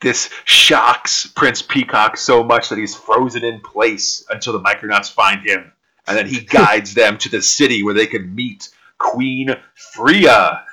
This 0.00 0.28
shocks 0.44 1.26
Prince 1.26 1.62
Peacock 1.62 2.16
so 2.16 2.42
much 2.42 2.68
that 2.68 2.78
he's 2.78 2.96
frozen 2.96 3.44
in 3.44 3.60
place 3.60 4.24
until 4.30 4.54
the 4.54 4.60
Micronauts 4.60 5.12
find 5.12 5.46
him. 5.46 5.72
And 6.08 6.18
then 6.18 6.26
he 6.26 6.40
guides 6.44 6.94
them 6.94 7.18
to 7.18 7.28
the 7.28 7.42
city 7.42 7.84
where 7.84 7.94
they 7.94 8.06
can 8.06 8.34
meet 8.34 8.70
Queen 9.00 9.50
Freya. 9.74 10.64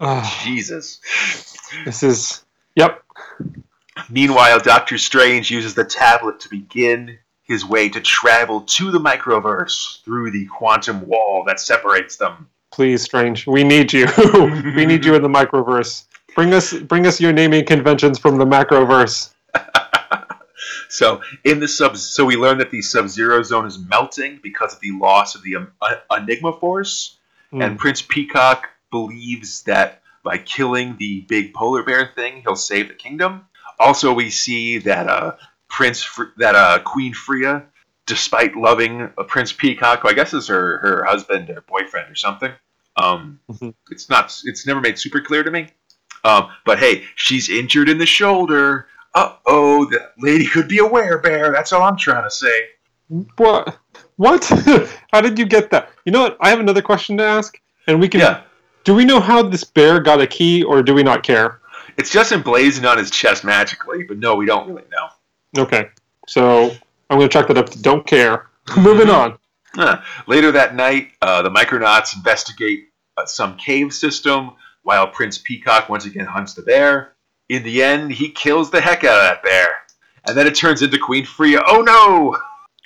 oh, 0.00 0.40
Jesus. 0.44 1.00
This 1.84 2.04
is. 2.04 2.44
Yep. 2.76 3.02
Meanwhile, 4.08 4.60
Doctor 4.60 4.96
Strange 4.98 5.50
uses 5.50 5.74
the 5.74 5.84
tablet 5.84 6.38
to 6.40 6.48
begin 6.48 7.18
his 7.42 7.64
way 7.64 7.88
to 7.88 8.00
travel 8.00 8.62
to 8.62 8.90
the 8.90 9.00
microverse 9.00 10.02
through 10.04 10.30
the 10.30 10.46
quantum 10.46 11.06
wall 11.06 11.44
that 11.46 11.60
separates 11.60 12.16
them. 12.16 12.48
Please, 12.70 13.02
Strange, 13.02 13.46
we 13.46 13.64
need 13.64 13.92
you. 13.92 14.06
we 14.76 14.86
need 14.86 15.04
you 15.04 15.14
in 15.14 15.22
the 15.22 15.28
microverse. 15.28 16.04
Bring 16.34 16.54
us, 16.54 16.72
bring 16.72 17.06
us 17.06 17.20
your 17.20 17.32
naming 17.32 17.66
conventions 17.66 18.18
from 18.18 18.38
the 18.38 18.46
macroverse. 18.46 19.34
so 20.88 21.22
in 21.44 21.60
the 21.60 21.68
sub, 21.68 21.96
so 21.96 22.24
we 22.24 22.36
learn 22.36 22.58
that 22.58 22.70
the 22.70 22.82
Sub-Zero 22.82 23.42
Zone 23.42 23.66
is 23.66 23.78
melting 23.78 24.40
because 24.42 24.74
of 24.74 24.80
the 24.80 24.92
loss 24.92 25.34
of 25.34 25.42
the 25.42 25.56
um, 25.56 25.72
uh, 25.80 25.96
Enigma 26.10 26.52
Force, 26.58 27.18
mm. 27.52 27.64
and 27.64 27.78
Prince 27.78 28.02
Peacock 28.02 28.68
believes 28.90 29.62
that 29.62 30.02
by 30.22 30.38
killing 30.38 30.96
the 30.98 31.22
big 31.22 31.52
polar 31.54 31.82
bear 31.82 32.12
thing, 32.14 32.42
he'll 32.42 32.56
save 32.56 32.88
the 32.88 32.94
kingdom. 32.94 33.46
Also, 33.78 34.12
we 34.12 34.30
see 34.30 34.78
that 34.78 35.08
uh, 35.08 35.32
Prince, 35.68 36.08
that 36.36 36.54
uh, 36.54 36.78
Queen 36.84 37.14
Freya, 37.14 37.64
despite 38.06 38.56
loving 38.56 39.10
uh, 39.18 39.22
Prince 39.24 39.52
Peacock, 39.52 40.02
who 40.02 40.08
I 40.08 40.12
guess 40.12 40.32
is 40.34 40.48
her 40.48 40.78
her 40.78 41.04
husband 41.04 41.50
or 41.50 41.62
boyfriend 41.62 42.10
or 42.10 42.14
something. 42.14 42.52
Um, 42.96 43.40
mm-hmm. 43.50 43.70
It's 43.90 44.08
not. 44.08 44.38
It's 44.44 44.66
never 44.66 44.80
made 44.80 44.98
super 44.98 45.20
clear 45.20 45.42
to 45.42 45.50
me. 45.50 45.68
Um, 46.24 46.50
but 46.64 46.78
hey, 46.78 47.04
she's 47.16 47.50
injured 47.50 47.88
in 47.88 47.98
the 47.98 48.06
shoulder. 48.06 48.86
Uh 49.14 49.36
oh, 49.46 49.84
the 49.86 50.10
lady 50.18 50.46
could 50.46 50.68
be 50.68 50.78
a 50.78 50.82
werebear. 50.82 51.52
That's 51.52 51.72
all 51.72 51.82
I'm 51.82 51.96
trying 51.96 52.24
to 52.24 52.30
say. 52.30 52.68
What? 53.36 53.78
What? 54.16 54.44
how 55.12 55.20
did 55.20 55.38
you 55.38 55.44
get 55.44 55.70
that? 55.70 55.90
You 56.04 56.12
know 56.12 56.22
what? 56.22 56.36
I 56.40 56.48
have 56.48 56.60
another 56.60 56.82
question 56.82 57.18
to 57.18 57.24
ask, 57.24 57.60
and 57.86 58.00
we 58.00 58.08
can. 58.08 58.20
Yeah. 58.20 58.42
Do 58.84 58.94
we 58.94 59.04
know 59.04 59.20
how 59.20 59.42
this 59.42 59.64
bear 59.64 60.00
got 60.00 60.20
a 60.20 60.26
key, 60.26 60.62
or 60.62 60.82
do 60.82 60.94
we 60.94 61.02
not 61.02 61.22
care? 61.22 61.60
It's 61.98 62.10
just 62.10 62.32
emblazoned 62.32 62.86
on 62.86 62.98
his 62.98 63.10
chest 63.10 63.44
magically, 63.44 64.04
but 64.04 64.18
no, 64.18 64.34
we 64.34 64.46
don't 64.46 64.66
really 64.66 64.84
know. 64.90 65.62
Okay, 65.62 65.88
so 66.26 66.70
I'm 67.10 67.18
going 67.18 67.28
to 67.28 67.32
check 67.32 67.48
that 67.48 67.58
up. 67.58 67.68
To 67.70 67.82
don't 67.82 68.06
care. 68.06 68.48
Moving 68.76 69.10
on. 69.10 69.38
Later 70.26 70.52
that 70.52 70.74
night, 70.74 71.10
uh, 71.20 71.42
the 71.42 71.50
Micronauts 71.50 72.16
investigate 72.16 72.88
uh, 73.16 73.26
some 73.26 73.56
cave 73.56 73.92
system 73.92 74.52
while 74.82 75.06
Prince 75.06 75.38
Peacock 75.38 75.88
once 75.88 76.06
again 76.06 76.26
hunts 76.26 76.54
the 76.54 76.62
bear. 76.62 77.14
In 77.52 77.62
the 77.64 77.82
end, 77.82 78.12
he 78.12 78.30
kills 78.30 78.70
the 78.70 78.80
heck 78.80 79.04
out 79.04 79.18
of 79.18 79.24
that 79.24 79.42
bear. 79.42 79.68
And 80.26 80.34
then 80.34 80.46
it 80.46 80.54
turns 80.54 80.80
into 80.80 80.98
Queen 80.98 81.26
Freya. 81.26 81.60
Oh 81.66 81.82
no! 81.82 82.38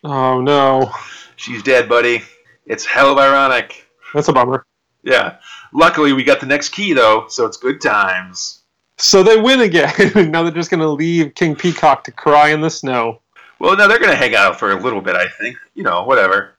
Oh 0.02 0.40
no. 0.40 0.90
She's 1.36 1.62
dead, 1.62 1.88
buddy. 1.88 2.24
It's 2.64 2.84
hell 2.84 3.12
of 3.12 3.18
ironic. 3.18 3.86
That's 4.12 4.26
a 4.26 4.32
bummer. 4.32 4.66
Yeah. 5.04 5.36
Luckily, 5.72 6.12
we 6.12 6.24
got 6.24 6.40
the 6.40 6.46
next 6.46 6.70
key, 6.70 6.94
though, 6.94 7.26
so 7.28 7.46
it's 7.46 7.56
good 7.56 7.80
times. 7.80 8.64
So 8.98 9.22
they 9.22 9.40
win 9.40 9.60
again. 9.60 9.92
now 10.32 10.42
they're 10.42 10.50
just 10.50 10.70
going 10.70 10.80
to 10.80 10.88
leave 10.88 11.36
King 11.36 11.54
Peacock 11.54 12.02
to 12.02 12.10
cry 12.10 12.48
in 12.48 12.60
the 12.60 12.70
snow. 12.70 13.20
Well, 13.60 13.76
now 13.76 13.86
they're 13.86 14.00
going 14.00 14.10
to 14.10 14.16
hang 14.16 14.34
out 14.34 14.58
for 14.58 14.72
a 14.72 14.82
little 14.82 15.00
bit, 15.00 15.14
I 15.14 15.28
think. 15.28 15.56
You 15.74 15.84
know, 15.84 16.02
whatever. 16.02 16.56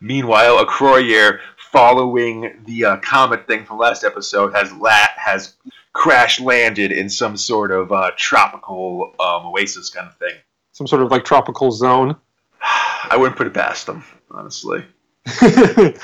Meanwhile, 0.00 0.64
Acroyear 0.64 1.40
following 1.72 2.62
the 2.66 2.84
uh, 2.84 2.96
comet 2.98 3.46
thing 3.46 3.64
from 3.64 3.78
last 3.78 4.04
episode 4.04 4.54
has 4.54 4.70
la- 4.72 5.08
has 5.16 5.56
crash 5.92 6.38
landed 6.38 6.92
in 6.92 7.08
some 7.08 7.36
sort 7.36 7.72
of 7.72 7.90
uh, 7.90 8.10
tropical 8.16 9.14
um, 9.18 9.46
oasis 9.46 9.90
kind 9.90 10.06
of 10.06 10.16
thing. 10.16 10.34
Some 10.72 10.86
sort 10.86 11.02
of 11.02 11.10
like 11.10 11.24
tropical 11.24 11.72
zone. 11.72 12.16
I 13.10 13.16
wouldn't 13.16 13.36
put 13.36 13.46
it 13.46 13.54
past 13.54 13.86
them, 13.86 14.04
honestly. 14.30 14.84
so 15.26 15.94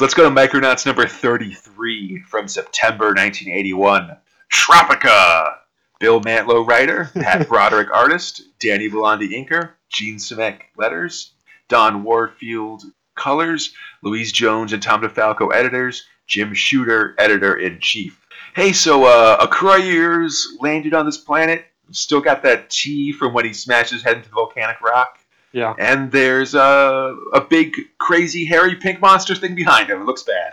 let's 0.00 0.14
go 0.14 0.24
to 0.24 0.30
Micronauts 0.30 0.84
number 0.86 1.06
33 1.06 2.22
from 2.28 2.48
September 2.48 3.06
1981. 3.06 4.16
Tropica! 4.52 5.56
Bill 5.98 6.20
Mantlo, 6.20 6.66
writer. 6.66 7.10
Pat 7.14 7.48
Broderick, 7.48 7.90
artist. 7.90 8.42
Danny 8.58 8.90
Bulanadi, 8.90 9.30
inker. 9.30 9.70
Jean 9.88 10.16
Simek, 10.16 10.60
letters. 10.76 11.32
Don 11.68 12.04
Warfield, 12.04 12.84
colors, 13.16 13.72
Louise 14.02 14.32
Jones 14.32 14.72
and 14.72 14.82
Tom 14.82 15.02
DeFalco 15.02 15.52
editors, 15.52 16.06
Jim 16.26 16.54
Shooter 16.54 17.14
editor 17.18 17.56
in 17.56 17.80
chief. 17.80 18.20
Hey, 18.54 18.72
so 18.72 19.04
uh, 19.04 19.46
Acroyear's 19.46 20.56
landed 20.60 20.94
on 20.94 21.04
this 21.04 21.18
planet. 21.18 21.66
Still 21.90 22.20
got 22.20 22.42
that 22.42 22.70
T 22.70 23.12
from 23.12 23.32
when 23.32 23.44
he 23.44 23.52
smashed 23.52 23.92
his 23.92 24.02
head 24.02 24.16
into 24.16 24.28
the 24.28 24.34
volcanic 24.34 24.80
rock. 24.80 25.18
Yeah. 25.52 25.74
And 25.78 26.10
there's 26.10 26.54
a, 26.54 27.16
a 27.32 27.40
big, 27.40 27.74
crazy, 27.98 28.44
hairy 28.44 28.74
pink 28.74 29.00
monster 29.00 29.34
thing 29.34 29.54
behind 29.54 29.88
him. 29.88 30.02
It 30.02 30.04
looks 30.04 30.22
bad. 30.22 30.52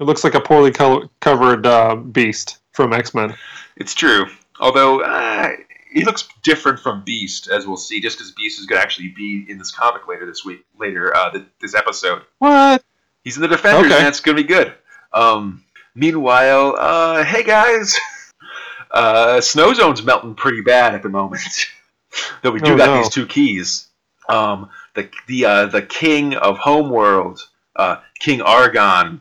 It 0.00 0.04
looks 0.04 0.24
like 0.24 0.34
a 0.34 0.40
poorly 0.40 0.72
co- 0.72 1.08
covered 1.20 1.66
uh, 1.66 1.96
beast 1.96 2.58
from 2.72 2.92
X 2.92 3.14
Men. 3.14 3.36
It's 3.76 3.94
true. 3.94 4.26
Although, 4.58 5.02
uh, 5.02 5.50
he 5.90 6.04
looks 6.04 6.28
different 6.42 6.78
from 6.78 7.02
Beast, 7.04 7.48
as 7.48 7.66
we'll 7.66 7.76
see, 7.76 8.00
just 8.00 8.18
because 8.18 8.32
Beast 8.32 8.60
is 8.60 8.66
going 8.66 8.78
to 8.78 8.82
actually 8.82 9.08
be 9.08 9.46
in 9.48 9.58
this 9.58 9.70
comic 9.70 10.06
later 10.06 10.26
this 10.26 10.44
week, 10.44 10.64
later 10.78 11.14
uh, 11.16 11.36
this 11.60 11.74
episode. 11.74 12.22
What? 12.38 12.82
He's 13.24 13.36
in 13.36 13.42
the 13.42 13.48
Defenders, 13.48 13.92
okay. 13.92 13.98
and 13.98 14.08
it's 14.08 14.20
going 14.20 14.36
to 14.36 14.42
be 14.42 14.48
good. 14.48 14.72
Um, 15.12 15.64
meanwhile, 15.94 16.76
uh, 16.78 17.24
hey 17.24 17.42
guys, 17.42 17.98
uh, 18.90 19.40
Snow 19.40 19.74
Zone's 19.74 20.02
melting 20.02 20.34
pretty 20.34 20.62
bad 20.62 20.94
at 20.94 21.02
the 21.02 21.08
moment. 21.08 21.42
Though 22.42 22.50
we 22.50 22.60
do 22.60 22.74
oh, 22.74 22.76
got 22.76 22.86
no. 22.86 22.96
these 22.98 23.08
two 23.08 23.26
keys. 23.26 23.88
Um, 24.28 24.70
the 24.94 25.08
the 25.26 25.44
uh, 25.44 25.66
the 25.66 25.82
king 25.82 26.34
of 26.34 26.58
Homeworld, 26.58 27.40
uh, 27.76 27.96
King 28.18 28.42
Argon, 28.42 29.20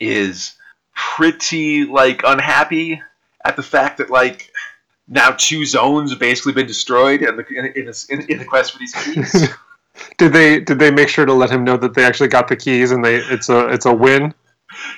is 0.00 0.54
pretty 0.94 1.84
like 1.84 2.22
unhappy 2.24 3.00
at 3.44 3.56
the 3.56 3.62
fact 3.62 3.98
that 3.98 4.10
like 4.10 4.50
now 5.08 5.30
two 5.32 5.64
zones 5.64 6.10
have 6.10 6.20
basically 6.20 6.52
been 6.52 6.66
destroyed 6.66 7.22
in 7.22 7.36
the 7.36 7.46
in, 7.48 7.66
in, 7.66 8.30
in, 8.30 8.38
the 8.38 8.44
quest 8.44 8.72
for 8.72 8.78
these 8.78 8.94
keys. 8.94 9.48
did 10.18 10.32
they 10.32 10.60
did 10.60 10.78
they 10.78 10.90
make 10.90 11.08
sure 11.08 11.26
to 11.26 11.32
let 11.32 11.50
him 11.50 11.64
know 11.64 11.76
that 11.76 11.94
they 11.94 12.04
actually 12.04 12.28
got 12.28 12.48
the 12.48 12.56
keys 12.56 12.90
and 12.90 13.04
they 13.04 13.16
it's 13.16 13.48
a 13.48 13.68
it's 13.68 13.86
a 13.86 13.92
win? 13.92 14.34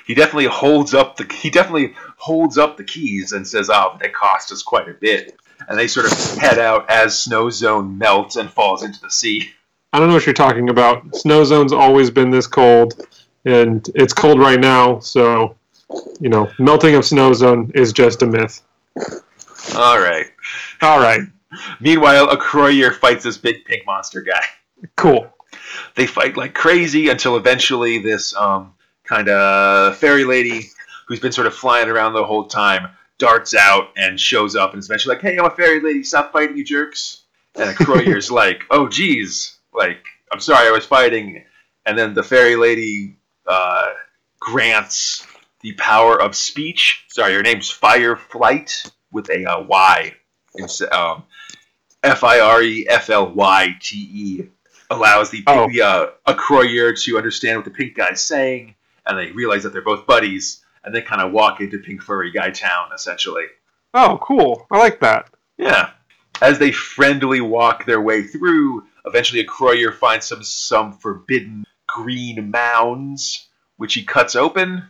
he 0.05 0.13
definitely 0.13 0.45
holds 0.45 0.93
up 0.93 1.17
the 1.17 1.31
he 1.33 1.49
definitely 1.49 1.93
holds 2.17 2.57
up 2.57 2.77
the 2.77 2.83
keys 2.83 3.31
and 3.31 3.47
says, 3.47 3.69
ah, 3.69 3.91
"Oh, 3.93 3.97
they 3.99 4.09
cost 4.09 4.51
us 4.51 4.63
quite 4.63 4.89
a 4.89 4.93
bit." 4.93 5.37
And 5.67 5.77
they 5.77 5.87
sort 5.87 6.05
of 6.05 6.37
head 6.37 6.59
out 6.59 6.89
as 6.89 7.19
Snow 7.19 7.49
Zone 7.49 7.97
melts 7.97 8.35
and 8.35 8.49
falls 8.49 8.83
into 8.83 9.01
the 9.01 9.09
sea. 9.09 9.51
I 9.91 9.99
don't 9.99 10.07
know 10.07 10.13
what 10.13 10.25
you're 10.25 10.33
talking 10.33 10.69
about. 10.69 11.15
Snow 11.15 11.43
Zone's 11.43 11.73
always 11.73 12.11
been 12.11 12.29
this 12.29 12.45
cold, 12.45 13.07
and 13.45 13.87
it's 13.95 14.13
cold 14.13 14.39
right 14.39 14.59
now. 14.59 14.99
So, 14.99 15.55
you 16.19 16.29
know, 16.29 16.51
melting 16.59 16.95
of 16.95 17.05
Snow 17.05 17.33
Zone 17.33 17.71
is 17.73 17.91
just 17.91 18.21
a 18.21 18.27
myth. 18.27 18.61
All 19.75 19.99
right. 19.99 20.27
All 20.81 20.99
right. 20.99 21.21
Meanwhile, 21.79 22.27
Acroyear 22.27 22.93
fights 22.93 23.23
this 23.23 23.37
big 23.37 23.65
pink 23.65 23.85
monster 23.85 24.21
guy. 24.21 24.43
Cool. 24.95 25.31
They 25.95 26.05
fight 26.05 26.37
like 26.37 26.53
crazy 26.53 27.09
until 27.09 27.37
eventually 27.37 27.99
this 27.99 28.35
um, 28.35 28.73
kind 29.03 29.29
of 29.29 29.97
fairy 29.97 30.23
lady 30.23 30.69
who's 31.07 31.19
been 31.19 31.31
sort 31.31 31.47
of 31.47 31.55
flying 31.55 31.89
around 31.89 32.13
the 32.13 32.23
whole 32.23 32.45
time 32.45 32.89
darts 33.17 33.55
out 33.55 33.89
and 33.97 34.19
shows 34.19 34.55
up 34.55 34.73
and 34.73 34.79
is 34.79 34.87
eventually 34.87 35.15
like, 35.15 35.21
"Hey, 35.23 35.37
I'm 35.37 35.45
a 35.45 35.49
fairy 35.49 35.79
lady. 35.79 36.03
Stop 36.03 36.31
fighting, 36.31 36.57
you 36.57 36.63
jerks!" 36.63 37.23
And 37.55 37.75
Acroyear's 37.75 38.29
like, 38.41 38.63
"Oh, 38.69 38.87
geez, 38.87 39.57
like 39.73 40.05
I'm 40.31 40.39
sorry, 40.39 40.67
I 40.67 40.71
was 40.71 40.85
fighting." 40.85 41.43
And 41.85 41.97
then 41.97 42.13
the 42.13 42.23
fairy 42.23 42.55
lady 42.57 43.17
uh, 43.47 43.93
grants 44.39 45.25
the 45.61 45.73
power 45.73 46.21
of 46.21 46.35
speech. 46.35 47.05
Sorry, 47.07 47.33
your 47.33 47.41
name's 47.41 47.71
Fireflyte 47.71 48.91
with 49.17 49.29
a 49.29 49.43
uh, 49.45 49.63
Y. 49.63 50.13
It's 50.55 50.81
um, 50.81 51.23
F 52.03 52.23
I 52.23 52.39
R 52.39 52.61
E 52.61 52.87
F 52.89 53.09
L 53.09 53.33
Y 53.33 53.75
T 53.81 53.97
E. 53.97 54.43
Allows 54.89 55.31
the, 55.31 55.43
Oh. 55.47 55.67
the 55.69 55.81
uh, 55.81 56.07
Acroyear 56.25 56.97
to 57.03 57.17
understand 57.17 57.57
what 57.57 57.65
the 57.65 57.71
pink 57.71 57.95
guy's 57.97 58.21
saying, 58.21 58.75
and 59.05 59.17
they 59.19 59.31
realize 59.33 59.63
that 59.63 59.73
they're 59.73 59.81
both 59.81 60.07
buddies, 60.07 60.63
and 60.85 60.95
they 60.95 61.01
kind 61.01 61.21
of 61.21 61.33
walk 61.33 61.59
into 61.59 61.79
Pink 61.79 62.01
Furry 62.01 62.31
Guy 62.31 62.51
Town, 62.51 62.91
essentially. 62.95 63.43
Oh, 63.93 64.17
cool. 64.21 64.65
I 64.71 64.77
like 64.77 65.01
that. 65.01 65.29
Yeah. 65.57 65.89
As 66.41 66.57
they 66.59 66.71
friendly 66.71 67.41
walk 67.41 67.85
their 67.85 67.99
way 67.99 68.21
through, 68.23 68.85
eventually 69.05 69.41
a 69.41 69.45
Croyer 69.45 69.91
finds 69.93 70.25
some 70.27 70.43
some 70.43 70.93
forbidden 70.93 71.65
green 71.87 72.49
mounds, 72.51 73.47
which 73.77 73.93
he 73.95 74.03
cuts 74.03 74.35
open, 74.37 74.83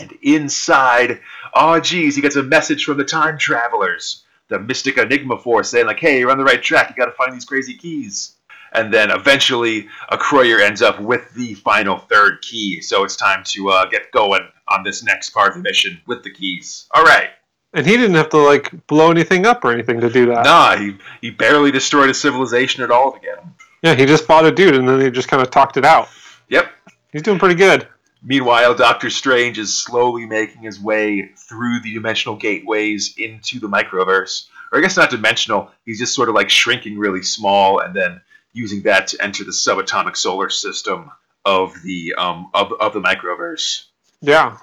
and 0.00 0.18
inside, 0.22 1.20
oh 1.54 1.80
geez, 1.80 2.16
he 2.16 2.22
gets 2.22 2.36
a 2.36 2.42
message 2.42 2.84
from 2.84 2.98
the 2.98 3.04
time 3.04 3.38
travelers, 3.38 4.24
the 4.48 4.58
Mystic 4.58 4.98
Enigma 4.98 5.38
Force, 5.38 5.70
saying 5.70 5.86
like, 5.86 6.00
"Hey, 6.00 6.18
you're 6.18 6.30
on 6.30 6.38
the 6.38 6.44
right 6.44 6.62
track. 6.62 6.90
You 6.90 6.96
got 6.96 7.06
to 7.06 7.12
find 7.12 7.32
these 7.32 7.44
crazy 7.44 7.74
keys." 7.74 8.36
And 8.74 8.92
then 8.92 9.10
eventually, 9.10 9.88
Acroyear 10.10 10.60
ends 10.62 10.80
up 10.80 10.98
with 10.98 11.32
the 11.34 11.54
final 11.54 11.98
third 11.98 12.40
key, 12.40 12.80
so 12.80 13.04
it's 13.04 13.16
time 13.16 13.44
to 13.48 13.68
uh, 13.68 13.86
get 13.90 14.10
going 14.12 14.48
on 14.68 14.82
this 14.82 15.02
next 15.02 15.30
part 15.30 15.50
of 15.50 15.56
the 15.56 15.62
mission 15.62 16.00
with 16.06 16.22
the 16.22 16.30
keys. 16.30 16.86
All 16.94 17.04
right. 17.04 17.30
And 17.74 17.86
he 17.86 17.96
didn't 17.96 18.16
have 18.16 18.30
to 18.30 18.38
like 18.38 18.86
blow 18.86 19.10
anything 19.10 19.46
up 19.46 19.64
or 19.64 19.72
anything 19.72 20.00
to 20.00 20.10
do 20.10 20.26
that. 20.26 20.44
Nah, 20.44 20.76
he, 20.76 20.96
he 21.20 21.30
barely 21.30 21.70
destroyed 21.70 22.10
a 22.10 22.14
civilization 22.14 22.82
at 22.82 22.90
all 22.90 23.12
to 23.12 23.20
get 23.20 23.38
him. 23.38 23.54
Yeah, 23.82 23.94
he 23.94 24.06
just 24.06 24.24
fought 24.24 24.44
a 24.44 24.52
dude 24.52 24.74
and 24.74 24.88
then 24.88 25.00
he 25.00 25.10
just 25.10 25.28
kind 25.28 25.42
of 25.42 25.50
talked 25.50 25.76
it 25.76 25.84
out. 25.84 26.08
Yep. 26.48 26.70
He's 27.12 27.22
doing 27.22 27.38
pretty 27.38 27.54
good. 27.54 27.88
Meanwhile, 28.24 28.74
Doctor 28.76 29.10
Strange 29.10 29.58
is 29.58 29.82
slowly 29.82 30.26
making 30.26 30.62
his 30.62 30.78
way 30.78 31.30
through 31.36 31.80
the 31.80 31.94
dimensional 31.94 32.36
gateways 32.36 33.14
into 33.16 33.58
the 33.58 33.68
microverse. 33.68 34.46
Or 34.70 34.78
I 34.78 34.82
guess 34.82 34.96
not 34.96 35.10
dimensional, 35.10 35.70
he's 35.84 35.98
just 35.98 36.14
sort 36.14 36.28
of 36.28 36.34
like 36.34 36.48
shrinking 36.48 36.98
really 36.98 37.22
small 37.22 37.80
and 37.80 37.94
then 37.94 38.20
using 38.52 38.82
that 38.82 39.08
to 39.08 39.22
enter 39.22 39.44
the 39.44 39.50
subatomic 39.50 40.16
solar 40.16 40.50
system 40.50 41.10
of 41.44 41.74
the 41.82 42.14
um 42.16 42.50
of, 42.54 42.72
of 42.80 42.92
the 42.92 43.00
microverse. 43.00 43.86
Yeah. 44.20 44.56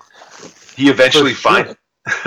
He 0.75 0.89
eventually 0.89 1.33
finds 1.33 1.75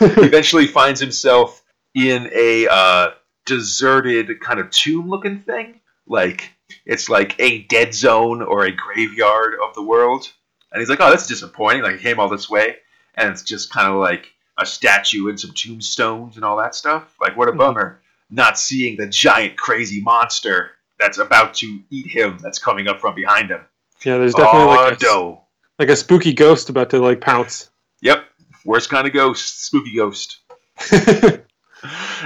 eventually 0.00 0.66
finds 0.66 1.00
himself 1.00 1.62
in 1.94 2.30
a 2.34 2.66
uh, 2.68 3.10
deserted 3.44 4.40
kind 4.40 4.58
of 4.58 4.70
tomb 4.70 5.08
looking 5.08 5.40
thing. 5.40 5.80
Like 6.06 6.54
it's 6.86 7.08
like 7.08 7.38
a 7.38 7.62
dead 7.64 7.94
zone 7.94 8.42
or 8.42 8.64
a 8.64 8.72
graveyard 8.72 9.54
of 9.62 9.74
the 9.74 9.82
world. 9.82 10.32
And 10.72 10.80
he's 10.80 10.88
like, 10.88 11.00
"Oh, 11.00 11.10
that's 11.10 11.26
disappointing. 11.26 11.82
Like, 11.82 11.96
I 11.96 11.98
came 11.98 12.18
all 12.18 12.28
this 12.28 12.48
way, 12.48 12.76
and 13.14 13.28
it's 13.30 13.42
just 13.42 13.70
kind 13.72 13.88
of 13.88 13.96
like 14.00 14.32
a 14.58 14.66
statue 14.66 15.28
and 15.28 15.38
some 15.38 15.52
tombstones 15.52 16.36
and 16.36 16.44
all 16.44 16.56
that 16.58 16.74
stuff. 16.74 17.14
Like, 17.20 17.36
what 17.36 17.48
a 17.48 17.52
Mhm. 17.52 17.58
bummer 17.58 18.00
not 18.30 18.58
seeing 18.58 18.96
the 18.96 19.06
giant 19.06 19.56
crazy 19.56 20.00
monster 20.00 20.72
that's 20.98 21.18
about 21.18 21.54
to 21.54 21.80
eat 21.90 22.06
him. 22.06 22.38
That's 22.42 22.58
coming 22.58 22.88
up 22.88 23.00
from 23.00 23.14
behind 23.14 23.50
him. 23.50 23.60
Yeah, 24.04 24.18
there's 24.18 24.34
definitely 24.34 24.62
oh, 24.62 24.84
like 24.84 25.00
a, 25.00 25.04
no. 25.04 25.42
like 25.78 25.88
a 25.90 25.96
spooky 25.96 26.32
ghost 26.32 26.70
about 26.70 26.90
to 26.90 26.98
like 26.98 27.20
pounce. 27.20 27.70
Yep, 28.00 28.24
worst 28.64 28.88
kind 28.90 29.06
of 29.06 29.12
ghost, 29.12 29.64
spooky 29.64 29.94
ghost. 29.96 30.38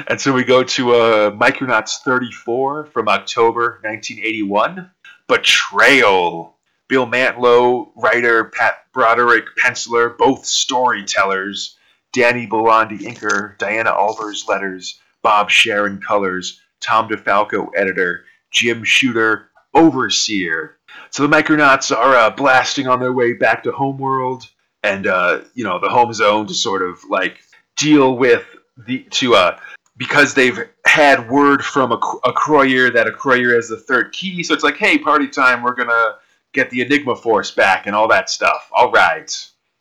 And 0.09 0.21
so 0.21 0.35
we 0.35 0.45
go 0.45 0.63
to 0.63 0.93
uh, 0.95 1.31
Micronauts 1.31 2.01
34 2.05 2.85
from 2.87 3.09
October 3.09 3.81
1981. 3.83 4.91
Betrayal. 5.29 6.56
Bill 6.89 7.07
Mantlo, 7.07 7.91
writer, 7.97 8.45
Pat 8.45 8.85
Broderick, 8.93 9.47
penciler, 9.59 10.17
both 10.17 10.47
storytellers. 10.47 11.77
Danny 12.13 12.47
Bulanadi, 12.47 13.01
inker. 13.01 13.59
Diana 13.59 13.93
Albers, 13.93 14.49
letters. 14.49 15.01
Bob 15.23 15.51
Sharen, 15.51 16.01
colors. 16.01 16.61
Tom 16.81 17.09
DeFalco, 17.09 17.69
editor. 17.75 18.25
Jim 18.51 18.85
Shooter, 18.85 19.51
overseer. 19.75 20.79
So 21.11 21.27
the 21.27 21.35
Micronauts 21.37 21.95
are 21.95 22.15
uh, 22.15 22.31
blasting 22.31 22.87
on 22.87 23.01
their 23.01 23.13
way 23.13 23.35
back 23.35 23.65
to 23.65 23.73
Homeworld 23.73 24.49
and, 24.83 25.07
uh, 25.07 25.41
you 25.55 25.65
know, 25.65 25.79
the 25.79 25.89
home 25.89 26.13
zone 26.13 26.47
to 26.47 26.55
sort 26.55 26.83
of 26.83 27.03
like 27.11 27.39
deal 27.77 28.17
with 28.17 28.45
the 28.87 29.01
to 29.11 29.35
uh 29.35 29.59
because 29.97 30.35
they've 30.35 30.69
had 30.87 31.31
word 31.31 31.65
from 31.65 31.93
a, 31.93 31.99
Acroyear 31.99 32.93
that 32.93 33.07
Acroyear 33.07 33.55
has 33.55 33.69
the 33.69 33.79
third 33.79 34.13
key, 34.13 34.43
so 34.43 34.53
it's 34.53 34.65
like, 34.65 34.77
hey, 34.77 34.99
party 34.99 35.29
time, 35.29 35.63
we're 35.63 35.75
gonna 35.75 36.17
get 36.57 36.71
the 36.71 36.81
Enigma 36.81 37.15
Force 37.15 37.53
back 37.53 37.87
and 37.87 37.95
all 37.95 38.09
that 38.09 38.29
stuff. 38.29 38.69
All 38.73 38.91
right. 38.91 39.33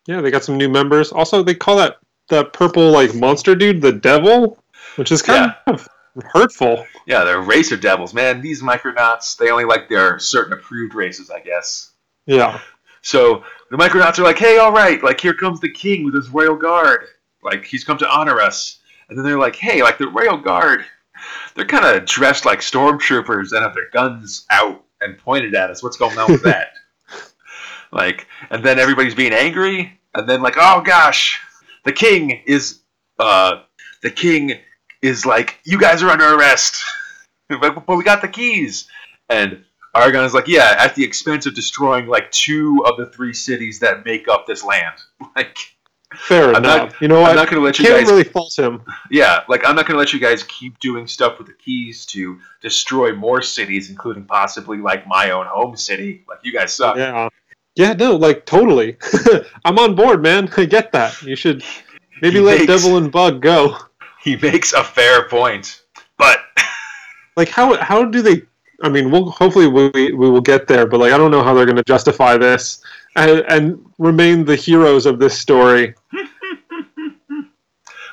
yeah, 0.05 0.21
they 0.21 0.29
got 0.29 0.43
some 0.43 0.57
new 0.57 0.69
members. 0.69 1.11
Also, 1.11 1.41
they 1.41 1.55
call 1.55 1.77
that 1.77 1.97
that 2.29 2.53
purple 2.53 2.91
like 2.91 3.13
monster 3.15 3.55
dude 3.55 3.81
the 3.81 3.91
devil, 3.91 4.59
which 4.97 5.11
is 5.11 5.21
kind 5.21 5.55
of 5.67 5.87
hurtful. 6.23 6.85
Yeah, 7.05 7.23
they're 7.23 7.41
racer 7.41 7.77
devils, 7.77 8.13
man. 8.13 8.41
These 8.41 8.61
Micronauts, 8.61 9.37
they 9.37 9.49
only 9.49 9.65
like 9.65 9.89
their 9.89 10.19
certain 10.19 10.53
approved 10.53 10.95
races, 10.95 11.29
I 11.29 11.39
guess. 11.39 11.91
Yeah. 12.25 12.59
So 13.01 13.43
the 13.69 13.77
Micronauts 13.77 14.17
are 14.17 14.23
like, 14.23 14.39
hey, 14.39 14.57
all 14.57 14.71
right, 14.71 15.03
like 15.03 15.21
here 15.21 15.35
comes 15.35 15.59
the 15.59 15.71
king 15.71 16.03
with 16.03 16.15
his 16.15 16.29
royal 16.29 16.55
guard. 16.55 17.05
Like 17.43 17.65
he's 17.65 17.83
come 17.83 17.97
to 17.99 18.09
honor 18.09 18.41
us. 18.41 18.79
And 19.07 19.17
then 19.17 19.23
they're 19.23 19.37
like, 19.37 19.55
hey, 19.55 19.83
like 19.83 19.99
the 19.99 20.07
royal 20.07 20.37
guard, 20.37 20.83
they're 21.53 21.65
kind 21.65 21.85
of 21.85 22.05
dressed 22.05 22.45
like 22.45 22.59
stormtroopers 22.59 23.51
and 23.51 23.61
have 23.61 23.75
their 23.75 23.91
guns 23.91 24.45
out 24.49 24.83
and 25.05 25.17
pointed 25.17 25.55
at 25.55 25.69
us. 25.69 25.81
What's 25.81 25.97
going 25.97 26.17
on 26.17 26.31
with 26.31 26.43
that? 26.43 26.73
like, 27.91 28.27
and 28.49 28.63
then 28.63 28.79
everybody's 28.79 29.15
being 29.15 29.33
angry, 29.33 29.99
and 30.13 30.27
then 30.27 30.41
like, 30.41 30.55
oh 30.57 30.81
gosh, 30.81 31.39
the 31.85 31.93
king 31.93 32.41
is, 32.45 32.81
uh, 33.19 33.61
the 34.01 34.11
king 34.11 34.59
is 35.01 35.25
like, 35.25 35.59
you 35.63 35.79
guys 35.79 36.03
are 36.03 36.09
under 36.09 36.35
arrest. 36.35 36.83
but 37.49 37.85
but 37.85 37.95
we 37.95 38.03
got 38.03 38.21
the 38.21 38.27
keys. 38.27 38.87
And 39.29 39.63
Argon 39.93 40.25
is 40.25 40.33
like, 40.33 40.47
yeah, 40.47 40.75
at 40.77 40.95
the 40.95 41.03
expense 41.03 41.45
of 41.45 41.55
destroying 41.55 42.07
like 42.07 42.29
two 42.31 42.83
of 42.85 42.97
the 42.97 43.05
three 43.07 43.33
cities 43.33 43.79
that 43.79 44.05
make 44.05 44.27
up 44.27 44.45
this 44.45 44.63
land. 44.63 44.95
Like, 45.35 45.57
Fair 46.17 46.49
I'm 46.49 46.57
enough. 46.57 46.91
not- 46.93 47.01
you 47.01 47.07
know 47.07 47.21
what? 47.21 47.31
I'm 47.31 47.35
not 47.35 47.49
going 47.49 47.61
to 47.61 47.65
let 47.65 47.77
you 47.79 47.85
Can't 47.85 47.99
guys 48.01 48.09
really 48.11 48.23
fault 48.23 48.57
him. 48.57 48.81
yeah, 49.11 49.43
like 49.47 49.67
I'm 49.67 49.75
not 49.75 49.85
gonna 49.87 49.99
let 49.99 50.13
you 50.13 50.19
guys 50.19 50.43
keep 50.43 50.79
doing 50.79 51.07
stuff 51.07 51.37
with 51.37 51.47
the 51.47 51.53
keys 51.53 52.05
to 52.07 52.37
destroy 52.61 53.13
more 53.13 53.41
cities, 53.41 53.89
including 53.89 54.25
possibly 54.25 54.77
like 54.77 55.07
my 55.07 55.31
own 55.31 55.45
home 55.45 55.75
city. 55.77 56.23
Like 56.27 56.39
you 56.43 56.51
guys 56.53 56.73
suck. 56.73 56.97
Yeah. 56.97 57.29
Yeah, 57.75 57.93
no, 57.93 58.15
like 58.15 58.45
totally. 58.45 58.97
I'm 59.65 59.77
on 59.79 59.95
board, 59.95 60.21
man. 60.23 60.49
I 60.57 60.65
get 60.65 60.91
that. 60.93 61.21
You 61.21 61.35
should 61.35 61.63
maybe 62.21 62.35
He 62.35 62.41
let 62.41 62.59
makes- 62.59 62.67
Devil 62.83 62.97
and 62.97 63.11
Bug 63.11 63.41
go. 63.41 63.77
He 64.21 64.35
makes 64.37 64.73
a 64.73 64.83
fair 64.83 65.27
point, 65.29 65.83
but 66.17 66.39
Like 67.37 67.49
how 67.49 67.75
how 67.77 68.05
do 68.05 68.21
they 68.21 68.43
I 68.83 68.89
mean, 68.89 69.09
we'll 69.11 69.29
hopefully 69.29 69.67
we 69.67 69.89
we 69.93 70.29
will 70.29 70.41
get 70.41 70.67
there, 70.67 70.85
but 70.85 70.99
like 70.99 71.11
I 71.13 71.17
don't 71.17 71.31
know 71.31 71.43
how 71.43 71.53
they're 71.53 71.65
going 71.65 71.77
to 71.77 71.83
justify 71.83 72.37
this 72.37 72.81
and, 73.15 73.43
and 73.47 73.85
remain 73.97 74.45
the 74.45 74.55
heroes 74.55 75.05
of 75.05 75.19
this 75.19 75.39
story. 75.39 75.95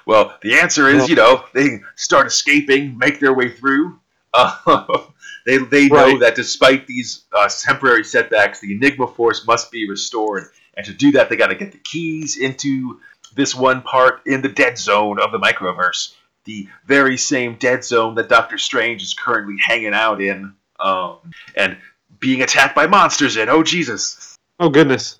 well, 0.07 0.37
the 0.43 0.59
answer 0.61 0.89
is 0.89 1.09
you 1.09 1.17
know 1.17 1.45
they 1.55 1.81
start 1.97 2.27
escaping, 2.27 2.99
make 2.99 3.21
their 3.21 3.35
way 3.35 3.51
through. 3.51 3.99
Uh, 4.35 5.05
they 5.47 5.59
they 5.59 5.89
know 5.89 5.95
Right. 6.13 6.21
that 6.21 6.35
despite 6.35 6.87
these 6.87 7.25
uh, 7.33 7.49
temporary 7.49 8.05
setbacks, 8.05 8.61
the 8.61 8.75
Enigma 8.75 9.07
Force 9.07 9.47
must 9.47 9.71
be 9.71 9.89
restored 9.89 10.49
And 10.75 10.87
to 10.87 10.93
do 10.93 11.13
that, 11.13 11.29
they 11.29 11.37
got 11.37 11.49
to 11.49 11.55
get 11.55 11.73
the 11.73 11.79
keys 11.79 12.37
into 12.39 13.01
this 13.35 13.55
one 13.55 13.83
part 13.83 14.23
in 14.27 14.41
the 14.43 14.49
dead 14.49 14.79
zone 14.79 15.21
of 15.21 15.33
the 15.33 15.39
microverse. 15.39 16.15
The 16.45 16.69
very 16.87 17.17
same 17.19 17.57
dead 17.57 17.85
zone 17.85 18.15
that 18.17 18.29
Doctor 18.29 18.59
Strange 18.59 19.03
is 19.03 19.15
currently 19.15 19.57
hanging 19.61 19.95
out 19.95 20.21
in 20.21 20.55
um, 20.81 21.19
and 21.55 21.77
being 22.19 22.43
attacked 22.43 22.75
by 22.75 22.87
monsters 22.87 23.37
in. 23.37 23.49
Oh, 23.49 23.63
Jesus. 23.63 24.32
Oh, 24.63 24.69
goodness. 24.69 25.19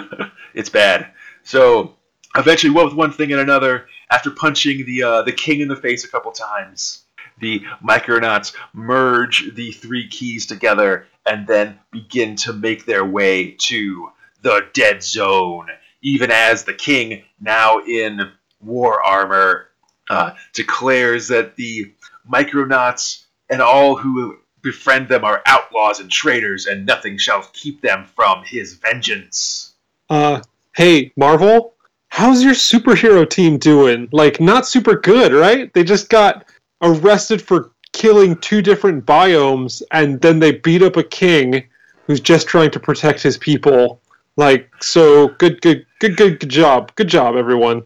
it's 0.54 0.68
bad. 0.68 1.12
So 1.44 1.94
eventually, 2.36 2.74
what 2.74 2.84
with 2.84 2.94
one 2.94 3.10
thing 3.10 3.32
and 3.32 3.40
another, 3.40 3.86
after 4.10 4.30
punching 4.30 4.84
the 4.84 5.02
uh, 5.02 5.22
the 5.22 5.32
king 5.32 5.60
in 5.60 5.68
the 5.68 5.76
face 5.76 6.04
a 6.04 6.10
couple 6.10 6.30
times, 6.30 7.04
the 7.40 7.60
Micronauts 7.82 8.54
merge 8.74 9.54
the 9.54 9.72
three 9.72 10.08
keys 10.08 10.44
together 10.44 11.06
and 11.24 11.46
then 11.46 11.78
begin 11.90 12.36
to 12.36 12.52
make 12.52 12.84
their 12.84 13.02
way 13.02 13.52
to 13.60 14.10
the 14.42 14.66
dead 14.74 15.02
zone. 15.02 15.68
Even 16.02 16.30
as 16.30 16.64
the 16.64 16.74
king, 16.74 17.22
now 17.40 17.78
in 17.78 18.20
war 18.60 19.02
armor, 19.02 19.68
uh, 20.10 20.32
declares 20.52 21.28
that 21.28 21.56
the 21.56 21.94
Micronauts 22.30 23.24
and 23.48 23.62
all 23.62 23.96
who 23.96 24.36
befriend 24.62 25.08
them 25.08 25.24
are 25.24 25.42
outlaws 25.46 26.00
and 26.00 26.10
traitors, 26.10 26.66
and 26.66 26.86
nothing 26.86 27.18
shall 27.18 27.42
keep 27.52 27.80
them 27.80 28.06
from 28.16 28.44
his 28.44 28.74
vengeance. 28.74 29.74
Uh, 30.08 30.40
hey, 30.74 31.12
Marvel, 31.16 31.74
how's 32.08 32.42
your 32.42 32.54
superhero 32.54 33.28
team 33.28 33.58
doing? 33.58 34.08
Like, 34.12 34.40
not 34.40 34.66
super 34.66 34.96
good, 34.96 35.32
right? 35.32 35.72
They 35.74 35.84
just 35.84 36.08
got 36.08 36.46
arrested 36.80 37.42
for 37.42 37.72
killing 37.92 38.36
two 38.36 38.62
different 38.62 39.04
biomes, 39.04 39.82
and 39.90 40.20
then 40.20 40.38
they 40.38 40.52
beat 40.52 40.82
up 40.82 40.96
a 40.96 41.02
king 41.02 41.64
who's 42.06 42.20
just 42.20 42.46
trying 42.46 42.70
to 42.70 42.80
protect 42.80 43.22
his 43.22 43.36
people. 43.36 44.00
Like, 44.36 44.70
so 44.82 45.28
good, 45.28 45.60
good, 45.60 45.86
good, 45.98 46.16
good, 46.16 46.40
good 46.40 46.48
job, 46.48 46.92
good 46.94 47.08
job, 47.08 47.36
everyone. 47.36 47.82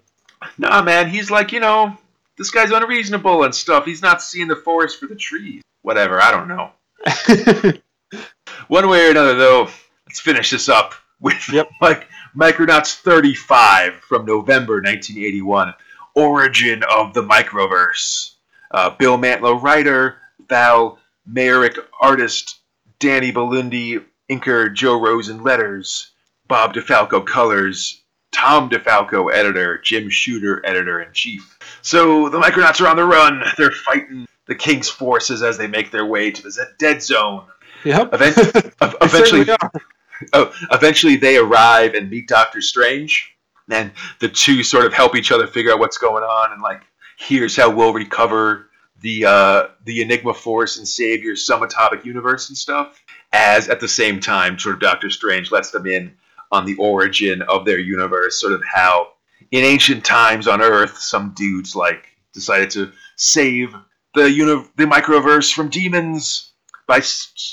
Nah, 0.59 0.83
man, 0.83 1.09
he's 1.09 1.31
like, 1.31 1.53
you 1.53 1.61
know, 1.61 1.97
this 2.37 2.51
guy's 2.51 2.71
unreasonable 2.71 3.45
and 3.45 3.55
stuff. 3.55 3.85
He's 3.85 4.03
not 4.03 4.23
seeing 4.23 4.47
the 4.47 4.57
forest 4.57 5.01
for 5.01 5.07
the 5.07 5.17
trees. 5.17 5.62
Whatever, 5.87 6.20
I 6.20 6.33
don't 6.33 6.49
know. 6.49 6.72
One 8.66 8.88
way 8.88 9.07
or 9.07 9.11
another, 9.12 9.37
though, 9.37 9.68
let's 10.05 10.18
finish 10.18 10.51
this 10.51 10.68
up 10.68 10.94
with 11.20 11.49
Yep. 11.53 11.70
like 11.81 12.09
Micronauts 12.37 12.96
35 12.96 13.94
from 13.94 14.27
November 14.27 14.83
1981, 14.83 15.75
Origin 16.16 16.83
of 16.92 17.14
the 17.14 17.22
Microverse. 17.22 18.33
Uh, 18.72 18.90
Bill 18.90 19.16
Mantlo, 19.16 19.62
writer, 19.62 20.16
Val 20.49 20.99
Mayerick, 21.31 21.79
artist, 22.01 22.57
Danny 22.99 23.33
Bulanadi, 23.33 24.05
inker, 24.29 24.75
Joe 24.75 25.01
Rosen, 25.01 25.44
letters, 25.44 26.11
Bob 26.49 26.75
DeFalco, 26.75 27.25
colors, 27.25 28.03
Tom 28.33 28.68
DeFalco, 28.68 29.33
editor, 29.33 29.79
Jim 29.85 30.11
Shooter, 30.11 30.66
editor 30.66 31.01
in 31.01 31.12
chief. 31.12 31.57
So 31.83 32.29
the 32.29 32.40
Micronauts 32.40 32.81
are 32.81 32.88
on 32.88 32.96
the 32.96 33.05
run. 33.05 33.44
They're 33.57 33.70
fighting 33.70 34.27
the 34.46 34.54
King's 34.54 34.88
forces 34.88 35.42
as 35.42 35.59
they 35.59 35.66
make 35.66 35.90
their 35.90 36.06
way 36.06 36.30
to 36.30 36.42
the 36.42 36.68
dead 36.78 37.02
zone. 37.02 37.44
yep. 37.85 38.12
Event- 38.12 38.37
eventually, 39.02 39.56
oh, 40.32 40.52
eventually 40.70 41.16
they 41.16 41.37
arrive 41.37 41.94
and 41.94 42.11
meet 42.11 42.28
Doctor 42.28 42.61
Strange, 42.61 43.37
and 43.70 43.92
the 44.20 44.28
two 44.28 44.62
sort 44.62 44.87
of 44.87 44.92
help 44.92 45.16
each 45.16 45.32
other 45.32 45.46
figure 45.46 45.72
out 45.72 45.78
what's 45.78 45.98
going 45.98 46.24
on, 46.24 46.52
and 46.52 46.62
like, 46.62 46.82
here's 47.18 47.56
how 47.56 47.70
we'll 47.70 47.92
recover 47.92 48.70
the 49.00 49.24
uh, 49.24 49.66
the 49.85 50.02
Enigma 50.02 50.35
Force 50.35 50.78
and 50.78 50.88
save 50.88 51.22
your 51.22 51.35
subatomic 51.35 52.04
universe 52.04 52.48
and 52.48 52.56
stuff. 52.56 53.02
As 53.32 53.68
at 53.68 53.80
the 53.80 53.88
same 53.88 54.20
time, 54.20 54.59
sort 54.59 54.76
of 54.76 54.80
Doctor 54.80 55.11
Strange 55.11 55.50
lets 55.50 55.70
them 55.70 55.87
in 55.87 56.14
on 56.52 56.64
the 56.64 56.76
origin 56.76 57.42
of 57.42 57.64
their 57.64 57.78
universe, 57.78 58.40
sort 58.40 58.52
of 58.52 58.62
how 58.64 59.09
in 59.50 59.64
ancient 59.64 60.04
times 60.04 60.48
on 60.48 60.62
Earth, 60.62 60.98
some 60.98 61.32
dudes 61.37 61.76
like 61.76 62.06
decided 62.32 62.70
to 62.70 62.92
save 63.16 63.74
the 64.16 64.31
uni- 64.31 64.66
the 64.76 64.85
microverse 64.85 65.52
from 65.52 65.68
demons 65.68 66.50
by 66.88 67.00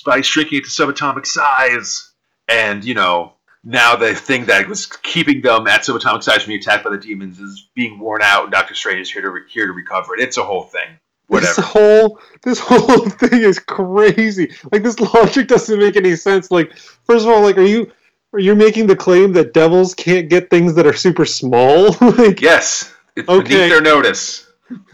by 0.06 0.22
shrinking 0.22 0.60
it 0.60 0.64
to 0.66 0.70
subatomic 0.72 1.26
size, 1.28 2.12
and 2.48 2.84
you 2.84 2.96
know 2.96 3.34
now 3.64 3.96
the 3.96 4.14
thing 4.16 4.46
that 4.48 4.68
was 4.68 4.86
keeping 4.88 5.42
them 5.42 5.68
at 5.68 5.82
subatomic 5.82 6.24
size 6.24 6.42
from 6.44 6.50
being 6.52 6.60
attacked 6.60 6.84
by 6.84 6.90
the 6.90 6.98
demons 6.98 7.40
is 7.40 7.70
being 7.76 8.00
worn 8.00 8.22
out, 8.24 8.44
and 8.44 8.52
Doctor 8.52 8.74
Strange 8.76 9.02
is 9.02 9.12
here 9.12 9.22
to 9.22 9.30
re- 9.30 9.42
here 9.48 9.68
to 9.68 9.74
recover 9.74 10.16
it. 10.16 10.22
It's 10.22 10.38
a 10.38 10.44
whole 10.44 10.64
thing. 10.64 10.98
Whatever. 11.28 11.54
This 11.56 11.66
whole 11.66 12.20
this 12.44 12.60
whole 12.60 13.10
thing 13.22 13.42
is 13.42 13.60
crazy. 13.60 14.52
Like 14.72 14.84
this 14.84 15.00
logic 15.00 15.48
doesn't 15.48 15.80
make 15.80 15.96
any 15.96 16.16
sense. 16.16 16.52
Like, 16.52 16.76
first 17.06 17.26
of 17.26 17.32
all, 17.32 17.42
like, 17.42 17.58
are 17.58 17.62
you 17.64 17.92
are 18.34 18.40
you 18.40 18.56
making 18.56 18.88
the 18.88 18.96
claim 18.96 19.32
that 19.34 19.54
devils 19.54 19.94
can't 19.96 20.28
get 20.30 20.50
things 20.50 20.76
that 20.76 20.86
are 20.88 20.94
super 20.94 21.26
small? 21.26 21.96
like, 22.02 22.42
Yes, 22.42 22.94
it's 23.16 23.30
Okay. 23.30 23.44
beneath 23.44 23.70
their 23.70 23.82
notice. 23.82 24.48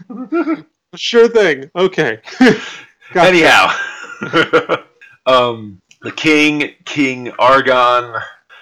sure 0.96 1.28
thing. 1.28 1.70
Okay. 1.74 2.20
Gotcha. 3.12 3.28
Anyhow, 3.28 3.74
um, 5.26 5.80
the 6.02 6.12
king, 6.12 6.74
King 6.84 7.32
Argon, 7.38 8.20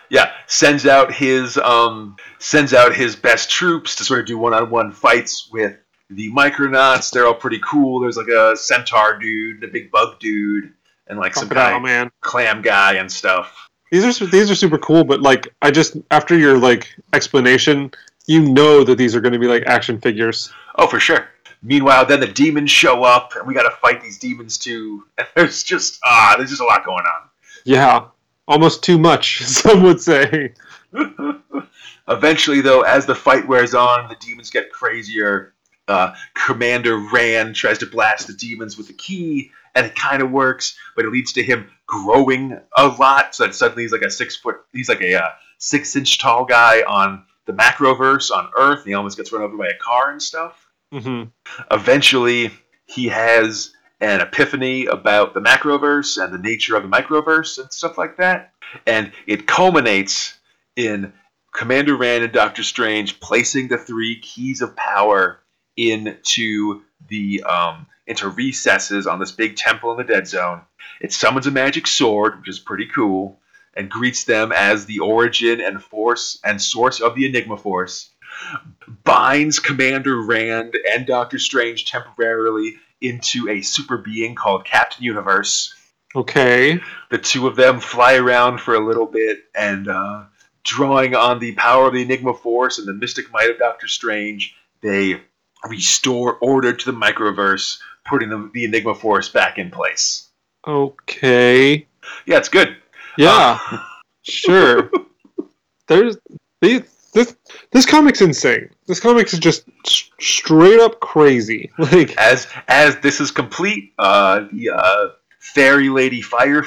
yeah, 0.08 0.32
sends 0.46 0.86
out 0.86 1.12
his 1.12 1.58
um, 1.58 2.16
sends 2.38 2.72
out 2.72 2.94
his 2.94 3.14
best 3.14 3.50
troops 3.50 3.96
to 3.96 4.04
sort 4.04 4.20
of 4.20 4.26
do 4.26 4.38
one-on-one 4.38 4.92
fights 4.92 5.50
with 5.52 5.76
the 6.08 6.30
Micronauts. 6.30 7.12
They're 7.12 7.26
all 7.26 7.34
pretty 7.34 7.60
cool. 7.62 8.00
There's 8.00 8.16
like 8.16 8.28
a 8.28 8.56
centaur 8.56 9.18
dude, 9.18 9.62
a 9.64 9.68
big 9.68 9.90
bug 9.90 10.18
dude, 10.18 10.72
and 11.08 11.18
like 11.18 11.34
some 11.34 11.48
Crocodile 11.48 11.72
kind 11.72 11.76
of 11.76 11.82
man. 11.82 12.10
clam 12.22 12.62
guy 12.62 12.94
and 12.94 13.12
stuff. 13.12 13.68
These 13.90 14.22
are 14.22 14.26
these 14.26 14.50
are 14.50 14.54
super 14.54 14.78
cool, 14.78 15.04
but 15.04 15.20
like, 15.20 15.48
I 15.62 15.70
just 15.70 15.96
after 16.10 16.36
your 16.36 16.58
like 16.58 16.88
explanation, 17.12 17.90
you 18.26 18.40
know 18.40 18.84
that 18.84 18.96
these 18.96 19.14
are 19.14 19.20
going 19.20 19.32
to 19.32 19.38
be 19.38 19.46
like 19.46 19.64
action 19.66 20.00
figures. 20.00 20.52
Oh, 20.76 20.86
for 20.86 21.00
sure. 21.00 21.28
Meanwhile, 21.62 22.06
then 22.06 22.20
the 22.20 22.26
demons 22.26 22.70
show 22.70 23.02
up, 23.02 23.34
and 23.36 23.46
we 23.46 23.54
got 23.54 23.68
to 23.68 23.76
fight 23.76 24.00
these 24.00 24.18
demons 24.18 24.58
too. 24.58 25.04
And 25.16 25.26
there's 25.36 25.62
just 25.62 25.98
ah, 26.04 26.34
there's 26.36 26.50
just 26.50 26.62
a 26.62 26.64
lot 26.64 26.84
going 26.84 27.04
on. 27.04 27.28
Yeah, 27.64 28.06
almost 28.46 28.82
too 28.82 28.98
much. 28.98 29.42
Some 29.44 29.82
would 29.82 30.00
say. 30.00 30.54
Eventually, 32.08 32.62
though, 32.62 32.82
as 32.82 33.06
the 33.06 33.14
fight 33.14 33.46
wears 33.46 33.74
on, 33.74 34.08
the 34.08 34.16
demons 34.16 34.50
get 34.50 34.72
crazier. 34.72 35.54
Uh, 35.86 36.14
Commander 36.34 36.98
Rann 36.98 37.54
tries 37.54 37.78
to 37.78 37.86
blast 37.86 38.26
the 38.26 38.34
demons 38.34 38.76
with 38.76 38.86
the 38.86 38.92
key, 38.92 39.50
and 39.74 39.86
it 39.86 39.94
kind 39.94 40.22
of 40.22 40.30
works, 40.30 40.76
but 40.94 41.04
it 41.04 41.10
leads 41.10 41.32
to 41.34 41.42
him 41.42 41.70
growing 41.86 42.58
a 42.76 42.86
lot. 42.86 43.34
So 43.34 43.44
that 43.44 43.54
suddenly 43.54 43.84
he's 43.84 43.92
like 43.92 44.02
a 44.02 44.10
six 44.10 44.36
foot, 44.36 44.56
he's 44.72 44.88
like 44.88 45.00
a 45.00 45.22
uh, 45.22 45.30
six 45.58 45.96
inch 45.96 46.18
tall 46.18 46.44
guy 46.44 46.82
on 46.82 47.24
the 47.46 47.52
Macroverse 47.52 48.30
on 48.30 48.50
Earth. 48.56 48.80
And 48.80 48.88
he 48.88 48.94
almost 48.94 49.16
gets 49.16 49.32
run 49.32 49.42
over 49.42 49.56
by 49.56 49.68
a 49.68 49.78
car 49.78 50.10
and 50.10 50.22
stuff. 50.22 50.67
Hmm 50.92 51.24
Eventually, 51.70 52.50
he 52.86 53.06
has 53.08 53.72
an 54.00 54.20
epiphany 54.20 54.86
about 54.86 55.34
the 55.34 55.40
Macroverse 55.40 56.22
and 56.22 56.32
the 56.32 56.38
nature 56.38 56.76
of 56.76 56.82
the 56.82 56.88
Microverse 56.88 57.58
and 57.58 57.72
stuff 57.72 57.98
like 57.98 58.16
that. 58.18 58.52
And 58.86 59.12
it 59.26 59.46
culminates 59.46 60.38
in 60.76 61.12
Commander 61.52 61.96
Rann 61.96 62.22
and 62.22 62.32
Doctor 62.32 62.62
Strange 62.62 63.20
placing 63.20 63.68
the 63.68 63.78
three 63.78 64.20
keys 64.20 64.62
of 64.62 64.76
power 64.76 65.40
into 65.76 66.82
the 67.08 67.42
um, 67.42 67.86
into 68.06 68.28
recesses 68.28 69.06
on 69.06 69.18
this 69.18 69.32
big 69.32 69.56
temple 69.56 69.90
in 69.92 69.98
the 69.98 70.04
Dead 70.04 70.26
Zone. 70.26 70.62
It 71.00 71.12
summons 71.12 71.46
a 71.46 71.50
magic 71.50 71.86
sword, 71.86 72.38
which 72.38 72.48
is 72.48 72.58
pretty 72.58 72.86
cool, 72.86 73.40
and 73.74 73.90
greets 73.90 74.24
them 74.24 74.52
as 74.52 74.86
the 74.86 75.00
origin 75.00 75.60
and 75.60 75.82
force 75.82 76.38
and 76.44 76.60
source 76.60 77.00
of 77.00 77.14
the 77.14 77.26
Enigma 77.26 77.56
Force. 77.56 78.10
Binds 79.04 79.58
Commander 79.58 80.20
Rann 80.22 80.72
and 80.90 81.06
Doctor 81.06 81.38
Strange 81.38 81.90
temporarily 81.90 82.76
into 83.00 83.48
a 83.48 83.62
super 83.62 83.98
being 83.98 84.34
called 84.34 84.64
Captain 84.64 85.04
Universe 85.04 85.74
Okay. 86.16 86.80
the 87.10 87.18
two 87.18 87.46
of 87.46 87.54
them 87.56 87.80
fly 87.80 88.14
around 88.16 88.60
for 88.60 88.74
a 88.74 88.84
little 88.84 89.06
bit 89.06 89.40
and 89.54 89.88
uh, 89.88 90.24
drawing 90.64 91.14
on 91.14 91.38
the 91.38 91.52
power 91.52 91.86
of 91.88 91.92
the 91.94 92.02
enigma 92.02 92.32
force 92.34 92.78
and 92.78 92.88
the 92.88 92.94
mystic 92.94 93.30
might 93.32 93.50
of 93.50 93.58
doctor 93.58 93.86
strange 93.86 94.54
they 94.80 95.20
restore 95.68 96.36
order 96.36 96.72
to 96.72 96.90
the 96.90 96.96
microverse 96.98 97.78
putting 98.06 98.30
the, 98.30 98.50
the 98.54 98.64
enigma 98.64 98.94
force 98.94 99.28
back 99.28 99.58
in 99.58 99.70
place 99.70 100.28
Okay. 100.66 101.86
yeah 102.26 102.38
it's 102.38 102.48
good 102.48 102.76
Yeah. 103.16 103.58
Uh, 103.70 103.78
Sure. 104.22 104.90
There's 105.86 106.16
these, 106.60 106.82
this 107.12 107.36
this 107.72 107.86
comic's 107.86 108.20
insane. 108.20 108.70
This 108.86 109.00
comic 109.00 109.32
is 109.32 109.38
just 109.38 109.68
straight 110.20 110.80
up 110.80 111.00
crazy. 111.00 111.70
Like 111.78 112.16
as 112.18 112.46
as 112.68 112.96
this 112.98 113.20
is 113.20 113.30
complete 113.30 113.94
uh, 113.98 114.46
the 114.52 114.70
uh, 114.70 115.08
fairy 115.38 115.88
lady 115.88 116.22
fire 116.22 116.64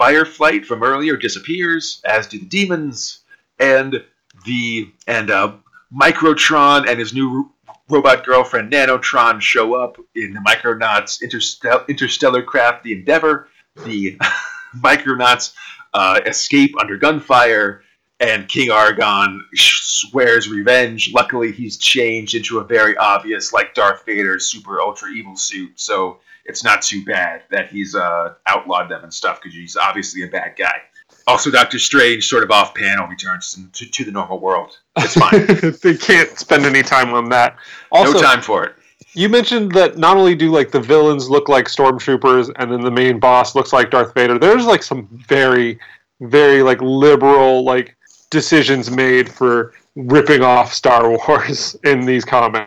Fireflyte 0.00 0.64
from 0.64 0.82
earlier 0.82 1.16
disappears 1.16 2.00
as 2.04 2.26
do 2.26 2.38
the 2.38 2.46
demons 2.46 3.20
and 3.58 4.02
the 4.44 4.90
and 5.06 5.30
uh, 5.30 5.54
microtron 5.94 6.88
and 6.88 6.98
his 6.98 7.12
new 7.12 7.30
ro- 7.30 7.74
robot 7.88 8.24
girlfriend 8.24 8.72
nanotron 8.72 9.40
show 9.40 9.74
up 9.74 9.98
in 10.14 10.32
the 10.32 10.40
micronauts 10.40 11.20
interstellar, 11.22 11.84
interstellar 11.88 12.42
craft 12.42 12.82
the 12.82 12.92
endeavor 12.92 13.48
the 13.84 14.18
micronauts 14.78 15.52
uh, 15.94 16.18
escape 16.26 16.74
under 16.80 16.96
gunfire 16.96 17.82
and 18.22 18.48
King 18.48 18.70
Argon 18.70 19.44
swears 19.54 20.48
revenge. 20.48 21.12
Luckily, 21.12 21.50
he's 21.50 21.76
changed 21.76 22.34
into 22.34 22.60
a 22.60 22.64
very 22.64 22.96
obvious, 22.96 23.52
like 23.52 23.74
Darth 23.74 24.06
Vader, 24.06 24.38
super 24.38 24.80
ultra 24.80 25.10
evil 25.10 25.36
suit. 25.36 25.72
So 25.74 26.20
it's 26.44 26.62
not 26.62 26.82
too 26.82 27.04
bad 27.04 27.42
that 27.50 27.68
he's 27.68 27.96
uh, 27.96 28.34
outlawed 28.46 28.88
them 28.88 29.02
and 29.02 29.12
stuff 29.12 29.40
because 29.42 29.54
he's 29.54 29.76
obviously 29.76 30.22
a 30.22 30.28
bad 30.28 30.54
guy. 30.56 30.82
Also, 31.26 31.50
Doctor 31.50 31.78
Strange, 31.78 32.26
sort 32.26 32.44
of 32.44 32.50
off 32.50 32.74
panel, 32.74 33.06
returns 33.06 33.58
to, 33.72 33.90
to 33.90 34.04
the 34.04 34.12
normal 34.12 34.38
world. 34.38 34.78
It's 34.96 35.14
fine. 35.14 35.46
they 35.82 35.96
can't 35.96 36.36
spend 36.38 36.64
any 36.64 36.82
time 36.82 37.14
on 37.14 37.28
that. 37.30 37.56
Also, 37.90 38.14
no 38.14 38.22
time 38.22 38.40
for 38.40 38.64
it. 38.64 38.74
You 39.14 39.28
mentioned 39.28 39.72
that 39.72 39.98
not 39.98 40.16
only 40.16 40.34
do 40.34 40.50
like 40.50 40.70
the 40.70 40.80
villains 40.80 41.28
look 41.28 41.48
like 41.48 41.66
stormtroopers, 41.66 42.52
and 42.56 42.72
then 42.72 42.80
the 42.80 42.90
main 42.90 43.18
boss 43.18 43.54
looks 43.54 43.72
like 43.72 43.90
Darth 43.90 44.14
Vader. 44.14 44.38
There's 44.38 44.64
like 44.64 44.82
some 44.82 45.08
very, 45.26 45.78
very 46.20 46.62
like 46.62 46.80
liberal 46.80 47.64
like 47.64 47.96
decisions 48.32 48.90
made 48.90 49.30
for 49.30 49.74
ripping 49.94 50.42
off 50.42 50.72
Star 50.74 51.08
Wars 51.08 51.76
in 51.84 52.04
these 52.04 52.24
comics. 52.24 52.66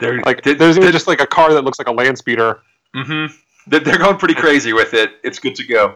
They're 0.00 0.20
Like 0.22 0.42
there's 0.42 0.76
even 0.76 0.86
they- 0.86 0.90
just 0.92 1.06
like 1.06 1.20
a 1.20 1.26
car 1.26 1.52
that 1.54 1.62
looks 1.62 1.78
like 1.78 1.86
a 1.88 1.92
land 1.92 2.18
speeder. 2.18 2.60
Mhm. 2.96 3.32
They're, 3.68 3.78
they're 3.80 3.98
going 3.98 4.16
pretty 4.16 4.34
crazy 4.34 4.72
with 4.72 4.92
it. 4.94 5.12
It's 5.22 5.38
good 5.38 5.54
to 5.54 5.64
go. 5.64 5.94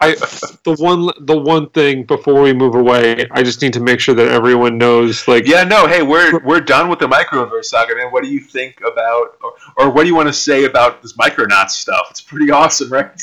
I 0.00 0.14
the 0.64 0.74
one 0.80 1.08
the 1.20 1.38
one 1.38 1.70
thing 1.70 2.02
before 2.04 2.40
we 2.42 2.52
move 2.52 2.74
away, 2.74 3.26
I 3.30 3.42
just 3.44 3.62
need 3.62 3.72
to 3.74 3.80
make 3.80 4.00
sure 4.00 4.14
that 4.16 4.28
everyone 4.28 4.76
knows 4.76 5.28
like 5.28 5.46
Yeah, 5.46 5.62
no, 5.62 5.86
hey, 5.86 6.02
we're 6.02 6.40
we're 6.44 6.60
done 6.60 6.88
with 6.88 6.98
the 6.98 7.06
Microverse 7.06 7.66
saga, 7.66 7.94
man. 7.94 8.08
What 8.10 8.24
do 8.24 8.28
you 8.30 8.40
think 8.40 8.80
about, 8.80 9.36
or, 9.42 9.52
or 9.78 9.90
what 9.90 10.02
do 10.02 10.08
you 10.08 10.16
want 10.16 10.28
to 10.28 10.32
say 10.32 10.64
about 10.64 11.00
this 11.00 11.12
Micronauts 11.16 11.70
stuff? 11.70 12.08
It's 12.10 12.20
pretty 12.20 12.50
awesome, 12.50 12.90
right? 12.90 13.20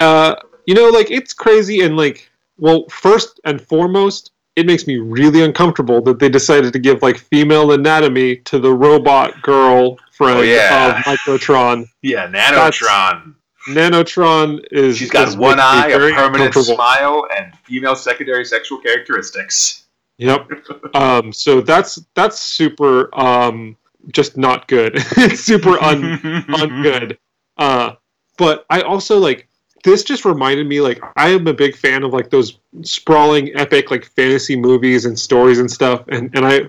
uh 0.00 0.34
you 0.66 0.74
know 0.74 0.88
like 0.88 1.10
it's 1.10 1.32
crazy 1.32 1.82
and 1.82 1.96
like 1.96 2.28
well 2.58 2.86
first 2.88 3.40
and 3.44 3.60
foremost 3.60 4.30
it 4.56 4.66
makes 4.66 4.86
me 4.86 4.96
really 4.96 5.42
uncomfortable 5.42 6.00
that 6.02 6.18
they 6.20 6.28
decided 6.28 6.72
to 6.72 6.78
give 6.78 7.02
like 7.02 7.18
female 7.18 7.72
anatomy 7.72 8.36
to 8.36 8.58
the 8.60 8.72
robot 8.72 9.42
girl 9.42 9.98
friend 10.12 10.38
Oh, 10.38 10.42
yeah. 10.42 10.98
of 11.00 11.04
Microtron. 11.04 11.86
Yeah, 12.02 12.28
Nanotron. 12.28 13.34
Nanotron 13.68 14.64
is 14.70 14.98
She's 14.98 15.10
got 15.10 15.26
is 15.26 15.36
one 15.36 15.58
eye, 15.58 15.88
a 15.88 15.98
permanent 16.14 16.54
smile, 16.54 17.26
and 17.36 17.52
female 17.64 17.96
secondary 17.96 18.44
sexual 18.44 18.78
characteristics. 18.78 19.86
Yep. 20.18 20.48
Um, 20.94 21.32
so 21.32 21.60
that's 21.60 21.98
that's 22.14 22.38
super 22.38 23.08
um, 23.18 23.76
just 24.12 24.36
not 24.36 24.68
good. 24.68 24.92
it's 25.16 25.40
super 25.40 25.82
un 25.82 26.02
ungood. 26.22 27.16
Uh, 27.56 27.94
but 28.38 28.64
I 28.70 28.82
also 28.82 29.18
like 29.18 29.48
this. 29.84 30.02
Just 30.02 30.24
reminded 30.24 30.66
me 30.66 30.80
like 30.80 31.00
I 31.16 31.28
am 31.30 31.46
a 31.46 31.54
big 31.54 31.76
fan 31.76 32.02
of 32.02 32.12
like 32.12 32.30
those 32.30 32.58
sprawling, 32.82 33.54
epic 33.56 33.90
like 33.90 34.04
fantasy 34.04 34.56
movies 34.56 35.04
and 35.04 35.18
stories 35.18 35.60
and 35.60 35.70
stuff. 35.70 36.04
And 36.08 36.34
and 36.34 36.44
I, 36.44 36.62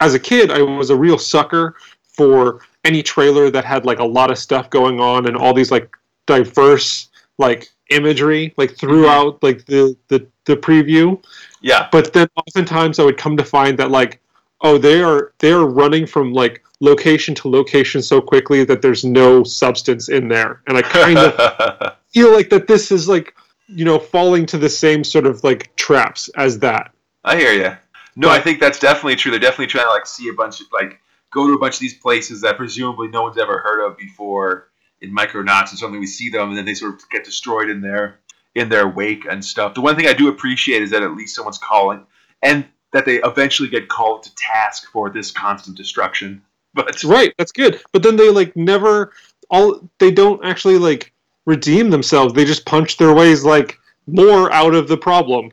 as 0.00 0.14
a 0.14 0.18
kid, 0.18 0.50
I 0.50 0.62
was 0.62 0.90
a 0.90 0.96
real 0.96 1.18
sucker 1.18 1.76
for 2.08 2.60
any 2.84 3.02
trailer 3.02 3.50
that 3.50 3.64
had 3.64 3.84
like 3.84 3.98
a 3.98 4.04
lot 4.04 4.30
of 4.30 4.38
stuff 4.38 4.70
going 4.70 5.00
on 5.00 5.26
and 5.26 5.36
all 5.36 5.52
these 5.52 5.70
like 5.70 5.94
diverse 6.26 7.08
like 7.38 7.68
imagery 7.90 8.54
like 8.56 8.76
throughout 8.76 9.36
mm-hmm. 9.36 9.46
like 9.46 9.66
the 9.66 9.96
the 10.08 10.26
the 10.44 10.56
preview 10.56 11.22
Yeah, 11.60 11.88
but 11.92 12.12
then 12.12 12.28
oftentimes 12.36 12.98
I 12.98 13.04
would 13.04 13.18
come 13.18 13.36
to 13.36 13.44
find 13.44 13.78
that 13.78 13.90
like, 13.90 14.20
oh, 14.62 14.78
they 14.78 15.02
are 15.02 15.32
they 15.38 15.52
are 15.52 15.66
running 15.66 16.06
from 16.06 16.32
like 16.32 16.62
location 16.80 17.34
to 17.36 17.48
location 17.48 18.02
so 18.02 18.20
quickly 18.20 18.64
that 18.64 18.80
there's 18.82 19.04
no 19.04 19.44
substance 19.44 20.08
in 20.08 20.28
there, 20.28 20.62
and 20.66 20.78
I 20.78 20.82
kind 20.82 21.18
of 21.18 21.96
feel 22.12 22.32
like 22.32 22.50
that 22.50 22.66
this 22.66 22.90
is 22.92 23.08
like 23.08 23.34
you 23.66 23.84
know 23.84 23.98
falling 23.98 24.46
to 24.46 24.58
the 24.58 24.68
same 24.68 25.04
sort 25.04 25.26
of 25.26 25.42
like 25.44 25.74
traps 25.76 26.28
as 26.36 26.58
that. 26.60 26.92
I 27.24 27.36
hear 27.36 27.52
you. 27.52 27.76
No, 28.16 28.28
But- 28.28 28.40
I 28.40 28.42
think 28.42 28.60
that's 28.60 28.78
definitely 28.78 29.16
true. 29.16 29.30
They're 29.30 29.40
definitely 29.40 29.68
trying 29.68 29.84
to 29.86 29.90
like 29.90 30.06
see 30.06 30.28
a 30.28 30.32
bunch 30.32 30.60
of 30.60 30.66
like 30.72 31.00
go 31.32 31.46
to 31.46 31.52
a 31.54 31.58
bunch 31.58 31.74
of 31.74 31.80
these 31.80 31.94
places 31.98 32.40
that 32.40 32.56
presumably 32.56 33.08
no 33.08 33.22
one's 33.22 33.38
ever 33.38 33.58
heard 33.58 33.84
of 33.86 33.96
before 33.96 34.68
in 35.00 35.14
Micronauts, 35.14 35.70
and 35.70 35.78
suddenly 35.78 36.00
we 36.00 36.06
see 36.06 36.28
them, 36.28 36.48
and 36.50 36.58
then 36.58 36.64
they 36.66 36.74
sort 36.74 36.94
of 36.94 37.08
get 37.10 37.24
destroyed 37.24 37.70
in 37.70 37.80
their 37.80 38.18
in 38.54 38.68
their 38.68 38.88
wake 38.88 39.24
and 39.30 39.44
stuff. 39.44 39.74
The 39.74 39.80
one 39.80 39.94
thing 39.96 40.06
I 40.08 40.12
do 40.12 40.28
appreciate 40.28 40.82
is 40.82 40.90
that 40.90 41.02
at 41.02 41.14
least 41.14 41.36
someone's 41.36 41.58
calling, 41.58 42.04
and 42.42 42.66
that 42.92 43.06
they 43.06 43.22
eventually 43.22 43.68
get 43.68 43.88
called 43.88 44.24
to 44.24 44.34
task 44.34 44.90
for 44.92 45.08
this 45.10 45.30
constant 45.30 45.76
destruction. 45.76 46.42
But 46.74 47.02
Right, 47.02 47.32
that's 47.38 47.50
good. 47.52 47.80
But 47.92 48.04
then 48.04 48.14
they 48.16 48.30
like 48.30 48.54
never 48.56 49.12
all 49.50 49.88
they 49.98 50.10
don't 50.12 50.44
actually 50.44 50.78
like 50.78 51.12
redeem 51.46 51.90
themselves. 51.90 52.32
They 52.34 52.44
just 52.44 52.64
punch 52.66 52.96
their 52.96 53.12
ways 53.14 53.44
like 53.44 53.78
more 54.06 54.52
out 54.52 54.74
of 54.74 54.88
the 54.88 54.96
problem. 54.96 55.52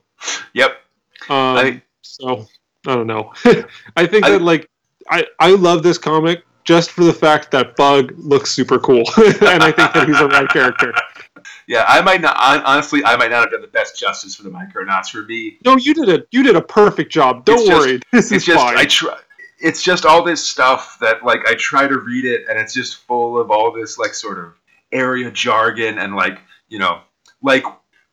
yep, 0.54 0.82
Um, 1.30 1.58
I- 1.58 1.82
so 2.02 2.48
I 2.88 2.96
don't 2.96 3.08
know. 3.08 3.34
I 3.96 4.06
think 4.08 4.26
I- 4.26 4.32
that 4.32 4.42
like 4.42 4.70
I 5.10 5.26
I 5.40 5.52
love 5.52 5.84
this 5.84 5.98
comic 5.98 6.44
just 6.64 6.92
for 6.92 7.04
the 7.06 7.14
fact 7.14 7.52
that 7.52 7.76
Bug 7.78 8.14
looks 8.18 8.52
super 8.52 8.78
cool, 8.80 9.04
and 9.18 9.64
I 9.64 9.72
think 9.72 9.94
that 9.94 10.08
he's 10.08 10.20
a 10.20 10.28
right 10.28 10.50
character. 10.50 10.94
yeah, 11.68 11.86
I 11.88 12.02
might 12.02 12.20
not 12.22 12.36
honestly, 12.38 13.04
I 13.06 13.16
might 13.16 13.32
not 13.32 13.42
have 13.44 13.52
done 13.52 13.62
the 13.62 13.68
best 13.68 13.98
justice 13.98 14.36
for 14.36 14.44
the 14.44 14.50
Micronauts. 14.50 15.10
For 15.10 15.24
me, 15.24 15.58
No, 15.64 15.78
you 15.78 15.94
did 15.94 16.10
a 16.10 16.24
you 16.32 16.44
did 16.44 16.56
a 16.58 16.62
perfect 16.62 17.12
job. 17.12 17.46
Don't 17.46 17.60
It's 17.60 17.68
just- 17.68 17.80
worry, 17.86 18.00
this 18.12 18.32
it's 18.32 18.42
is 18.42 18.46
just 18.46 18.60
fine. 18.66 18.78
I 18.78 18.86
try. 18.86 19.18
It's 19.60 19.82
just 19.82 20.06
all 20.06 20.24
this 20.24 20.44
stuff 20.44 20.98
that 21.02 21.24
like 21.24 21.48
I 21.48 21.56
try 21.56 21.88
to 21.88 21.98
read 22.00 22.26
it, 22.26 22.46
and 22.50 22.60
it's 22.60 22.74
just 22.74 22.98
full 23.08 23.40
of 23.40 23.50
all 23.50 23.72
this 23.72 23.98
like 23.98 24.14
sort 24.14 24.38
of 24.38 24.54
area 24.92 25.30
jargon 25.32 25.98
and 26.00 26.16
like 26.16 26.40
you 26.70 26.80
know 26.80 27.02
like 27.42 27.64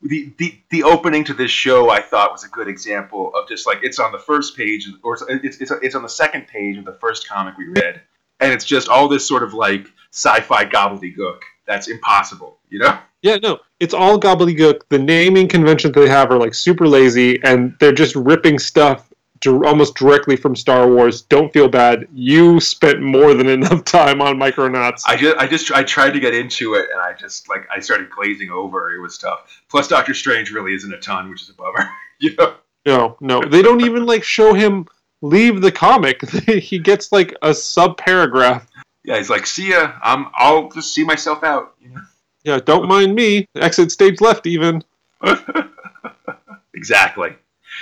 the 0.03 0.33
the 0.39 0.59
the 0.71 0.83
opening 0.83 1.25
to 1.25 1.35
this 1.35 1.51
show 1.51 1.91
I 1.91 2.01
thought 2.01 2.33
was 2.33 2.45
a 2.45 2.49
good 2.49 2.69
example 2.69 3.33
of 3.35 3.49
just 3.49 3.67
like 3.67 3.79
it's 3.83 3.99
on 3.99 4.13
the 4.13 4.19
first 4.19 4.57
page 4.57 4.89
or 5.03 5.15
it's 5.15 5.61
it's, 5.61 5.71
it's 5.71 5.95
on 5.95 6.03
the 6.03 6.09
second 6.09 6.47
page 6.47 6.77
of 6.77 6.85
the 6.85 6.93
first 7.01 7.29
comic 7.29 7.57
we 7.57 7.69
read, 7.69 8.03
and 8.41 8.53
it's 8.53 8.65
just 8.65 8.89
all 8.89 9.09
this 9.09 9.27
sort 9.27 9.43
of 9.43 9.55
like 9.55 9.87
sci-fi 10.13 10.65
gobbledygook 10.65 11.41
that's 11.67 11.89
impossible, 11.89 12.59
you 12.69 12.79
know. 12.79 12.99
Yeah, 13.23 13.37
no, 13.37 13.61
it's 13.81 13.95
all 13.95 14.21
gobbledygook. 14.21 14.83
The 14.91 14.99
naming 14.99 15.49
conventions 15.49 15.95
they 15.95 16.09
have 16.09 16.31
are 16.31 16.39
like 16.39 16.53
super 16.53 16.87
lazy, 16.87 17.43
and 17.43 17.75
they're 17.81 17.93
just 17.93 18.15
ripping 18.15 18.59
stuff 18.59 19.11
almost 19.47 19.95
directly 19.95 20.37
from 20.37 20.57
Star 20.57 20.89
Wars. 20.89 21.23
Don't 21.23 21.53
feel 21.53 21.69
bad. 21.69 22.07
You 22.13 22.61
spent 22.61 23.01
more 23.01 23.35
than 23.35 23.49
enough 23.49 23.85
time 23.85 24.21
on 24.21 24.37
Micronauts. 24.37 25.03
I 25.07 25.17
just, 25.17 25.37
I 25.37 25.47
just, 25.47 25.73
I 25.73 25.83
tried 25.83 26.11
to 26.13 26.21
get 26.21 26.35
into 26.35 26.75
it, 26.75 26.89
and 26.93 27.01
I 27.01 27.13
just 27.13 27.49
like, 27.49 27.67
I 27.75 27.81
started 27.81 28.11
glazing 28.11 28.51
over. 28.51 28.95
It 28.95 29.01
was 29.01 29.19
tough. 29.19 29.63
Plus, 29.69 29.89
Doctor 29.89 30.15
Strange 30.15 30.51
really 30.51 30.75
isn't 30.75 30.93
a 30.93 30.99
ton, 30.99 31.31
which 31.31 31.43
is 31.43 31.51
a 31.51 31.55
bummer. 31.55 31.89
you 32.19 32.35
know? 32.37 32.55
No, 32.87 33.17
no, 33.21 33.41
they 33.41 33.63
don't 33.63 33.81
even 33.81 34.05
like 34.05 34.23
show 34.23 34.53
him 34.53 34.87
leave 35.23 35.61
the 35.63 35.73
comic. 35.73 36.29
he 36.47 36.79
gets 36.79 37.11
like 37.13 37.35
a 37.43 37.55
sub 37.55 37.97
paragraph. 37.97 38.67
Yeah, 39.05 39.19
he's 39.19 39.31
like, 39.31 39.47
see 39.47 39.71
ya. 39.71 39.93
I'm, 40.03 40.27
I'll 40.35 40.71
just 40.71 40.95
see 40.95 41.05
myself 41.05 41.43
out. 41.43 41.75
You 41.81 42.01
Yeah, 42.45 42.59
don't 42.59 42.89
mind 42.89 43.15
me. 43.15 43.47
Exit 43.55 43.93
stage 43.93 44.21
left, 44.21 44.47
even. 44.47 44.83
exactly. 46.75 47.37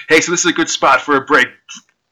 Hey, 0.09 0.21
so 0.21 0.31
this 0.31 0.45
is 0.45 0.51
a 0.51 0.55
good 0.55 0.69
spot 0.69 1.01
for 1.01 1.17
a 1.17 1.25
break. 1.25 1.49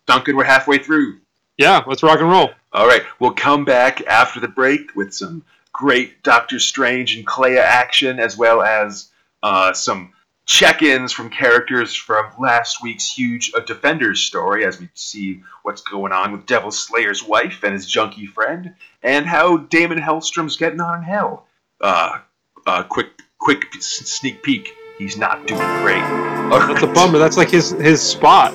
Duncan, 0.07 0.37
we're 0.37 0.45
halfway 0.45 0.79
through. 0.79 1.21
Yeah, 1.57 1.83
let's 1.87 2.03
rock 2.03 2.21
and 2.21 2.31
roll. 2.31 2.51
All 2.73 2.87
right, 2.87 3.03
we'll 3.19 3.33
come 3.33 3.65
back 3.65 4.03
after 4.07 4.41
the 4.41 4.49
break 4.49 4.95
with 4.95 5.13
some 5.13 5.45
great 5.73 6.23
Doctor 6.23 6.59
Strange 6.59 7.17
and 7.17 7.27
Clea 7.27 7.59
action, 7.59 8.19
as 8.19 8.37
well 8.37 8.63
as 8.63 9.11
uh, 9.43 9.73
some 9.73 10.13
check-ins 10.47 11.13
from 11.13 11.31
characters 11.31 11.95
from 11.95 12.31
last 12.41 12.83
week's 12.83 13.13
huge 13.13 13.53
uh, 13.55 13.61
Defenders 13.61 14.21
story, 14.21 14.65
as 14.65 14.81
we 14.81 14.89
see 14.95 15.43
what's 15.63 15.83
going 15.83 16.13
on 16.13 16.33
with 16.33 16.47
Devil 16.47 16.71
Slayer's 16.71 17.23
wife 17.23 17.63
and 17.63 17.73
his 17.73 17.87
junkie 17.87 18.27
friend, 18.27 18.75
and 19.03 19.27
how 19.27 19.59
Daimon 19.59 20.01
Hellstrom's 20.01 20.57
getting 20.57 20.81
on 20.81 20.99
in 20.99 21.05
hell. 21.05 21.47
Uh, 21.81 22.19
uh, 22.67 22.83
quick, 22.85 23.09
quick 23.39 23.67
sneak 23.81 24.43
peek. 24.43 24.75
He's 25.01 25.17
not 25.17 25.47
doing 25.47 25.61
great. 25.81 26.03
That's 26.51 26.83
a 26.83 26.87
bummer. 26.87 27.19
That's 27.19 27.39
like 27.39 27.49
his 27.49 27.71
his 27.71 28.03
spot. 28.03 28.53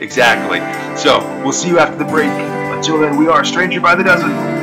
Exactly. 0.00 0.60
So 0.96 1.20
we'll 1.42 1.52
see 1.52 1.68
you 1.68 1.78
after 1.78 1.98
the 1.98 2.06
break. 2.06 2.30
Until 2.30 2.98
then, 2.98 3.18
we 3.18 3.28
are 3.28 3.44
Stranger 3.44 3.82
by 3.82 3.94
the 3.94 4.02
Dozen. 4.02 4.53